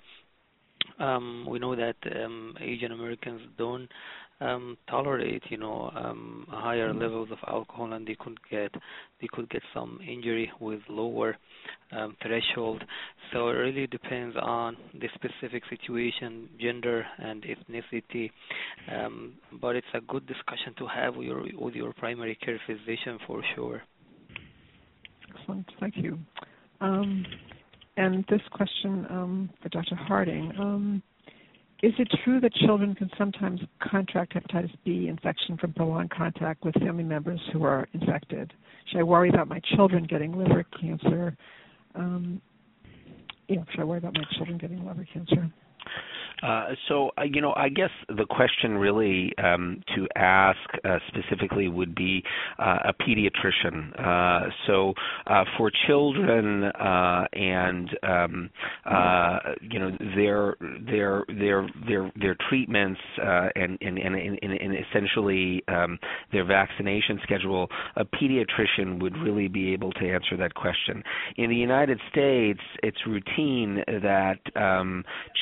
Um, 0.99 1.47
we 1.49 1.59
know 1.59 1.77
that 1.77 1.97
um, 2.25 2.55
Asian 2.61 2.93
Americans 2.93 3.43
don't 3.57 3.89
um, 4.41 4.79
tolerate, 4.89 5.43
you 5.51 5.59
know, 5.59 5.91
um, 5.95 6.47
higher 6.49 6.93
levels 6.95 7.29
of 7.31 7.39
alcohol, 7.47 7.93
and 7.93 8.07
they 8.07 8.17
could 8.19 8.39
get 8.51 8.73
they 9.21 9.29
could 9.31 9.49
get 9.51 9.63
some 9.75 10.01
injury 10.07 10.51
with 10.61 10.81
lower 10.89 11.37
um, 11.93 12.17
threshold. 12.23 12.83
So 13.33 13.49
it 13.49 13.53
really 13.53 13.87
depends 13.87 14.37
on 14.41 14.77
the 14.95 15.09
specific 15.15 15.63
situation, 15.69 16.49
gender, 16.59 17.05
and 17.19 17.45
ethnicity. 17.45 18.31
Um, 18.91 19.35
but 19.61 19.77
it's 19.77 19.87
a 19.95 20.01
good 20.01 20.27
discussion 20.27 20.75
to 20.79 20.87
have 20.87 21.17
with 21.17 21.27
your 21.27 21.45
with 21.59 21.75
your 21.75 21.93
primary 21.93 22.37
care 22.37 22.61
physician 22.67 23.19
for 23.27 23.43
sure. 23.55 23.83
Excellent, 25.41 25.67
thank 25.79 25.97
you. 25.97 26.19
Um, 26.81 27.25
and 27.97 28.25
this 28.29 28.41
question 28.53 29.07
um, 29.11 29.51
for 29.63 29.69
Dr. 29.69 29.95
Harding. 29.95 30.53
Um, 30.59 31.03
is 31.83 31.93
it 31.99 32.09
true 32.25 32.41
that 32.41 32.53
children 32.67 32.95
can 32.95 33.11
sometimes 33.17 33.61
contract 33.83 34.35
hepatitis 34.35 34.73
B 34.85 35.09
infection 35.09 35.57
from 35.57 35.73
prolonged 35.73 36.11
contact 36.11 36.63
with 36.65 36.75
family 36.75 37.05
members 37.05 37.41
who 37.53 37.65
are 37.65 37.89
infected? 37.95 38.53
Should 38.91 39.01
I 39.01 39.03
worry 39.03 39.31
about 39.31 39.49
my 39.49 39.61
children 39.77 40.05
getting 40.05 40.37
liver 40.37 40.65
cancer? 40.79 41.37
Um, 41.95 42.41
should 43.49 43.81
I 43.81 43.85
worry 43.85 43.99
about 43.99 44.15
my 44.15 44.25
children 44.37 44.59
getting 44.59 44.87
liver 44.87 45.07
cancer? 45.13 45.51
Uh, 46.43 46.69
so, 46.89 47.11
uh, 47.19 47.23
you 47.23 47.41
know, 47.41 47.53
I 47.57 47.69
guess 47.69 47.91
the 48.09 48.25
question 48.25 48.79
really 48.79 49.33
um, 49.39 49.83
to 49.95 50.07
ask 50.17 50.59
uh, 50.85 50.99
specifically 51.09 51.69
would 51.69 51.95
be 51.95 52.23
a 52.59 52.93
pediatrician. 52.93 53.99
Uh, 53.99 54.49
so, 54.67 54.95
for 55.57 55.71
children 55.87 56.65
and 56.75 57.91
um, 58.03 58.51
you 59.63 59.79
know 59.79 59.91
their 60.15 60.57
their 60.87 61.25
their 61.29 61.69
their 61.87 62.13
their 62.21 62.37
treatments 62.49 63.01
and, 63.19 63.79
and, 63.81 63.99
and 63.99 64.17
and 64.43 64.77
essentially 64.91 65.63
um, 65.69 65.99
their 66.33 66.45
vaccination 66.45 67.19
schedule, 67.23 67.69
a 67.97 68.05
pediatrician 68.05 69.01
would 69.01 69.17
really 69.19 69.49
be 69.49 69.73
able 69.73 69.93
to 69.93 70.11
answer 70.11 70.37
that 70.37 70.55
question. 70.55 71.03
In 71.37 71.51
the 71.51 71.57
United 71.57 72.01
States, 72.11 72.61
it's 72.83 72.99
routine 73.07 73.83
that 73.87 74.39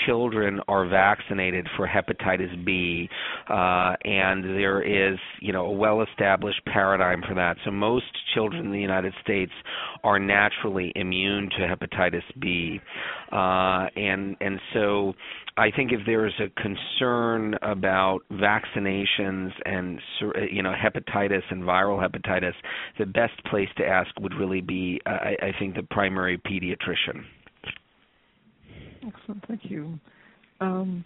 children 0.07 0.61
are 0.69 0.88
vaccinated 0.89 1.67
for 1.77 1.87
hepatitis 1.87 2.65
B, 2.65 3.09
uh, 3.49 3.95
and 4.05 4.45
there 4.45 4.83
is, 4.83 5.19
you 5.41 5.53
know, 5.53 5.67
a 5.67 5.73
well-established 5.73 6.65
paradigm 6.67 7.23
for 7.27 7.35
that. 7.35 7.57
So 7.65 7.71
most 7.71 8.07
children 8.35 8.67
in 8.67 8.73
the 8.73 8.81
United 8.81 9.15
States 9.23 9.53
are 10.05 10.19
naturally 10.19 10.93
immune 10.95 11.51
to 11.51 11.67
hepatitis 11.67 12.23
B, 12.41 12.81
uh, 13.33 13.87
and 13.97 14.37
and 14.41 14.61
so 14.73 15.15
I 15.59 15.73
think 15.73 15.91
if 15.93 16.01
there 16.07 16.25
is 16.25 16.35
a 16.39 16.49
concern 16.61 17.55
about 17.63 18.21
vaccinations 18.33 19.51
and 19.65 20.01
you 20.51 20.63
know 20.63 20.73
hepatitis 20.73 21.43
and 21.51 21.65
viral 21.65 22.01
hepatitis, 22.01 22.55
the 22.99 23.07
best 23.07 23.45
place 23.51 23.69
to 23.79 23.85
ask 23.85 24.09
would 24.21 24.35
really 24.35 24.61
be, 24.61 25.01
uh, 25.05 25.11
I, 25.11 25.37
I 25.49 25.53
think, 25.59 25.75
the 25.75 25.83
primary 25.83 26.39
pediatrician. 26.39 27.25
Excellent, 29.07 29.45
thank 29.49 29.63
you. 29.65 29.99
Um, 30.61 31.05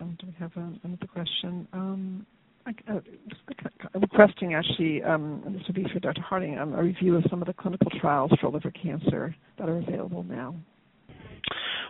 um, 0.00 0.16
do 0.20 0.26
we 0.26 0.34
have 0.38 0.50
um, 0.56 0.80
another 0.82 1.06
question? 1.06 1.68
Um, 1.72 2.26
I, 2.66 2.70
uh, 2.90 3.00
requesting 3.94 4.54
actually, 4.54 5.02
um, 5.02 5.42
this 5.46 5.62
would 5.66 5.76
be 5.76 5.86
for 5.92 6.00
Dr. 6.00 6.22
Harding, 6.22 6.58
um, 6.58 6.74
a 6.74 6.82
review 6.82 7.16
of 7.16 7.24
some 7.30 7.42
of 7.42 7.46
the 7.46 7.54
clinical 7.54 7.90
trials 8.00 8.30
for 8.40 8.50
liver 8.50 8.70
cancer 8.70 9.34
that 9.58 9.68
are 9.68 9.78
available 9.78 10.22
now. 10.22 10.54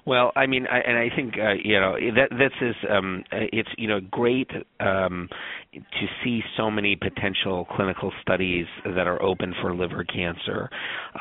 Well, 0.04 0.32
I 0.34 0.46
mean, 0.46 0.66
I, 0.66 0.78
and 0.80 0.98
I 0.98 1.14
think 1.14 1.34
uh, 1.38 1.52
you 1.62 1.78
know 1.78 1.94
that 2.16 2.30
this 2.30 2.50
is 2.60 2.74
um, 2.90 3.22
it's 3.30 3.68
you 3.78 3.86
know 3.86 4.00
great 4.10 4.50
um, 4.80 5.28
to 5.72 6.06
see 6.24 6.42
so 6.56 6.72
many 6.72 6.96
potential 6.96 7.66
clinical 7.76 8.12
studies 8.20 8.66
that 8.84 9.06
are 9.06 9.22
open 9.22 9.54
for 9.62 9.74
liver 9.76 10.02
cancer, 10.02 10.68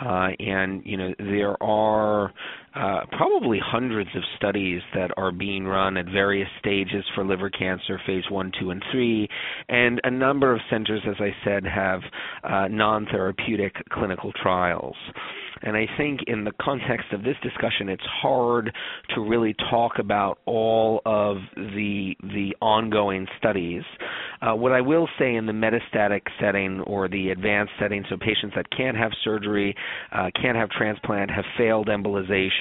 uh, 0.04 0.30
and 0.40 0.82
you 0.84 0.98
know 0.98 1.14
there 1.20 1.62
are 1.62 2.34
uh, 2.76 3.02
probably 3.12 3.60
hundreds 3.64 4.10
of 4.16 4.24
studies 4.38 4.82
that 4.94 5.12
are 5.18 5.32
being 5.32 5.66
run 5.66 5.98
at 5.98 6.06
various 6.06 6.48
stages 6.60 7.04
for 7.14 7.26
liver 7.26 7.50
cancer, 7.50 8.00
phase 8.06 8.24
one, 8.30 8.52
two, 8.60 8.72
and 8.72 8.84
three, 8.92 9.28
and 9.70 10.00
a 10.04 10.12
number 10.12 10.54
of 10.54 10.62
centers, 10.70 11.02
as 11.08 11.16
I 11.20 11.32
said, 11.44 11.66
have 11.66 12.02
uh, 12.44 12.68
non-therapeutic 12.70 13.76
clinical 13.92 14.32
trials. 14.42 14.96
And 15.64 15.78
I 15.78 15.86
think 15.96 16.22
in 16.26 16.44
the 16.44 16.54
context 16.60 17.14
of 17.14 17.24
this 17.24 17.36
discussion, 17.44 17.88
it's 17.88 18.02
hard 18.22 18.74
to 19.14 19.22
really 19.22 19.56
talk 19.70 20.00
about 20.00 20.40
all 20.46 21.02
of 21.06 21.38
the 21.56 22.16
the 22.20 22.56
ongoing 22.62 23.28
studies. 23.38 23.84
Uh, 24.42 24.56
what 24.56 24.72
I 24.72 24.82
will 24.82 25.08
say 25.20 25.36
in 25.36 25.46
the 25.46 25.52
metastatic 25.54 26.22
setting 26.40 26.80
or 26.82 27.08
the 27.08 27.30
advanced 27.30 27.74
setting, 27.80 28.04
so 28.10 28.18
patients 28.18 28.54
that 28.56 28.66
can't 28.76 28.98
have 28.98 29.12
surgery, 29.24 29.76
uh, 30.12 30.32
can't 30.42 30.58
have 30.58 30.70
transplant, 30.70 31.30
have 31.30 31.46
failed 31.60 31.90
embolization, 31.90 32.61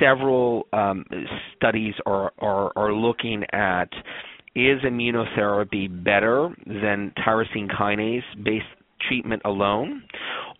several 0.00 0.66
um, 0.72 1.04
studies 1.56 1.94
are, 2.06 2.32
are 2.38 2.72
are 2.76 2.92
looking 2.92 3.44
at 3.52 3.88
is 4.54 4.80
immunotherapy 4.82 5.88
better 6.04 6.50
than 6.66 7.12
tyrosine 7.24 7.70
kinase 7.70 8.22
based 8.44 8.64
treatment 9.06 9.42
alone? 9.44 10.02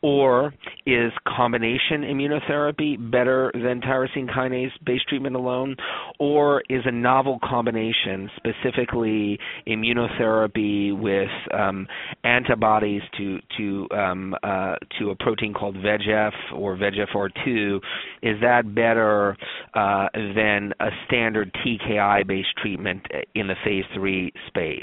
Or 0.01 0.55
is 0.87 1.11
combination 1.27 2.03
immunotherapy 2.03 3.11
better 3.11 3.51
than 3.53 3.81
tyrosine 3.81 4.31
kinase 4.33 4.71
based 4.85 5.09
treatment 5.09 5.35
alone? 5.35 5.75
Or 6.21 6.63
is 6.69 6.83
a 6.85 6.93
novel 6.93 7.41
combination, 7.43 8.31
specifically 8.37 9.41
immunotherapy 9.67 10.97
with 10.97 11.29
um, 11.53 11.89
antibodies 12.23 13.03
to 13.19 13.41
to 13.57 13.89
um, 13.91 14.37
uh, 14.45 14.77
to 15.01 15.11
a 15.11 15.17
protein 15.17 15.53
called 15.53 15.75
VEGF 15.77 16.33
or 16.55 16.77
VEGFR2, 16.77 17.81
is 18.23 18.41
that 18.41 18.73
better 18.73 19.37
uh, 19.75 20.07
than 20.15 20.73
a 20.79 20.91
standard 21.07 21.53
TKI 21.55 22.25
based 22.25 22.57
treatment 22.63 23.05
in 23.35 23.49
the 23.49 23.57
phase 23.65 23.85
three 23.95 24.33
space? 24.47 24.83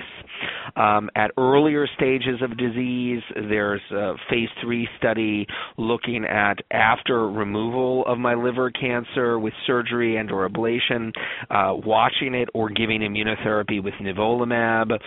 Um, 0.76 1.10
at 1.16 1.32
earlier 1.38 1.88
stages 1.96 2.42
of 2.42 2.58
disease, 2.58 3.22
there's 3.34 3.82
phase 4.30 4.50
three 4.62 4.90
study 4.98 5.05
study 5.06 5.46
looking 5.78 6.26
at 6.26 6.56
after 6.72 7.30
removal 7.30 8.04
of 8.08 8.18
my 8.18 8.34
liver 8.34 8.72
cancer 8.72 9.38
with 9.38 9.54
surgery 9.68 10.18
and 10.18 10.32
or 10.32 10.50
ablation, 10.50 11.12
uh, 11.52 11.76
watching 11.86 12.34
it 12.34 12.50
or 12.54 12.70
giving 12.70 13.02
immunotherapy 13.02 13.84
with 13.84 13.94
nivolumab. 14.02 14.98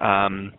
Um, 0.00 0.52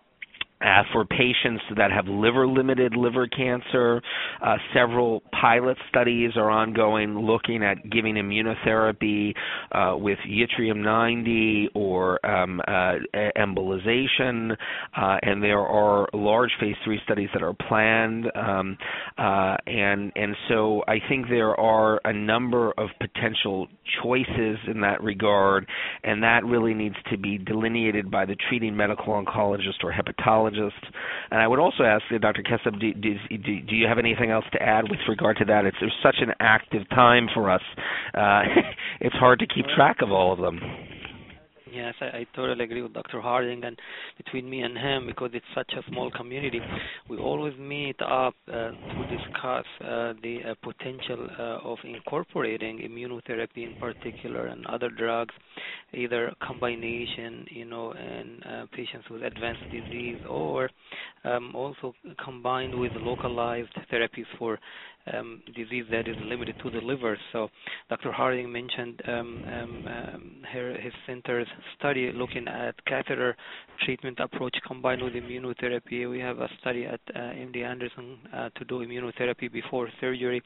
uh, 0.65 0.81
for 0.91 1.05
patients 1.05 1.61
that 1.77 1.91
have 1.91 2.07
liver 2.07 2.47
limited 2.47 2.95
liver 2.95 3.27
cancer. 3.27 4.01
Uh, 4.41 4.55
several 4.73 5.21
pilot 5.39 5.77
studies 5.89 6.31
are 6.35 6.49
ongoing 6.49 7.19
looking 7.19 7.63
at 7.63 7.89
giving 7.89 8.15
immunotherapy 8.15 9.33
uh, 9.71 9.95
with 9.95 10.17
yttrium 10.27 10.77
90 10.77 11.69
or 11.75 12.25
um, 12.25 12.59
uh, 12.67 12.93
embolization, 13.37 14.55
uh, 14.97 15.17
and 15.21 15.43
there 15.43 15.59
are 15.59 16.07
large 16.13 16.51
phase 16.59 16.75
three 16.83 16.99
studies 17.05 17.29
that 17.33 17.43
are 17.43 17.53
planned. 17.53 18.25
Um, 18.35 18.77
uh, 19.17 19.57
and 19.67 20.11
and 20.15 20.35
so 20.49 20.83
I 20.87 20.97
think 21.07 21.27
there 21.29 21.59
are 21.59 22.01
a 22.03 22.13
number 22.13 22.71
of 22.77 22.89
potential 22.99 23.67
choices 24.01 24.57
in 24.67 24.81
that 24.81 25.03
regard, 25.03 25.67
and 26.03 26.23
that 26.23 26.43
really 26.43 26.73
needs 26.73 26.95
to 27.11 27.17
be 27.17 27.37
delineated 27.37 28.09
by 28.09 28.25
the 28.25 28.35
treating 28.49 28.75
medical 28.75 29.13
oncologist 29.13 29.83
or 29.83 29.93
hepatologist 29.93 30.54
and 30.57 31.39
I 31.39 31.47
would 31.47 31.59
also 31.59 31.83
ask 31.83 32.03
Dr. 32.21 32.43
Kaseb, 32.43 32.79
do, 32.79 32.93
do, 32.93 33.15
do, 33.37 33.75
you 33.75 33.87
have 33.87 33.97
anything 33.99 34.31
else 34.31 34.45
to 34.53 34.61
add 34.61 34.89
with 34.89 34.99
regard 35.07 35.37
to 35.37 35.45
that? 35.45 35.65
It's 35.65 35.77
there's 35.79 35.95
such 36.03 36.17
an 36.19 36.33
active 36.39 36.87
time 36.89 37.27
for 37.33 37.49
us. 37.49 37.61
Uh, 38.13 38.43
it's 39.01 39.15
hard 39.15 39.39
to 39.39 39.47
keep 39.47 39.65
track 39.75 39.97
of 40.01 40.11
all 40.11 40.33
of 40.33 40.39
them. 40.39 40.59
Yes, 41.75 41.93
I, 41.99 42.05
I 42.05 42.27
totally 42.33 42.63
agree 42.63 42.81
with 42.81 42.93
Dr. 42.93 43.19
Harding. 43.19 43.63
And 43.65 43.77
between 44.17 44.49
me 44.49 44.61
and 44.61 44.77
him, 44.77 45.07
because 45.07 45.31
it's 45.33 45.45
such 45.53 45.73
a 45.73 45.83
small 45.91 46.09
community, 46.09 46.61
we 47.09 47.17
always 47.17 47.53
meet 47.59 48.01
up 48.01 48.33
uh, 48.47 48.71
to 48.93 49.05
discuss 49.09 49.65
uh, 49.81 50.13
the 50.23 50.37
uh, 50.51 50.53
potential 50.63 51.27
uh, 51.37 51.69
of 51.69 51.77
incorporating 51.83 52.79
immunotherapy 52.79 53.65
in 53.65 53.75
particular 53.79 54.47
and 54.47 54.65
other 54.67 54.89
drugs, 54.89 55.33
either 55.93 56.33
combination, 56.41 57.45
you 57.49 57.65
know, 57.65 57.91
in 57.91 58.41
uh, 58.43 58.65
patients 58.71 59.09
with 59.09 59.23
advanced 59.23 59.61
disease, 59.69 60.19
or 60.29 60.69
um, 61.25 61.53
also 61.55 61.93
combined 62.23 62.73
with 62.73 62.93
localized 62.95 63.69
therapies 63.91 64.25
for 64.39 64.57
um, 65.13 65.41
disease 65.55 65.85
that 65.91 66.07
is 66.07 66.15
limited 66.23 66.55
to 66.63 66.69
the 66.69 66.79
liver. 66.79 67.17
So 67.31 67.49
Dr. 67.89 68.11
Harding 68.11 68.51
mentioned 68.51 69.01
um, 69.07 69.43
um, 69.45 69.87
um, 69.87 70.41
her, 70.51 70.73
his 70.79 70.93
center's 71.05 71.47
study 71.77 72.11
looking 72.13 72.47
at 72.47 72.73
catheter 72.85 73.35
treatment 73.83 74.19
approach 74.19 74.55
combined 74.65 75.03
with 75.03 75.13
immunotherapy. 75.13 76.09
We 76.09 76.19
have 76.19 76.39
a 76.39 76.49
study 76.59 76.85
at 76.85 76.99
uh, 77.13 77.19
MD 77.19 77.63
Anderson 77.63 78.17
uh, 78.33 78.49
to 78.55 78.65
do 78.65 78.79
immunotherapy 78.79 79.51
before 79.51 79.89
surgery. 79.99 80.41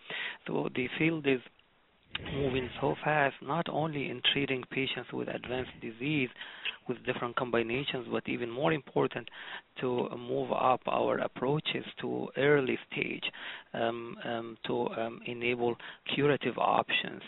So 0.48 0.70
the 0.76 0.88
field 0.98 1.28
is 1.28 1.40
moving 2.36 2.70
so 2.82 2.96
fast, 3.04 3.36
not 3.42 3.68
only 3.70 4.10
in 4.10 4.22
treating 4.34 4.64
patients 4.72 5.12
with 5.14 5.28
advanced 5.28 5.72
disease 5.82 6.30
with 6.88 6.98
different 7.06 7.36
combinations, 7.36 8.08
but 8.12 8.28
even 8.28 8.50
more 8.50 8.74
important, 8.74 9.30
to 9.80 10.10
move 10.18 10.52
up 10.52 10.82
our 10.88 11.20
approaches 11.20 11.86
to 12.02 12.28
early 12.38 12.78
stage 12.92 13.24
um, 13.74 14.18
um, 14.26 14.58
to 14.66 14.88
um, 14.90 15.22
enable 15.26 15.76
curative 16.14 16.58
options. 16.58 17.22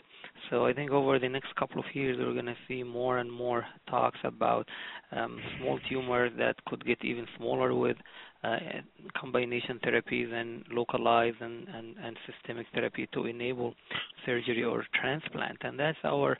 So 0.50 0.66
I 0.66 0.74
think 0.74 0.92
over 0.92 1.20
the 1.20 1.30
next 1.30 1.56
couple 1.56 1.80
of 1.80 1.86
years, 1.94 2.18
we're 2.20 2.34
going 2.34 2.46
to 2.46 2.56
see 2.68 2.84
more 2.84 3.20
and 3.20 3.32
more 3.32 3.66
talks 3.90 4.18
about 4.24 4.68
um, 5.12 5.40
small 5.60 5.80
tumors 5.90 6.32
that 6.38 6.56
could 6.66 6.86
get 6.86 6.98
even 7.04 7.28
smaller 7.38 7.74
with 7.74 7.98
combination 9.20 9.80
therapies 9.86 10.32
and 10.34 10.64
localized 10.72 11.38
and, 11.42 11.68
and, 11.68 11.96
and 12.04 12.18
systemic 12.26 12.66
therapy 12.74 13.08
to 13.14 13.26
enable 13.26 13.74
surgery 14.26 14.64
or 14.64 14.84
transplant. 15.00 15.58
And 15.62 15.80
that's 15.80 15.98
our 16.04 16.38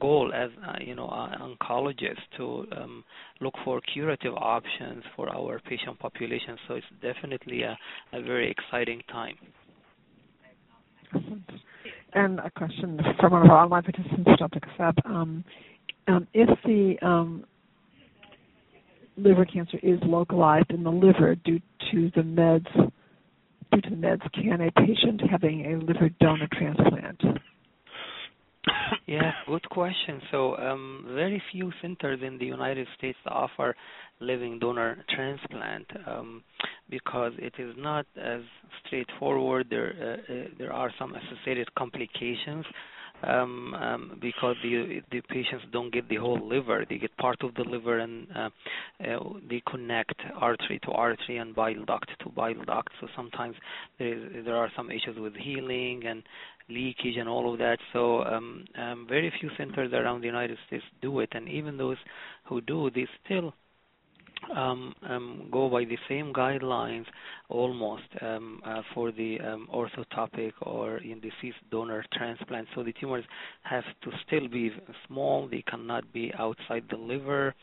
goal 0.00 0.32
as 0.34 0.50
uh, 0.66 0.72
you 0.80 0.94
know 0.96 1.06
uh, 1.06 1.36
oncologists 1.38 2.24
to 2.36 2.66
um, 2.76 3.04
look 3.40 3.54
for 3.64 3.80
curative 3.92 4.34
options 4.34 5.04
for 5.14 5.28
our 5.28 5.60
patient 5.60 5.98
population. 5.98 6.56
So 6.66 6.74
it's 6.74 6.86
definitely 7.00 7.62
a, 7.62 7.78
a 8.12 8.22
very 8.22 8.50
exciting 8.50 9.02
time. 9.10 9.36
And 12.14 12.40
a 12.40 12.50
question 12.50 13.00
from 13.20 13.32
one 13.32 13.42
of 13.42 13.50
our 13.50 13.64
online 13.64 13.82
participants, 13.82 14.30
Dr. 14.38 14.60
Kaseb. 14.60 14.94
Um, 15.04 15.44
um, 16.06 16.26
if 16.32 16.48
the 16.64 16.96
um, 17.06 17.44
liver 19.16 19.44
cancer 19.44 19.78
is 19.82 19.98
localized 20.02 20.70
in 20.70 20.82
the 20.82 20.90
liver 20.90 21.34
due 21.34 21.60
to 21.92 22.10
the 22.14 22.22
meds, 22.22 22.72
due 23.72 23.80
to 23.80 23.90
the 23.90 23.96
meds, 23.96 24.22
can 24.32 24.60
a 24.60 24.70
patient 24.72 25.20
having 25.30 25.66
a 25.66 25.84
liver 25.84 26.10
donor 26.20 26.48
transplant? 26.52 27.20
Yeah, 29.06 29.32
good 29.46 29.68
question. 29.68 30.20
So, 30.30 30.56
um, 30.56 31.04
very 31.14 31.42
few 31.52 31.70
centers 31.82 32.20
in 32.22 32.38
the 32.38 32.46
United 32.46 32.86
States 32.96 33.18
offer 33.26 33.74
living 34.20 34.58
donor 34.58 35.04
transplant 35.14 35.86
um, 36.06 36.42
because 36.88 37.32
it 37.38 37.54
is 37.58 37.74
not 37.76 38.06
as 38.16 38.40
straightforward. 38.86 39.66
There, 39.68 39.94
uh, 40.28 40.32
uh, 40.32 40.36
there 40.58 40.72
are 40.72 40.90
some 40.98 41.14
associated 41.14 41.74
complications 41.74 42.64
um, 43.26 43.74
um, 43.74 44.18
because 44.20 44.56
the 44.62 45.00
the 45.10 45.20
patients 45.22 45.64
don't 45.72 45.92
get 45.92 46.08
the 46.08 46.16
whole 46.16 46.40
liver; 46.46 46.84
they 46.88 46.98
get 46.98 47.16
part 47.16 47.42
of 47.42 47.54
the 47.54 47.64
liver, 47.64 47.98
and 47.98 48.26
uh, 48.34 48.50
uh, 49.02 49.18
they 49.48 49.62
connect 49.70 50.14
artery 50.36 50.80
to 50.84 50.90
artery 50.92 51.38
and 51.38 51.54
bile 51.54 51.84
duct 51.84 52.10
to 52.20 52.28
bile 52.30 52.62
duct. 52.66 52.90
So 53.00 53.08
sometimes 53.16 53.56
there 53.98 54.14
is 54.14 54.44
there 54.44 54.56
are 54.56 54.70
some 54.76 54.90
issues 54.90 55.18
with 55.18 55.34
healing 55.34 56.02
and 56.06 56.22
leakage 56.68 57.16
and 57.16 57.28
all 57.28 57.52
of 57.52 57.58
that. 57.58 57.78
So 57.92 58.24
um, 58.24 58.64
um, 58.78 59.06
very 59.08 59.32
few 59.40 59.50
centers 59.56 59.92
around 59.92 60.20
the 60.20 60.26
United 60.26 60.58
States 60.66 60.84
do 61.02 61.20
it, 61.20 61.30
and 61.32 61.48
even 61.48 61.76
those 61.76 61.98
who 62.44 62.60
do, 62.60 62.90
they 62.90 63.06
still 63.24 63.54
um, 64.54 64.94
um, 65.08 65.48
go 65.50 65.68
by 65.68 65.84
the 65.84 65.98
same 66.08 66.32
guidelines 66.32 67.04
almost 67.48 68.04
um, 68.20 68.60
uh, 68.64 68.82
for 68.94 69.12
the 69.12 69.38
um, 69.40 69.68
orthotopic 69.74 70.52
or 70.62 70.98
in 70.98 71.20
deceased 71.20 71.58
donor 71.70 72.04
transplant. 72.12 72.68
So 72.74 72.82
the 72.82 72.92
tumors 73.00 73.24
have 73.62 73.84
to 74.02 74.10
still 74.26 74.48
be 74.48 74.70
small; 75.06 75.48
they 75.48 75.62
cannot 75.62 76.12
be 76.12 76.32
outside 76.38 76.84
the 76.90 76.96
liver, 76.96 77.54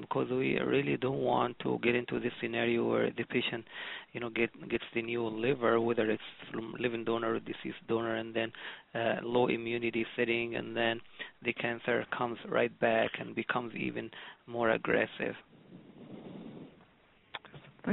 because 0.00 0.30
um, 0.30 0.38
we 0.38 0.58
really 0.58 0.96
don't 0.96 1.20
want 1.20 1.58
to 1.60 1.78
get 1.82 1.94
into 1.94 2.20
this 2.20 2.32
scenario 2.40 2.88
where 2.88 3.10
the 3.10 3.24
patient, 3.24 3.64
you 4.12 4.20
know, 4.20 4.30
get 4.30 4.50
gets 4.68 4.84
the 4.94 5.02
new 5.02 5.26
liver, 5.26 5.80
whether 5.80 6.10
it's 6.10 6.22
from 6.50 6.74
living 6.78 7.04
donor 7.04 7.34
or 7.34 7.40
deceased 7.40 7.86
donor, 7.88 8.16
and 8.16 8.34
then 8.34 8.52
uh, 8.94 9.16
low 9.22 9.48
immunity 9.48 10.06
setting, 10.16 10.56
and 10.56 10.76
then 10.76 11.00
the 11.44 11.52
cancer 11.52 12.04
comes 12.16 12.38
right 12.48 12.78
back 12.80 13.10
and 13.18 13.34
becomes 13.34 13.74
even 13.74 14.10
more 14.46 14.70
aggressive. 14.70 15.34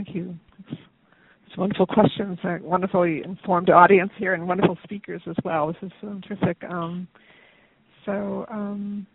Thank 0.05 0.15
you. 0.15 0.33
It's 0.69 1.57
wonderful 1.57 1.85
questions, 1.85 2.39
a 2.45 2.59
wonderfully 2.61 3.21
informed 3.25 3.69
audience 3.69 4.11
here, 4.17 4.33
and 4.33 4.47
wonderful 4.47 4.77
speakers 4.83 5.21
as 5.29 5.35
well. 5.43 5.67
This 5.67 5.75
is 5.81 5.91
so 5.99 6.21
terrific. 6.25 6.63
Um, 6.69 7.05
so, 8.05 8.45
um, 8.49 9.05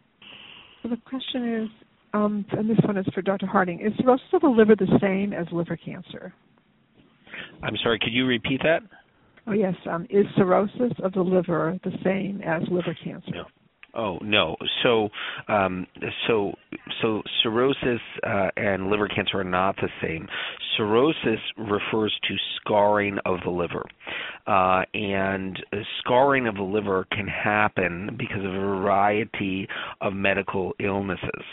so 0.82 0.91
the 0.91 0.99
question 1.07 1.62
is, 1.62 1.68
um, 2.12 2.45
and 2.51 2.68
this 2.68 2.76
one 2.85 2.99
is 2.99 3.07
for 3.14 3.22
Dr. 3.22 3.47
Harding: 3.47 3.80
Is 3.80 3.95
cirrhosis 3.99 4.26
of 4.35 4.43
the 4.43 4.49
liver 4.49 4.76
the 4.76 4.99
same 5.01 5.32
as 5.32 5.47
liver 5.53 5.78
cancer? 5.78 6.35
I'm 7.62 7.76
sorry. 7.82 7.99
Could 7.99 8.12
you 8.12 8.26
repeat 8.26 8.61
that? 8.62 8.80
Oh 9.47 9.53
yes. 9.53 9.74
Um, 9.91 10.07
is 10.11 10.26
cirrhosis 10.37 10.93
of 11.03 11.14
the 11.14 11.22
liver 11.22 11.78
the 11.82 11.93
same 12.05 12.43
as 12.43 12.62
liver 12.70 12.95
cancer? 13.03 13.30
No. 13.30 13.45
Oh 13.95 14.18
no. 14.22 14.57
So 14.82 15.09
um, 15.49 15.86
so 16.26 16.55
so 17.01 17.22
cirrhosis 17.42 18.01
uh, 18.26 18.49
and 18.57 18.88
liver 18.88 19.09
cancer 19.09 19.40
are 19.40 19.45
not 19.45 19.76
the 19.76 19.88
same. 20.03 20.26
Cirrhosis 20.76 21.40
refers 21.57 22.12
to 22.28 22.34
scarring 22.57 23.18
of 23.24 23.38
the 23.45 23.51
liver, 23.51 23.84
uh, 24.47 24.82
and 24.92 25.59
scarring 26.01 26.49
of 26.49 26.57
the 26.57 26.62
liver 26.62 27.07
can 27.12 27.28
happen 27.28 28.16
because 28.18 28.45
of 28.45 28.53
a 28.53 28.59
variety 28.59 29.68
of 30.01 30.14
medical 30.14 30.72
illnesses. 30.80 31.45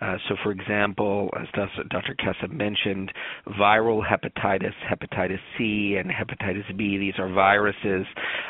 Uh, 0.00 0.16
so, 0.28 0.36
for 0.42 0.52
example, 0.52 1.30
as 1.40 1.48
Dr. 1.90 2.14
Kaseb 2.14 2.52
mentioned, 2.52 3.10
viral 3.58 4.02
hepatitis, 4.06 4.74
hepatitis 4.88 5.40
C, 5.58 5.96
and 5.98 6.10
hepatitis 6.10 6.76
B. 6.76 6.96
These 6.98 7.14
are 7.18 7.32
viruses 7.32 8.06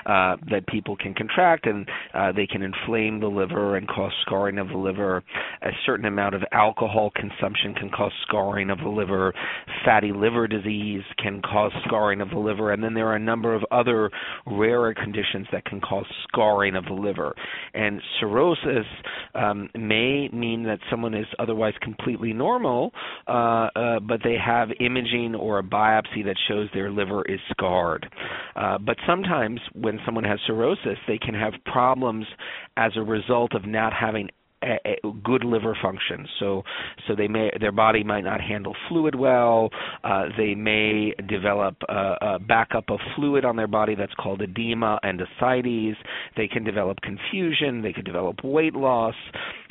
uh, 0.06 0.36
that 0.50 0.66
people 0.68 0.96
can 0.96 1.14
contract, 1.14 1.66
and 1.66 1.88
uh, 2.14 2.32
they 2.32 2.46
can 2.46 2.62
inflame 2.62 3.20
the 3.20 3.29
liver 3.30 3.76
and 3.76 3.86
cause 3.88 4.12
scarring 4.22 4.58
of 4.58 4.68
the 4.68 4.76
liver. 4.76 5.22
A 5.62 5.70
certain 5.86 6.06
amount 6.06 6.34
of 6.34 6.42
alcohol 6.52 7.10
consumption 7.14 7.74
can 7.74 7.90
cause 7.90 8.12
scarring 8.26 8.70
of 8.70 8.78
the 8.78 8.88
liver. 8.88 9.32
Fatty 9.84 10.12
liver 10.12 10.46
disease 10.46 11.02
can 11.18 11.40
cause 11.42 11.72
scarring 11.86 12.20
of 12.20 12.30
the 12.30 12.38
liver, 12.38 12.72
and 12.72 12.82
then 12.82 12.94
there 12.94 13.08
are 13.08 13.16
a 13.16 13.20
number 13.20 13.54
of 13.54 13.62
other 13.70 14.10
rarer 14.46 14.94
conditions 14.94 15.46
that 15.52 15.64
can 15.64 15.80
cause 15.80 16.06
scarring 16.28 16.76
of 16.76 16.84
the 16.84 16.92
liver. 16.92 17.34
And 17.74 18.00
cirrhosis 18.20 18.86
um, 19.34 19.68
may 19.74 20.28
mean 20.28 20.64
that 20.64 20.78
someone 20.90 21.14
is 21.14 21.26
otherwise 21.38 21.74
completely 21.82 22.32
normal, 22.32 22.92
uh, 23.28 23.68
uh, 23.74 24.00
but 24.00 24.20
they 24.24 24.36
have 24.44 24.68
imaging 24.80 25.34
or 25.34 25.58
a 25.58 25.62
biopsy 25.62 26.24
that 26.24 26.36
shows 26.48 26.68
their 26.74 26.90
liver 26.90 27.22
is 27.26 27.40
scarred. 27.50 28.06
Uh, 28.56 28.78
but 28.78 28.96
sometimes 29.06 29.60
when 29.74 29.98
someone 30.04 30.24
has 30.24 30.38
cirrhosis, 30.46 30.98
they 31.06 31.18
can 31.18 31.34
have 31.34 31.52
problems 31.64 32.26
as 32.76 32.92
a 32.96 33.00
result 33.00 33.19
of 33.28 33.66
not 33.66 33.92
having 33.92 34.28
a, 34.62 34.76
a 35.04 35.12
good 35.24 35.44
liver 35.44 35.76
function. 35.80 36.26
So, 36.38 36.62
so 37.06 37.14
they 37.14 37.28
may 37.28 37.50
their 37.60 37.72
body 37.72 38.04
might 38.04 38.24
not 38.24 38.40
handle 38.40 38.74
fluid 38.88 39.14
well. 39.14 39.70
Uh, 40.04 40.26
they 40.36 40.54
may 40.54 41.14
develop 41.28 41.76
a, 41.88 42.14
a 42.20 42.38
backup 42.38 42.90
of 42.90 43.00
fluid 43.16 43.44
on 43.44 43.56
their 43.56 43.66
body 43.66 43.94
that's 43.94 44.14
called 44.14 44.42
edema 44.42 44.98
and 45.02 45.20
ascites. 45.20 45.96
They 46.36 46.48
can 46.48 46.64
develop 46.64 47.00
confusion. 47.00 47.82
They 47.82 47.92
could 47.92 48.04
develop 48.04 48.44
weight 48.44 48.74
loss 48.74 49.14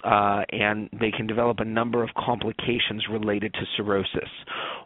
uh, 0.04 0.44
and 0.50 0.90
they 1.00 1.12
can 1.12 1.28
develop 1.28 1.60
a 1.60 1.66
number 1.66 2.04
of 2.04 2.10
complications 2.18 3.06
related 3.12 3.54
to 3.54 3.62
cirrhosis. 3.78 4.30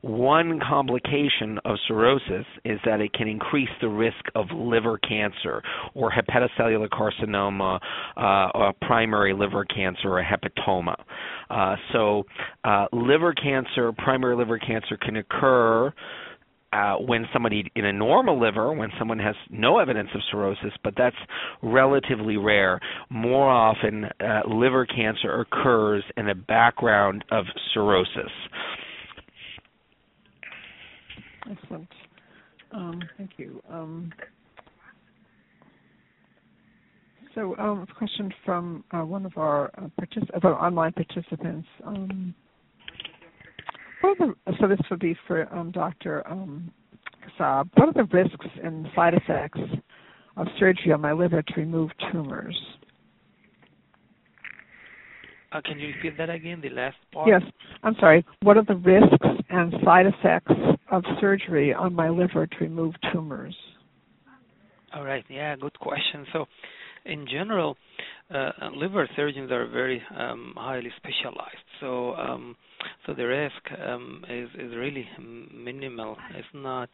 One 0.02 0.60
complication 0.60 1.60
of 1.66 1.78
cirrhosis 1.88 2.46
is 2.66 2.80
that 2.86 3.02
it 3.02 3.14
can 3.14 3.28
increase 3.28 3.70
the 3.82 3.90
risk 3.90 4.26
of 4.36 4.48
liver 4.54 4.98
cancer 4.98 5.62
or 5.94 6.12
hepatocellular 6.12 6.90
carcinoma, 6.90 7.80
uh, 8.18 8.58
or 8.58 8.74
primary 8.82 9.34
liver 9.34 9.66
cancer, 9.66 10.18
or 10.18 10.24
hepatoma. 10.24 10.96
Uh, 11.50 11.76
so, 11.92 12.26
uh, 12.64 12.88
liver 12.92 13.34
cancer, 13.34 13.92
primary 13.94 14.36
liver 14.36 14.60
cancer, 14.60 14.98
can 14.98 15.18
occur 15.18 15.94
uh, 16.74 16.96
when 16.96 17.26
somebody 17.32 17.72
in 17.76 17.86
a 17.86 17.94
normal 17.94 18.40
liver, 18.40 18.74
when 18.74 18.90
someone 18.98 19.20
has 19.20 19.36
no 19.50 19.78
evidence 19.78 20.10
of 20.16 20.22
cirrhosis, 20.32 20.72
but 20.84 20.94
that's 20.98 21.16
relatively 21.62 22.38
rare. 22.38 22.80
More 23.10 23.50
often, 23.50 24.06
uh, 24.06 24.42
liver 24.48 24.86
cancer 24.86 25.42
occurs 25.42 26.04
in 26.18 26.26
the 26.26 26.34
background 26.34 27.24
of 27.32 27.46
cirrhosis. 27.74 28.32
Excellent. 31.52 31.90
Um, 32.72 33.02
thank 33.18 33.32
you. 33.38 33.62
Um, 33.70 34.12
so, 37.36 37.56
um, 37.58 37.86
a 37.90 37.94
question 37.94 38.34
from 38.46 38.84
uh, 38.92 39.02
one 39.02 39.26
of 39.26 39.38
our, 39.38 39.70
uh, 39.78 39.90
partic- 40.00 40.30
of 40.32 40.46
our 40.46 40.54
online 40.54 40.94
participants. 40.94 41.68
Um, 41.86 42.34
what 44.04 44.20
are 44.20 44.28
the, 44.28 44.54
so 44.60 44.68
this 44.68 44.80
would 44.90 45.00
be 45.00 45.16
for 45.28 45.52
um, 45.54 45.72
Dr. 45.72 46.28
Um, 46.30 46.72
Kaseb. 47.40 47.70
What 47.76 47.90
are 47.90 47.94
the 47.94 48.10
risks 48.12 48.46
and 48.62 48.88
side 48.96 49.14
effects 49.14 49.60
of 50.36 50.48
surgery 50.60 50.92
on 50.92 51.02
my 51.02 51.14
liver 51.14 51.42
to 51.42 51.54
remove 51.56 51.90
tumors? 52.12 52.60
Uh, 55.54 55.62
can 55.64 55.80
you 55.80 55.88
repeat 55.88 56.18
that 56.18 56.30
again, 56.30 56.60
the 56.62 56.70
last 56.70 56.98
part? 57.14 57.30
Yes, 57.30 57.42
I'm 57.84 57.96
sorry. 58.00 58.26
What 58.42 58.58
are 58.58 58.66
the 58.66 58.76
risks 58.76 59.44
and 59.50 59.74
side 59.86 60.08
effects 60.08 60.52
of 60.92 61.04
surgery 61.22 61.74
on 61.74 61.94
my 61.94 62.10
liver 62.10 62.48
to 62.48 62.56
remove 62.60 62.96
tumors? 63.12 63.56
All 64.94 65.04
right. 65.04 65.24
Yeah, 65.30 65.56
good 65.56 65.78
question. 65.80 66.26
So, 66.34 66.46
in 67.06 67.26
general, 67.28 67.78
uh, 68.34 68.52
liver 68.76 69.08
surgeons 69.16 69.52
are 69.52 69.68
very 69.68 70.02
um, 70.18 70.54
highly 70.58 70.92
specialized. 70.98 71.64
So, 71.80 72.16
um, 72.16 72.56
so 73.06 73.14
the 73.14 73.26
risk 73.26 73.72
um, 73.86 74.24
is 74.30 74.50
is 74.56 74.76
really 74.76 75.08
minimal. 75.54 76.18
It's 76.36 76.48
not 76.54 76.90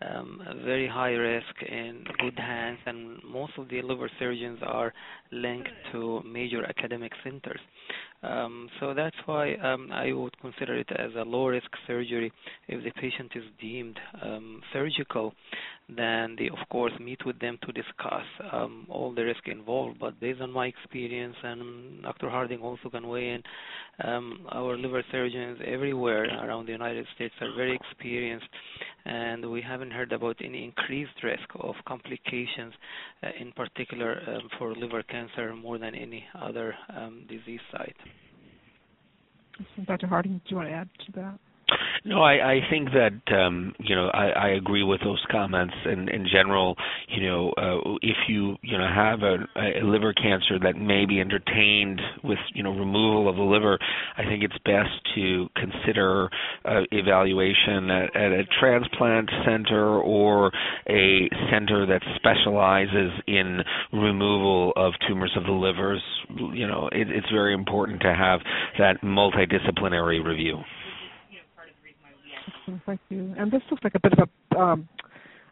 um, 0.00 0.42
a 0.46 0.54
very 0.64 0.88
high 0.88 1.12
risk 1.12 1.62
in 1.68 2.04
good 2.20 2.38
hands, 2.38 2.78
and 2.86 3.22
most 3.24 3.52
of 3.58 3.68
the 3.68 3.82
liver 3.82 4.10
surgeons 4.18 4.58
are 4.62 4.92
linked 5.30 5.70
to 5.92 6.22
major 6.24 6.64
academic 6.64 7.12
centers. 7.24 7.60
Um, 8.22 8.68
so 8.78 8.94
that's 8.94 9.16
why 9.26 9.54
um, 9.54 9.90
I 9.92 10.12
would 10.12 10.38
consider 10.40 10.76
it 10.76 10.88
as 10.96 11.10
a 11.16 11.22
low 11.22 11.48
risk 11.48 11.68
surgery 11.86 12.32
if 12.68 12.84
the 12.84 12.92
patient 13.00 13.32
is 13.34 13.42
deemed 13.60 13.98
um, 14.22 14.62
surgical. 14.72 15.34
Then 15.96 16.36
they 16.38 16.48
of 16.48 16.68
course 16.70 16.92
meet 17.00 17.24
with 17.26 17.38
them 17.40 17.58
to 17.66 17.72
discuss 17.72 18.24
um, 18.52 18.86
all 18.88 19.12
the 19.14 19.24
risk 19.24 19.46
involved. 19.46 19.98
But 19.98 20.18
based 20.20 20.40
on 20.40 20.50
my 20.50 20.66
experience, 20.66 21.36
and 21.42 22.02
Dr. 22.02 22.28
Harding 22.30 22.60
also 22.60 22.88
can 22.90 23.08
weigh 23.08 23.30
in, 23.30 23.42
um, 24.04 24.46
our 24.50 24.76
liver 24.76 25.02
surgeons 25.10 25.58
everywhere 25.66 26.24
around 26.44 26.66
the 26.66 26.72
United 26.72 27.06
States 27.14 27.34
are 27.40 27.54
very 27.54 27.74
experienced, 27.74 28.46
and 29.04 29.50
we 29.50 29.60
haven't 29.60 29.90
heard 29.90 30.12
about 30.12 30.36
any 30.42 30.64
increased 30.64 31.22
risk 31.22 31.48
of 31.60 31.74
complications, 31.86 32.72
uh, 33.22 33.28
in 33.38 33.52
particular 33.52 34.20
um, 34.28 34.48
for 34.58 34.74
liver 34.74 35.02
cancer, 35.02 35.54
more 35.54 35.78
than 35.78 35.94
any 35.94 36.24
other 36.40 36.74
um, 36.96 37.24
disease 37.28 37.60
site. 37.70 37.96
Dr. 39.86 40.06
Harding, 40.06 40.40
do 40.44 40.50
you 40.50 40.56
want 40.56 40.68
to 40.68 40.74
add 40.74 40.88
to 41.06 41.12
that? 41.12 41.38
No, 42.04 42.20
I, 42.20 42.54
I 42.54 42.60
think 42.68 42.88
that 42.90 43.32
um, 43.32 43.74
you 43.78 43.94
know 43.94 44.08
I, 44.08 44.30
I 44.30 44.48
agree 44.50 44.82
with 44.82 45.00
those 45.04 45.24
comments. 45.30 45.74
And 45.84 46.08
in 46.08 46.26
general, 46.32 46.76
you 47.08 47.22
know, 47.22 47.50
uh, 47.50 47.96
if 48.02 48.16
you 48.28 48.56
you 48.62 48.76
know 48.76 48.88
have 48.92 49.22
a, 49.22 49.36
a 49.56 49.84
liver 49.84 50.12
cancer 50.12 50.58
that 50.64 50.76
may 50.76 51.06
be 51.06 51.20
entertained 51.20 52.00
with 52.24 52.38
you 52.54 52.64
know 52.64 52.70
removal 52.70 53.28
of 53.28 53.36
the 53.36 53.42
liver, 53.42 53.78
I 54.16 54.24
think 54.24 54.42
it's 54.42 54.58
best 54.64 54.90
to 55.14 55.48
consider 55.54 56.28
uh, 56.64 56.80
evaluation 56.90 57.88
at, 57.90 58.16
at 58.16 58.32
a 58.32 58.44
transplant 58.58 59.30
center 59.46 60.00
or 60.00 60.50
a 60.88 61.28
center 61.52 61.86
that 61.86 62.02
specializes 62.16 63.12
in 63.28 63.60
removal 63.92 64.72
of 64.74 64.92
tumors 65.06 65.32
of 65.36 65.44
the 65.44 65.52
livers. 65.52 66.02
You 66.36 66.66
know, 66.66 66.88
it, 66.90 67.10
it's 67.10 67.30
very 67.30 67.54
important 67.54 68.00
to 68.02 68.12
have 68.12 68.40
that 68.78 69.02
multidisciplinary 69.02 70.24
review. 70.24 70.58
Thank 72.86 73.00
you. 73.08 73.34
And 73.38 73.50
this 73.50 73.62
looks 73.70 73.84
like 73.84 73.94
a 73.94 74.00
bit 74.00 74.12
of 74.18 74.28
a, 74.54 74.58
um, 74.58 74.88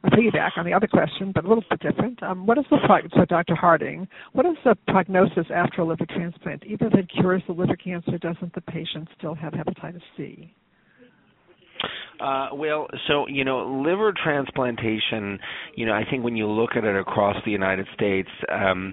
a 0.05 0.11
piggyback 0.11 0.53
on 0.57 0.65
the 0.65 0.73
other 0.73 0.87
question, 0.87 1.33
but 1.35 1.45
a 1.45 1.49
little 1.49 1.65
bit 1.69 1.81
different. 1.81 2.23
Um, 2.23 2.47
what 2.47 2.59
is 2.59 2.65
the 2.71 2.79
so 3.15 3.25
Dr. 3.27 3.55
Harding? 3.55 4.09
What 4.33 4.47
is 4.47 4.57
the 4.65 4.77
prognosis 4.89 5.47
after 5.55 5.83
a 5.83 5.85
liver 5.85 6.07
transplant? 6.07 6.65
Even 6.67 6.89
if 6.89 6.95
it 6.95 7.11
cures 7.11 7.43
the 7.47 7.53
liver 7.53 7.77
cancer, 7.77 8.19
doesn't 8.19 8.55
the 8.55 8.63
patient 8.63 9.09
still 9.19 9.35
have 9.35 9.53
hepatitis 9.53 10.03
C? 10.17 10.55
Uh, 12.21 12.51
well, 12.53 12.87
so 13.09 13.27
you 13.29 13.45
know, 13.45 13.83
liver 13.83 14.13
transplantation. 14.23 15.39
You 15.75 15.87
know, 15.87 15.93
I 15.93 16.05
think 16.09 16.23
when 16.23 16.37
you 16.37 16.47
look 16.47 16.71
at 16.77 16.85
it 16.85 16.97
across 16.97 17.37
the 17.45 17.51
United 17.51 17.87
States, 17.95 18.29
um, 18.53 18.93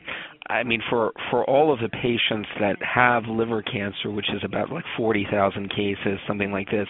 I 0.50 0.64
mean, 0.64 0.82
for 0.89 1.12
for 1.30 1.43
all 1.50 1.74
of 1.74 1.80
the 1.80 1.89
patients 1.89 2.50
that 2.60 2.78
have 2.82 3.24
liver 3.26 3.62
cancer, 3.62 4.12
which 4.12 4.30
is 4.34 4.41
about 4.43 4.72
like 4.72 4.86
40,000 4.95 5.70
cases, 5.70 6.20
something 6.28 6.52
like 6.52 6.70
this, 6.70 6.88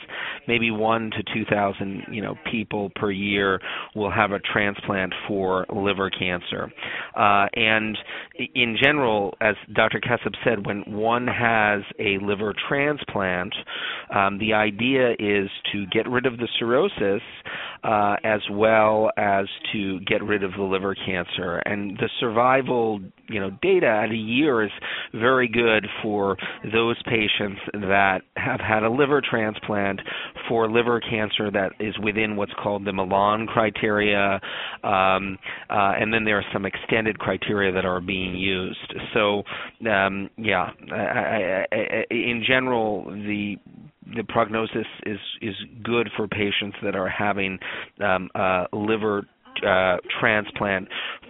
maybe 0.47 0.71
one 0.71 1.11
to 1.11 1.23
2,000, 1.33 2.03
you 2.11 2.21
know, 2.21 2.35
people 2.51 2.91
per 2.95 3.11
year 3.11 3.59
will 3.95 4.11
have 4.11 4.31
a 4.31 4.39
transplant 4.39 5.13
for 5.27 5.65
liver 5.73 6.09
cancer. 6.09 6.71
Uh, 7.15 7.47
and 7.55 7.97
in 8.53 8.77
general, 8.81 9.33
as 9.41 9.55
Dr. 9.73 9.99
Kaseb 9.99 10.35
said, 10.43 10.65
when 10.65 10.83
one 10.85 11.27
has 11.27 11.81
a 11.99 12.17
liver 12.23 12.53
transplant, 12.67 13.53
um, 14.13 14.37
the 14.39 14.53
idea 14.53 15.11
is 15.13 15.49
to 15.73 15.85
get 15.87 16.07
rid 16.07 16.25
of 16.25 16.37
the 16.37 16.47
cirrhosis 16.59 17.21
uh, 17.83 18.15
as 18.23 18.41
well 18.51 19.11
as 19.17 19.45
to 19.73 19.99
get 20.01 20.23
rid 20.23 20.43
of 20.43 20.51
the 20.57 20.63
liver 20.63 20.95
cancer. 20.95 21.57
And 21.65 21.97
the 21.97 22.09
survival, 22.19 22.99
you 23.29 23.39
know, 23.39 23.46
data 23.61 23.87
at 23.87 24.11
a 24.11 24.15
year 24.15 24.63
is 24.63 24.71
very 25.13 25.47
good 25.47 25.87
for 26.01 26.37
those 26.71 27.01
patients 27.03 27.59
that 27.73 28.21
have 28.35 28.59
had 28.59 28.83
a 28.83 28.89
liver 28.89 29.21
transplant 29.27 29.99
for 30.47 30.69
liver 30.69 30.99
cancer 30.99 31.51
that 31.51 31.71
is 31.79 31.97
within 32.03 32.35
what's 32.35 32.53
called 32.61 32.85
the 32.85 32.93
Milan 32.93 33.47
criteria, 33.47 34.39
um, 34.83 35.37
uh, 35.69 35.93
and 35.99 36.13
then 36.13 36.23
there 36.25 36.37
are 36.37 36.45
some 36.53 36.65
extended 36.65 37.19
criteria 37.19 37.71
that 37.71 37.85
are 37.85 38.01
being 38.01 38.35
used. 38.35 38.93
So, 39.13 39.43
um, 39.89 40.29
yeah, 40.37 40.69
I, 40.91 40.95
I, 40.95 41.65
I, 41.71 42.03
in 42.09 42.43
general, 42.47 43.05
the 43.05 43.57
the 44.15 44.23
prognosis 44.23 44.87
is 45.05 45.19
is 45.41 45.55
good 45.83 46.09
for 46.15 46.27
patients 46.27 46.77
that 46.83 46.95
are 46.95 47.09
having 47.09 47.59
um, 47.99 48.29
uh, 48.35 48.65
liver 48.71 49.27
uh, 49.65 49.97
transplant 50.19 50.87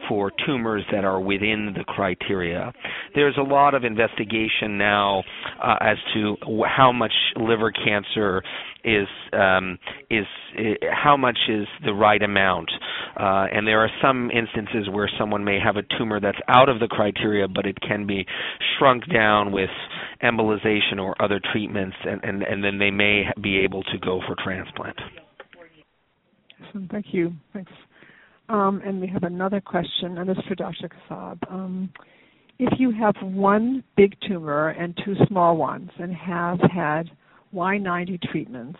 for 0.07 0.31
tumors 0.45 0.83
that 0.91 1.03
are 1.03 1.19
within 1.19 1.73
the 1.77 1.83
criteria. 1.83 2.71
There's 3.15 3.37
a 3.37 3.41
lot 3.43 3.73
of 3.73 3.83
investigation 3.83 4.77
now 4.77 5.23
uh, 5.61 5.75
as 5.81 5.97
to 6.13 6.37
how 6.65 6.91
much 6.91 7.13
liver 7.35 7.71
cancer 7.71 8.43
is 8.83 9.07
um, 9.33 9.77
is 10.09 10.25
uh, 10.57 10.61
how 10.91 11.17
much 11.17 11.37
is 11.49 11.67
the 11.85 11.93
right 11.93 12.21
amount, 12.21 12.69
uh, 13.19 13.47
and 13.51 13.67
there 13.67 13.79
are 13.79 13.89
some 14.01 14.31
instances 14.31 14.87
where 14.91 15.09
someone 15.19 15.43
may 15.43 15.59
have 15.59 15.75
a 15.75 15.83
tumor 15.97 16.19
that's 16.19 16.37
out 16.47 16.69
of 16.69 16.79
the 16.79 16.87
criteria, 16.87 17.47
but 17.47 17.65
it 17.65 17.77
can 17.81 18.07
be 18.07 18.25
shrunk 18.77 19.03
down 19.11 19.51
with 19.51 19.69
embolization 20.23 20.99
or 20.99 21.19
other 21.21 21.39
treatments, 21.51 21.95
and, 22.03 22.23
and, 22.23 22.43
and 22.43 22.63
then 22.63 22.77
they 22.77 22.91
may 22.91 23.23
be 23.41 23.57
able 23.59 23.83
to 23.83 23.97
go 23.99 24.21
for 24.25 24.35
transplant. 24.43 24.97
Thank 26.91 27.07
you. 27.11 27.33
Thanks. 27.53 27.71
Um, 28.49 28.81
and 28.85 29.01
we 29.01 29.07
have 29.07 29.23
another 29.23 29.59
question, 29.59 30.17
and 30.17 30.29
this 30.29 30.37
is 30.37 30.43
for 30.47 30.55
Dr. 30.55 30.89
Kaseb. 30.89 31.37
Um, 31.51 31.89
if 32.59 32.79
you 32.79 32.91
have 32.91 33.15
one 33.21 33.83
big 33.95 34.15
tumor 34.27 34.69
and 34.69 34.97
two 35.05 35.15
small 35.27 35.57
ones 35.57 35.91
and 35.99 36.13
have 36.13 36.59
had 36.73 37.09
Y90 37.53 38.21
treatments, 38.31 38.79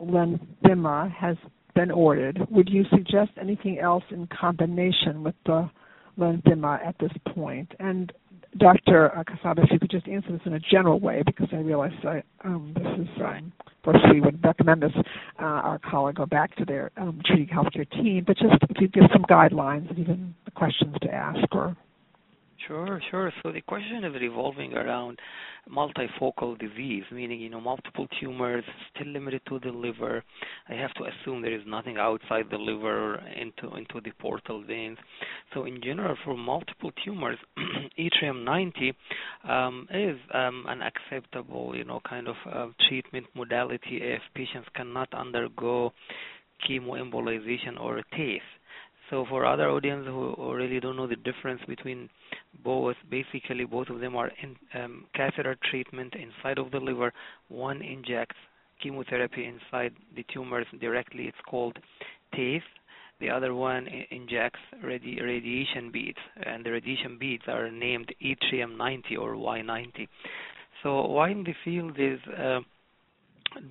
Lenvima 0.00 1.10
has 1.12 1.36
been 1.74 1.90
ordered, 1.90 2.38
would 2.50 2.68
you 2.68 2.84
suggest 2.90 3.30
anything 3.40 3.78
else 3.78 4.04
in 4.10 4.26
combination 4.26 5.22
with 5.22 5.34
the 5.46 5.70
Lenvima 6.18 6.84
at 6.84 6.96
this 6.98 7.12
point? 7.34 7.72
And 7.78 8.12
Dr. 8.58 9.12
Kaseb, 9.28 9.62
if 9.62 9.70
you 9.70 9.78
could 9.78 9.90
just 9.90 10.08
answer 10.08 10.32
this 10.32 10.40
in 10.44 10.54
a 10.54 10.60
general 10.60 10.98
way, 10.98 11.22
because 11.24 11.48
I 11.52 11.56
realize 11.56 11.92
I, 12.04 12.22
um, 12.44 12.74
this 12.74 13.06
is, 13.06 13.22
um, 13.22 13.52
of 13.60 13.67
course, 13.92 14.04
we 14.12 14.20
would 14.20 14.44
recommend 14.44 14.82
this, 14.82 14.92
uh, 15.40 15.44
our 15.44 15.78
colleague 15.78 16.16
go 16.16 16.26
back 16.26 16.54
to 16.56 16.64
their 16.64 16.90
um, 16.96 17.20
treating 17.24 17.48
healthcare 17.48 17.90
team, 17.90 18.24
but 18.26 18.36
just 18.36 18.54
you 18.78 18.88
give 18.88 19.04
some 19.12 19.22
guidelines 19.22 19.88
and 19.90 19.98
even 19.98 20.34
questions 20.54 20.94
to 21.02 21.12
ask 21.12 21.54
or 21.54 21.76
Sure, 22.68 23.00
sure. 23.10 23.32
So 23.42 23.50
the 23.50 23.62
question 23.62 24.04
is 24.04 24.12
revolving 24.20 24.74
around 24.74 25.18
multifocal 25.74 26.58
disease, 26.58 27.04
meaning, 27.10 27.40
you 27.40 27.48
know, 27.48 27.62
multiple 27.62 28.06
tumors 28.20 28.62
still 28.94 29.06
limited 29.08 29.40
to 29.48 29.58
the 29.60 29.70
liver. 29.70 30.22
I 30.68 30.74
have 30.74 30.92
to 30.94 31.04
assume 31.04 31.40
there 31.40 31.54
is 31.54 31.62
nothing 31.66 31.96
outside 31.96 32.44
the 32.50 32.58
liver 32.58 33.22
into 33.40 33.74
into 33.74 34.02
the 34.04 34.10
portal 34.20 34.62
veins. 34.62 34.98
So 35.54 35.64
in 35.64 35.80
general, 35.82 36.14
for 36.26 36.36
multiple 36.36 36.92
tumors, 37.06 37.38
yttrium 37.98 38.44
90 38.44 38.92
um, 39.48 39.88
is 39.90 40.18
um, 40.34 40.66
an 40.68 40.82
acceptable, 40.82 41.74
you 41.74 41.84
know, 41.84 42.00
kind 42.06 42.28
of 42.28 42.36
uh, 42.52 42.66
treatment 42.86 43.26
modality 43.34 44.00
if 44.02 44.20
patients 44.34 44.68
cannot 44.76 45.08
undergo 45.14 45.92
chemoembolization 46.68 47.80
or 47.80 48.02
TACE. 48.14 48.42
So 49.08 49.24
for 49.30 49.46
other 49.46 49.70
audience 49.70 50.04
who 50.06 50.34
really 50.54 50.80
don't 50.80 50.96
know 50.96 51.06
the 51.06 51.16
difference 51.16 51.62
between 51.66 52.10
both, 52.64 52.96
basically 53.10 53.64
both 53.64 53.88
of 53.88 54.00
them 54.00 54.16
are 54.16 54.30
in 54.42 54.56
um, 54.80 55.04
catheter 55.14 55.56
treatment 55.70 56.14
inside 56.14 56.58
of 56.58 56.70
the 56.70 56.78
liver. 56.78 57.12
One 57.48 57.82
injects 57.82 58.36
chemotherapy 58.82 59.44
inside 59.44 59.92
the 60.14 60.24
tumors 60.32 60.66
directly. 60.80 61.24
It's 61.24 61.36
called 61.48 61.78
TACE. 62.34 62.62
The 63.20 63.30
other 63.30 63.54
one 63.54 63.88
injects 64.10 64.60
radi- 64.84 65.20
radiation 65.20 65.90
beads, 65.90 66.18
and 66.44 66.64
the 66.64 66.70
radiation 66.70 67.18
beads 67.18 67.42
are 67.48 67.68
named 67.70 68.14
yttrium 68.22 68.76
90 68.76 69.16
or 69.16 69.34
Y90. 69.34 70.06
So 70.82 71.06
why 71.06 71.30
in 71.30 71.42
the 71.42 71.54
field 71.64 71.96
is 71.98 72.20
uh, 72.38 72.60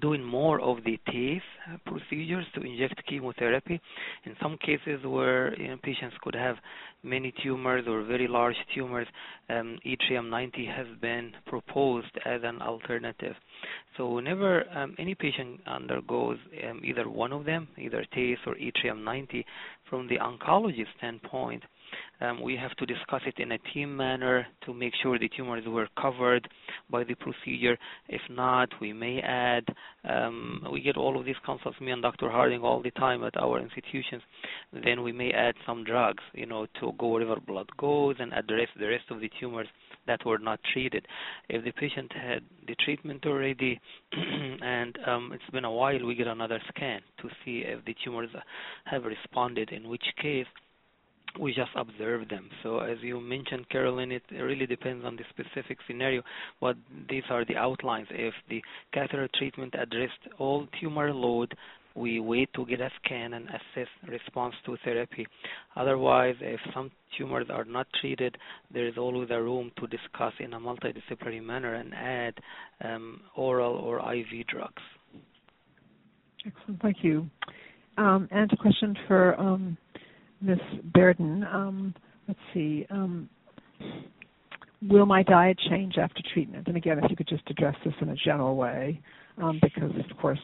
doing 0.02 0.24
more 0.24 0.60
of 0.62 0.78
the 0.84 1.00
TACE 1.08 1.42
procedures 1.86 2.46
to 2.56 2.62
inject 2.62 3.02
chemotherapy. 3.08 3.80
In 4.26 4.36
some 4.42 4.58
cases 4.58 5.06
where 5.06 5.60
you 5.60 5.70
know, 5.70 5.78
patients 5.84 6.16
could 6.22 6.36
have 6.36 6.56
many 7.04 7.34
tumors 7.44 7.86
or 7.88 8.04
very 8.04 8.28
large 8.28 8.56
tumors, 8.76 9.08
um, 9.50 9.78
yttrium 9.86 10.30
90 10.30 10.66
has 10.66 10.88
been 11.02 11.32
proposed 11.46 12.12
as 12.26 12.42
an 12.44 12.62
alternative. 12.62 13.36
So 13.98 14.10
whenever 14.10 14.64
um, 14.76 14.96
any 15.00 15.16
patient 15.16 15.62
undergoes 15.66 16.38
um, 16.70 16.82
either 16.84 17.10
one 17.10 17.32
of 17.32 17.46
them, 17.46 17.68
either 17.78 18.06
TACE 18.14 18.40
or 18.46 18.56
yttrium 18.56 19.04
90, 19.04 19.46
from 19.90 20.08
the 20.08 20.18
oncology 20.18 20.86
standpoint, 20.98 21.64
um, 22.22 22.42
we 22.42 22.56
have 22.56 22.76
to 22.78 22.86
discuss 22.86 23.22
it 23.26 23.36
in 23.38 23.52
a 23.52 23.58
team 23.74 23.96
manner 23.96 24.48
to 24.66 24.74
make 24.74 24.94
sure 25.02 25.20
the 25.20 25.30
tumors 25.36 25.64
were 25.68 25.88
covered 26.00 26.48
by 26.90 27.04
the 27.04 27.16
procedure. 27.16 27.78
If 28.08 28.22
not, 28.30 28.70
we 28.82 28.94
may 28.94 29.20
add. 29.20 29.66
Um, 30.08 30.66
we 30.72 30.82
get 30.82 30.98
all 30.98 31.20
of 31.20 31.26
these 31.26 31.36
consults, 31.46 31.80
me 31.82 31.92
and 31.92 32.02
Dr. 32.02 32.30
Harding, 32.30 32.62
all 32.62 32.82
the 32.82 32.92
time 32.92 33.24
at 33.24 33.38
our 33.38 33.60
institutions. 33.60 34.22
Then 34.72 35.04
we 35.04 35.12
may 35.12 35.32
add 35.32 35.56
some 35.66 35.84
drugs, 35.84 36.24
you 36.34 36.46
know, 36.46 36.66
to 36.80 36.94
go 36.98 37.10
wherever 37.10 37.40
blood 37.40 37.68
goes 37.78 38.16
and 38.20 38.34
address 38.34 38.70
the 38.80 38.88
rest 38.88 39.06
of 39.10 39.20
the 39.20 39.30
tumors 39.40 39.68
that 40.08 40.26
were 40.26 40.40
not 40.40 40.60
treated. 40.74 41.06
If 41.50 41.64
the 41.66 41.72
patient 41.72 42.12
had 42.14 42.42
the 42.66 42.76
treatment 42.84 43.26
already 43.26 43.80
and 44.12 44.98
um, 45.06 45.32
it's 45.34 45.52
been 45.52 45.66
a 45.66 45.72
while, 45.72 46.06
we 46.06 46.16
get 46.16 46.28
another 46.28 46.60
scan 46.70 47.02
to 47.22 47.30
see 47.44 47.64
if 47.66 47.84
the 47.86 47.96
tumors 48.04 48.30
have 48.86 49.04
responded, 49.04 49.72
in 49.72 49.88
which 49.88 50.04
case 50.22 50.48
we 51.40 51.54
just 51.54 51.72
observe 51.76 52.28
them. 52.30 52.50
So 52.64 52.80
as 52.80 52.98
you 53.02 53.20
mentioned, 53.20 53.70
Carolyn, 53.70 54.12
it 54.12 54.24
really 54.32 54.66
depends 54.66 55.06
on 55.06 55.16
the 55.16 55.24
specific 55.30 55.78
scenario. 55.88 56.22
But 56.62 56.78
these 57.10 57.24
are 57.30 57.46
the 57.46 57.56
outlines. 57.56 58.08
If 58.12 58.34
the 58.50 58.62
catheter 58.94 59.30
treatment 59.38 59.74
addressed 59.80 60.40
all 60.40 60.68
tumor 60.80 61.14
load, 61.14 61.56
we 61.96 62.20
wait 62.20 62.50
to 62.54 62.66
get 62.66 62.80
a 62.80 62.90
scan 63.04 63.34
and 63.34 63.48
assess 63.48 63.88
response 64.08 64.54
to 64.66 64.78
therapy. 64.84 65.26
Otherwise, 65.76 66.36
if 66.42 66.60
some 66.74 66.92
tumors 67.18 67.48
are 67.50 67.66
not 67.66 67.88
treated, 68.00 68.38
there 68.72 68.88
is 68.88 68.98
always 68.98 69.30
a 69.32 69.42
room 69.42 69.72
to 69.80 69.88
discuss 69.88 70.34
in 70.40 70.54
a 70.54 70.60
multidisciplinary 70.60 71.44
manner 71.44 71.74
and 71.74 71.94
add 71.96 72.34
um, 72.84 73.22
oral 73.36 73.76
or 73.76 73.98
IV 74.14 74.46
drugs. 74.48 74.84
Excellent, 76.46 76.82
thank 76.82 76.98
you. 77.02 77.28
Um, 77.98 78.28
and 78.30 78.52
a 78.54 78.58
question 78.58 78.96
for 79.08 79.40
um, 79.40 79.76
Ms. 80.42 80.60
Bearden. 80.96 81.54
Um, 81.54 81.94
let's 82.28 82.40
see. 82.54 82.86
Um, 82.90 83.30
will 84.82 85.06
my 85.06 85.24
diet 85.24 85.60
change 85.70 85.98
after 85.98 86.22
treatment? 86.34 86.68
And 86.68 86.78
again, 86.78 87.00
if 87.04 87.10
you 87.10 87.16
could 87.16 87.28
just 87.28 87.44
address 87.50 87.76
this 87.84 87.94
in 88.02 88.10
a 88.10 88.16
general 88.16 88.56
way, 88.56 89.02
um, 89.38 89.60
because 89.62 89.92
of 90.10 90.18
course 90.18 90.40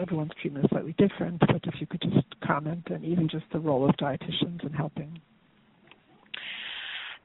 everyone's 0.00 0.32
treatment 0.40 0.64
is 0.64 0.70
slightly 0.70 0.94
different. 0.98 1.40
But 1.40 1.60
if 1.64 1.74
you 1.80 1.86
could 1.86 2.02
just 2.02 2.26
comment, 2.44 2.86
and 2.86 3.04
even 3.04 3.28
just 3.28 3.44
the 3.52 3.58
role 3.58 3.88
of 3.88 3.94
dietitians 3.96 4.64
in 4.64 4.72
helping. 4.72 5.20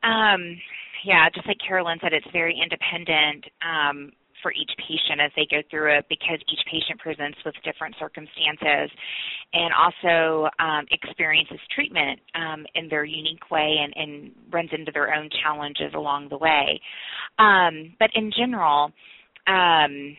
Um, 0.04 0.58
yeah, 1.04 1.30
just 1.34 1.48
like 1.48 1.58
Carolyn 1.66 1.98
said, 2.02 2.14
it's 2.14 2.28
very 2.32 2.60
independent. 2.62 3.46
Um, 3.62 4.12
for 4.42 4.52
each 4.52 4.72
patient 4.78 5.22
as 5.22 5.32
they 5.36 5.48
go 5.50 5.62
through 5.70 5.98
it 5.98 6.06
because 6.10 6.40
each 6.52 6.64
patient 6.72 7.00
presents 7.00 7.38
with 7.46 7.56
different 7.64 7.96
circumstances 8.00 8.92
and 9.54 9.72
also 9.74 10.50
um, 10.60 10.86
experiences 10.92 11.60
treatment 11.74 12.20
um, 12.36 12.66
in 12.76 12.88
their 12.90 13.06
unique 13.06 13.50
way 13.52 13.78
and, 13.82 13.94
and, 13.96 14.32
runs 14.52 14.70
into 14.72 14.92
their 14.94 15.14
own 15.14 15.30
challenges 15.44 15.94
along 15.94 16.30
the 16.30 16.38
way. 16.38 16.80
Um, 17.38 17.94
but 18.00 18.10
in 18.16 18.32
general, 18.32 18.92
um, 19.48 20.16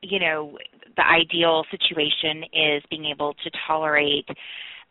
you 0.00 0.18
know, 0.20 0.56
the 0.96 1.02
ideal 1.04 1.64
situation 1.70 2.44
is 2.52 2.82
being 2.90 3.06
able 3.06 3.34
to 3.34 3.50
tolerate 3.66 4.28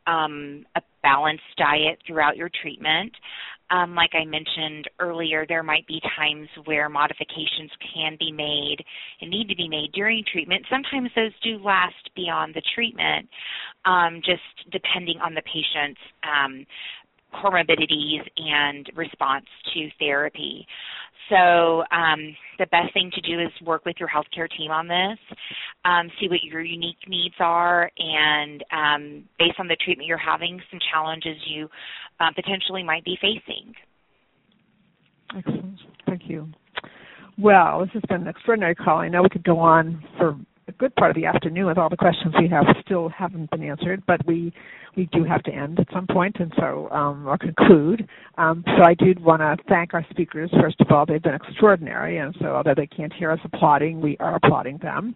um, 0.07 0.65
a 0.76 0.82
balanced 1.01 1.43
diet 1.57 1.99
throughout 2.05 2.36
your 2.36 2.49
treatment. 2.61 3.13
Um, 3.70 3.95
like 3.95 4.11
I 4.14 4.26
mentioned 4.26 4.89
earlier, 4.99 5.45
there 5.47 5.64
might 5.64 5.88
be 5.88 6.01
times 6.16 6.47
where 6.66 6.89
modifications 6.89 7.72
can 7.93 8.18
be 8.20 8.32
made 8.32 8.78
and 9.22 9.30
need 9.30 9.47
to 9.49 9.55
be 9.55 9.68
made 9.68 9.91
during 9.93 10.24
treatment. 10.32 10.66
Sometimes 10.70 11.09
those 11.16 11.32
do 11.43 11.57
last 11.64 12.09
beyond 12.16 12.53
the 12.53 12.61
treatment, 12.76 13.28
um, 13.86 14.22
just 14.24 14.72
depending 14.72 15.18
on 15.24 15.34
the 15.34 15.41
patient's 15.41 15.99
um, 16.24 16.66
comorbidities 17.34 18.22
and 18.38 18.90
response 18.96 19.46
to 19.74 19.90
therapy. 20.00 20.66
So 21.30 21.84
um, 21.92 22.36
the 22.60 22.66
best 22.72 22.94
thing 22.94 23.10
to 23.14 23.22
do 23.22 23.40
is 23.40 23.50
work 23.66 23.86
with 23.86 23.96
your 24.00 24.10
healthcare 24.10 24.50
team 24.58 24.72
on 24.72 24.88
this, 24.88 25.18
um, 25.86 26.10
see 26.20 26.28
what 26.28 26.44
your 26.44 26.62
unique 26.62 26.98
needs 27.08 27.36
are, 27.40 27.90
and 27.98 28.64
um, 28.72 29.24
based 29.40 29.60
on 29.60 29.68
the 29.68 29.78
treatment 29.84 30.08
you're 30.08 30.18
having, 30.18 30.62
some 30.70 30.80
challenges 30.92 31.38
you 31.48 31.70
uh, 32.20 32.30
potentially 32.36 32.84
might 32.84 33.06
be 33.06 33.18
facing. 33.22 33.74
Excellent. 35.36 35.80
Thank 36.06 36.24
you. 36.28 36.48
Well, 37.38 37.80
this 37.80 37.90
has 37.94 38.04
been 38.10 38.24
an 38.24 38.28
extraordinary 38.28 38.76
call. 38.76 39.00
I 39.00 39.08
know 39.08 39.24
we 39.24 39.30
could 39.30 39.44
go 39.44 39.60
on 39.60 40.04
for 40.18 40.38
a 40.68 40.72
good 40.74 40.95
part 40.95 41.11
of 41.11 41.16
the 41.16 41.26
afternoon 41.26 41.66
with 41.66 41.78
all 41.78 41.89
the 41.89 41.97
questions 41.97 42.34
we 42.39 42.47
have 42.47 42.66
still 42.86 43.09
haven't 43.09 43.49
been 43.51 43.64
answered, 43.64 44.03
but 44.07 44.26
we 44.26 44.53
we 44.95 45.07
do 45.07 45.24
have 45.24 45.41
to 45.43 45.51
end 45.51 45.80
at 45.80 45.88
some 45.91 46.05
point, 46.05 46.36
and 46.39 46.53
so 46.57 46.88
um, 46.91 47.28
I'll 47.28 47.38
conclude. 47.38 48.07
Um, 48.38 48.64
so 48.78 48.84
I 48.84 48.93
do 48.93 49.14
want 49.20 49.41
to 49.41 49.57
thank 49.68 49.93
our 49.93 50.05
speakers. 50.11 50.51
First 50.61 50.80
of 50.82 50.91
all, 50.91 51.05
they've 51.05 51.22
been 51.22 51.34
extraordinary, 51.34 52.18
and 52.20 52.36
so 52.39 52.47
although 52.55 52.76
they 52.76 52.86
can't 52.88 53.11
hear 53.11 53.32
us 53.32 53.39
applauding, 53.43 54.01
we 54.01 54.18
are 54.20 54.36
applauding 54.36 54.78
them. 54.78 55.16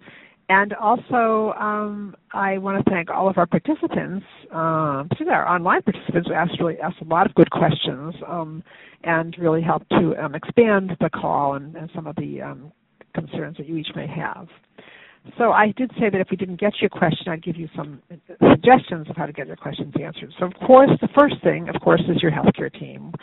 And 0.49 0.73
also, 0.73 1.53
um, 1.59 2.15
I 2.33 2.57
want 2.57 2.83
to 2.83 2.89
thank 2.89 3.09
all 3.09 3.29
of 3.29 3.37
our 3.37 3.45
participants, 3.45 4.25
um, 4.51 5.07
particularly 5.09 5.35
our 5.35 5.47
online 5.47 5.81
participants, 5.81 6.29
who 6.29 6.33
asked 6.33 6.59
really 6.59 6.79
asked 6.79 7.01
a 7.01 7.05
lot 7.05 7.27
of 7.27 7.35
good 7.35 7.51
questions 7.51 8.15
um, 8.25 8.63
and 9.03 9.35
really 9.37 9.61
helped 9.61 9.89
to 9.89 10.15
um, 10.15 10.35
expand 10.35 10.95
the 11.01 11.09
call 11.09 11.55
and, 11.55 11.75
and 11.75 11.89
some 11.93 12.07
of 12.07 12.15
the 12.15 12.41
um, 12.41 12.71
concerns 13.13 13.57
that 13.57 13.67
you 13.67 13.75
each 13.75 13.89
may 13.95 14.07
have. 14.07 14.47
So 15.37 15.51
I 15.51 15.73
did 15.77 15.91
say 15.99 16.09
that 16.09 16.19
if 16.19 16.27
we 16.31 16.37
didn't 16.37 16.59
get 16.59 16.73
your 16.81 16.89
question, 16.89 17.27
I'd 17.29 17.43
give 17.43 17.57
you 17.57 17.69
some 17.75 18.01
suggestions 18.49 19.09
of 19.09 19.15
how 19.15 19.25
to 19.25 19.33
get 19.33 19.47
your 19.47 19.55
questions 19.55 19.93
answered. 20.01 20.33
So 20.39 20.45
of 20.45 20.53
course, 20.65 20.89
the 21.01 21.09
first 21.17 21.35
thing, 21.43 21.69
of 21.73 21.81
course, 21.81 22.01
is 22.09 22.21
your 22.21 22.31
healthcare 22.31 22.71
team. 22.71 23.13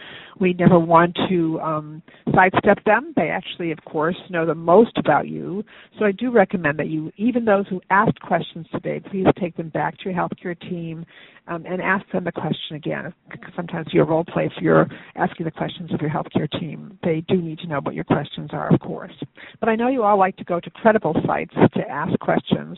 We 0.41 0.53
never 0.53 0.79
want 0.79 1.17
to 1.29 1.61
um, 1.61 2.03
sidestep 2.35 2.85
them. 2.85 3.13
They 3.17 3.29
actually, 3.29 3.73
of 3.73 3.79
course, 3.85 4.17
know 4.31 4.47
the 4.47 4.55
most 4.55 4.97
about 4.99 5.29
you. 5.29 5.65
So 5.99 6.05
I 6.05 6.13
do 6.13 6.31
recommend 6.31 6.79
that 6.79 6.89
you, 6.89 7.13
even 7.17 7.45
those 7.45 7.67
who 7.69 7.81
asked 7.91 8.21
questions 8.21 8.67
today, 8.73 9.01
please 9.11 9.27
take 9.41 9.57
them 9.57 9.69
back 9.69 9.99
to 9.99 10.11
your 10.11 10.15
healthcare 10.15 10.59
team 10.61 11.05
um, 11.47 11.65
and 11.67 11.81
ask 11.81 12.05
them 12.11 12.25
the 12.25 12.33
question 12.33 12.77
again. 12.77 13.13
Sometimes 13.55 13.89
your 13.93 14.07
role 14.07 14.25
play 14.25 14.47
if 14.47 14.53
you're 14.61 14.89
asking 15.15 15.45
the 15.45 15.51
questions 15.51 15.93
of 15.93 16.01
your 16.01 16.11
healthcare 16.11 16.51
team. 16.59 16.99
They 17.03 17.23
do 17.29 17.41
need 17.41 17.59
to 17.61 17.67
know 17.67 17.81
what 17.83 17.95
your 17.95 18.05
questions 18.05 18.51
are, 18.53 18.73
of 18.73 18.81
course. 18.81 19.13
But 19.61 19.69
I 19.69 19.77
know 19.77 19.89
you 19.89 20.03
all 20.03 20.19
like 20.19 20.37
to 20.39 20.45
go 20.45 20.61
to 20.61 20.71
credible 20.71 21.15
sites 21.27 21.55
to 21.55 21.89
ask 21.95 22.19
questions. 22.21 22.77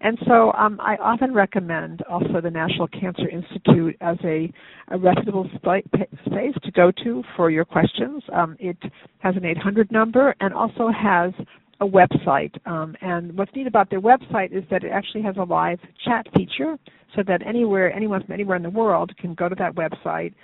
And 0.00 0.18
so 0.26 0.52
um, 0.52 0.80
I 0.80 0.96
often 0.96 1.32
recommend 1.32 2.02
also 2.02 2.40
the 2.42 2.50
National 2.50 2.88
Cancer 2.88 3.28
Institute 3.28 3.96
as 4.00 4.16
a, 4.24 4.52
a 4.88 4.98
reputable 4.98 5.48
space 5.56 6.54
to 6.62 6.70
go 6.72 6.90
to 7.04 7.22
for 7.36 7.50
your 7.50 7.64
questions. 7.64 8.22
Um, 8.32 8.56
it 8.58 8.76
has 9.20 9.36
an 9.36 9.44
800 9.44 9.90
number 9.92 10.34
and 10.40 10.52
also 10.52 10.88
has 10.88 11.32
a 11.80 11.86
website. 11.86 12.54
Um, 12.66 12.94
and 13.00 13.36
what's 13.36 13.54
neat 13.54 13.66
about 13.66 13.90
their 13.90 14.00
website 14.00 14.52
is 14.52 14.64
that 14.70 14.84
it 14.84 14.90
actually 14.90 15.22
has 15.22 15.36
a 15.38 15.44
live 15.44 15.78
chat 16.04 16.26
feature 16.36 16.78
so 17.16 17.22
that 17.26 17.46
anywhere 17.46 17.92
anyone 17.92 18.22
from 18.24 18.32
anywhere 18.32 18.56
in 18.56 18.62
the 18.62 18.70
world 18.70 19.12
can 19.18 19.34
go 19.34 19.48
to 19.48 19.54
that 19.56 19.74
website. 19.74 20.34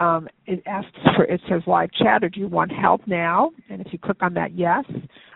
Um, 0.00 0.28
it 0.46 0.62
asks 0.66 0.90
for 1.16 1.24
it 1.24 1.40
says 1.48 1.62
live 1.66 1.90
chat 1.92 2.22
or 2.22 2.28
do 2.28 2.40
you 2.40 2.48
want 2.48 2.70
help 2.70 3.00
now? 3.06 3.50
And 3.68 3.80
if 3.80 3.92
you 3.92 3.98
click 3.98 4.18
on 4.22 4.34
that 4.34 4.56
yes, 4.56 4.84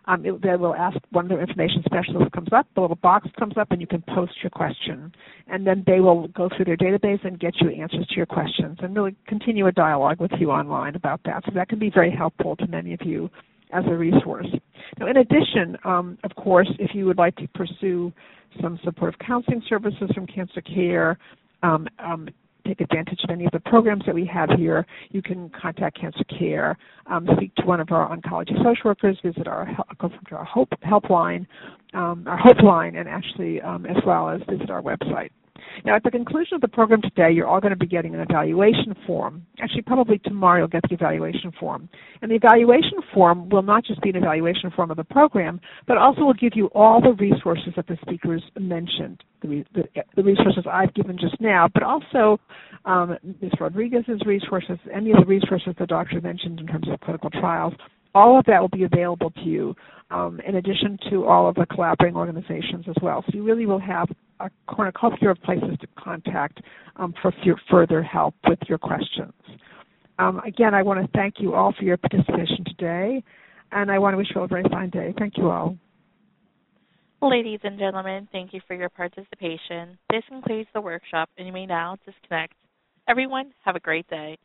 um, 0.07 0.27
it, 0.27 0.43
they 0.43 0.57
will 0.57 0.75
ask 0.75 0.97
one 1.11 1.27
of 1.27 1.29
their 1.29 1.41
information 1.41 1.83
specialists 1.85 2.35
comes 2.35 2.53
up, 2.53 2.67
the 2.75 2.81
little 2.81 2.97
box 2.97 3.29
comes 3.39 3.57
up, 3.57 3.71
and 3.71 3.81
you 3.81 3.87
can 3.87 4.03
post 4.15 4.33
your 4.43 4.51
question, 4.51 5.13
and 5.47 5.67
then 5.67 5.85
they 5.87 6.01
will 6.01 6.29
go 6.29 6.49
through 6.55 6.65
their 6.65 6.77
database 6.77 7.25
and 7.25 7.39
get 7.39 7.55
you 7.61 7.71
answers 7.71 8.07
to 8.09 8.17
your 8.17 8.27
questions, 8.27 8.79
and 8.83 8.97
really 8.97 9.15
continue 9.27 9.67
a 9.67 9.73
dialogue 9.73 10.21
with 10.21 10.33
you 10.39 10.51
online 10.51 10.97
about 10.97 11.21
that. 11.25 11.43
So 11.45 11.53
that 11.55 11.69
can 11.69 11.79
be 11.79 11.91
very 11.91 12.11
helpful 12.11 12.57
to 12.57 12.67
many 12.67 12.95
of 12.95 13.01
you 13.03 13.31
as 13.73 13.85
a 13.87 13.95
resource. 13.95 14.47
Now, 14.99 15.07
in 15.07 15.17
addition, 15.19 15.77
um, 15.85 16.19
of 16.25 16.35
course, 16.35 16.69
if 16.79 16.95
you 16.95 17.07
would 17.07 17.19
like 17.19 17.37
to 17.37 17.49
pursue 17.55 18.13
some 18.61 18.79
supportive 18.85 19.19
counseling 19.21 19.63
services 19.69 20.11
from 20.15 20.27
Cancer 20.27 20.61
Care, 20.61 21.19
um, 21.63 21.89
um, 21.99 22.29
take 22.67 22.81
advantage 22.81 23.21
of 23.25 23.31
any 23.31 23.45
of 23.45 23.53
the 23.53 23.61
programs 23.61 24.05
that 24.07 24.15
we 24.15 24.25
have 24.27 24.51
here, 24.51 24.87
you 25.11 25.23
can 25.23 25.51
contact 25.51 26.01
Cancer 26.01 26.25
Care, 26.25 26.77
um, 27.07 27.29
speak 27.37 27.55
to 27.57 27.65
one 27.65 27.81
of 27.81 27.91
our 27.91 28.15
oncology 28.15 28.57
social 28.63 28.83
workers, 28.85 29.19
visit 29.23 29.47
our 29.47 29.69
go 29.99 30.09
to 30.09 30.35
our 30.37 30.45
Hope 30.45 30.71
helpline, 30.85 31.47
um, 31.95 32.25
our 32.27 32.39
Hope 32.39 32.63
line, 32.63 32.97
and 32.97 33.09
actually 33.09 33.61
um, 33.61 33.87
as 33.87 33.97
well 34.07 34.29
as 34.29 34.41
visit 34.49 34.71
our 34.71 34.83
website. 34.83 35.31
Now, 35.85 35.97
at 35.97 36.03
the 36.03 36.11
conclusion 36.11 36.55
of 36.55 36.61
the 36.61 36.69
program 36.69 37.03
today, 37.03 37.31
you're 37.33 37.47
all 37.47 37.61
going 37.61 37.73
to 37.73 37.79
be 37.79 37.87
getting 37.87 38.15
an 38.15 38.21
evaluation 38.21 38.95
form. 39.07 39.47
Actually, 39.61 39.83
probably 39.83 40.19
tomorrow 40.19 40.59
you'll 40.59 40.69
get 40.69 40.83
the 40.89 40.95
evaluation 40.95 41.53
form. 41.59 41.89
And 42.21 42.31
the 42.31 42.37
evaluation 42.37 42.99
form 43.13 43.49
will 43.49 43.63
not 43.63 43.85
just 43.85 44.01
be 44.01 44.11
an 44.11 44.17
evaluation 44.17 44.71
form 44.71 44.91
of 44.91 44.97
the 44.97 45.05
program, 45.05 45.61
but 45.87 45.97
also 45.97 46.23
will 46.23 46.35
give 46.35 46.53
you 46.55 46.67
all 46.75 47.01
the 47.01 47.13
resources 47.15 47.73
that 47.77 47.87
the 47.87 47.99
speakers 48.03 48.43
mentioned, 48.59 49.23
the, 49.41 49.65
the, 49.75 49.85
the 50.17 50.23
resources 50.23 50.65
I've 50.71 50.95
given 50.95 51.19
just 51.19 51.41
now, 51.41 51.69
but 51.73 51.83
also 51.83 52.39
um, 52.85 53.17
Ms. 53.41 53.53
Rodriguez's 53.61 54.21
resources, 54.27 54.79
any 54.93 55.11
of 55.13 55.19
the 55.19 55.27
resources 55.27 55.75
the 55.79 55.87
doctor 55.87 56.21
mentioned 56.21 56.61
in 56.61 56.67
terms 56.67 56.89
of 56.89 57.01
clinical 57.01 57.31
trials, 57.31 57.75
all 58.15 58.39
of 58.39 58.45
that 58.47 58.61
will 58.61 58.69
be 58.69 58.85
available 58.85 59.31
to 59.31 59.43
you 59.43 59.75
um, 60.11 60.41
in 60.47 60.57
addition 60.57 60.99
to 61.11 61.25
all 61.25 61.49
of 61.49 61.55
the 61.55 61.67
collaborating 61.67 62.17
organizations 62.17 62.85
as 62.89 62.97
well. 63.03 63.25
So 63.27 63.35
you 63.35 63.43
really 63.43 63.67
will 63.67 63.81
have 63.81 64.09
a 64.41 64.51
cornucopia 64.67 65.31
of 65.31 65.41
places 65.43 65.79
to 65.81 65.87
contact 65.99 66.61
um, 66.97 67.15
for 67.23 67.33
further 67.71 68.03
help 68.03 68.35
with 68.47 68.59
your 68.69 68.79
questions. 68.79 69.33
Um, 70.19 70.41
again, 70.41 70.75
I 70.75 70.83
want 70.83 71.01
to 71.01 71.19
thank 71.19 71.37
you 71.39 71.55
all 71.55 71.73
for 71.77 71.85
your 71.85 71.97
participation 71.97 72.65
today, 72.67 73.23
and 73.73 73.91
I 73.91 73.99
want 73.99 74.15
to 74.15 74.19
wish 74.19 74.29
you 74.35 74.41
all 74.41 74.45
a 74.45 74.49
very 74.49 74.65
fine 74.71 74.91
day. 74.91 75.15
Thank 75.19 75.39
you 75.39 75.51
all. 75.51 75.77
Ladies 77.23 77.61
and 77.63 77.79
gentlemen, 77.79 78.29
thank 78.33 78.53
you 78.53 78.61
for 78.67 78.75
your 78.75 78.89
participation. 78.89 79.97
This 80.11 80.25
concludes 80.29 80.69
the 80.75 80.81
workshop, 80.81 81.31
and 81.39 81.47
you 81.47 81.53
may 81.53 81.67
now 81.67 81.97
disconnect. 82.05 82.55
Everyone, 83.09 83.53
have 83.65 83.77
a 83.77 83.81
great 83.81 84.09
day. 84.09 84.37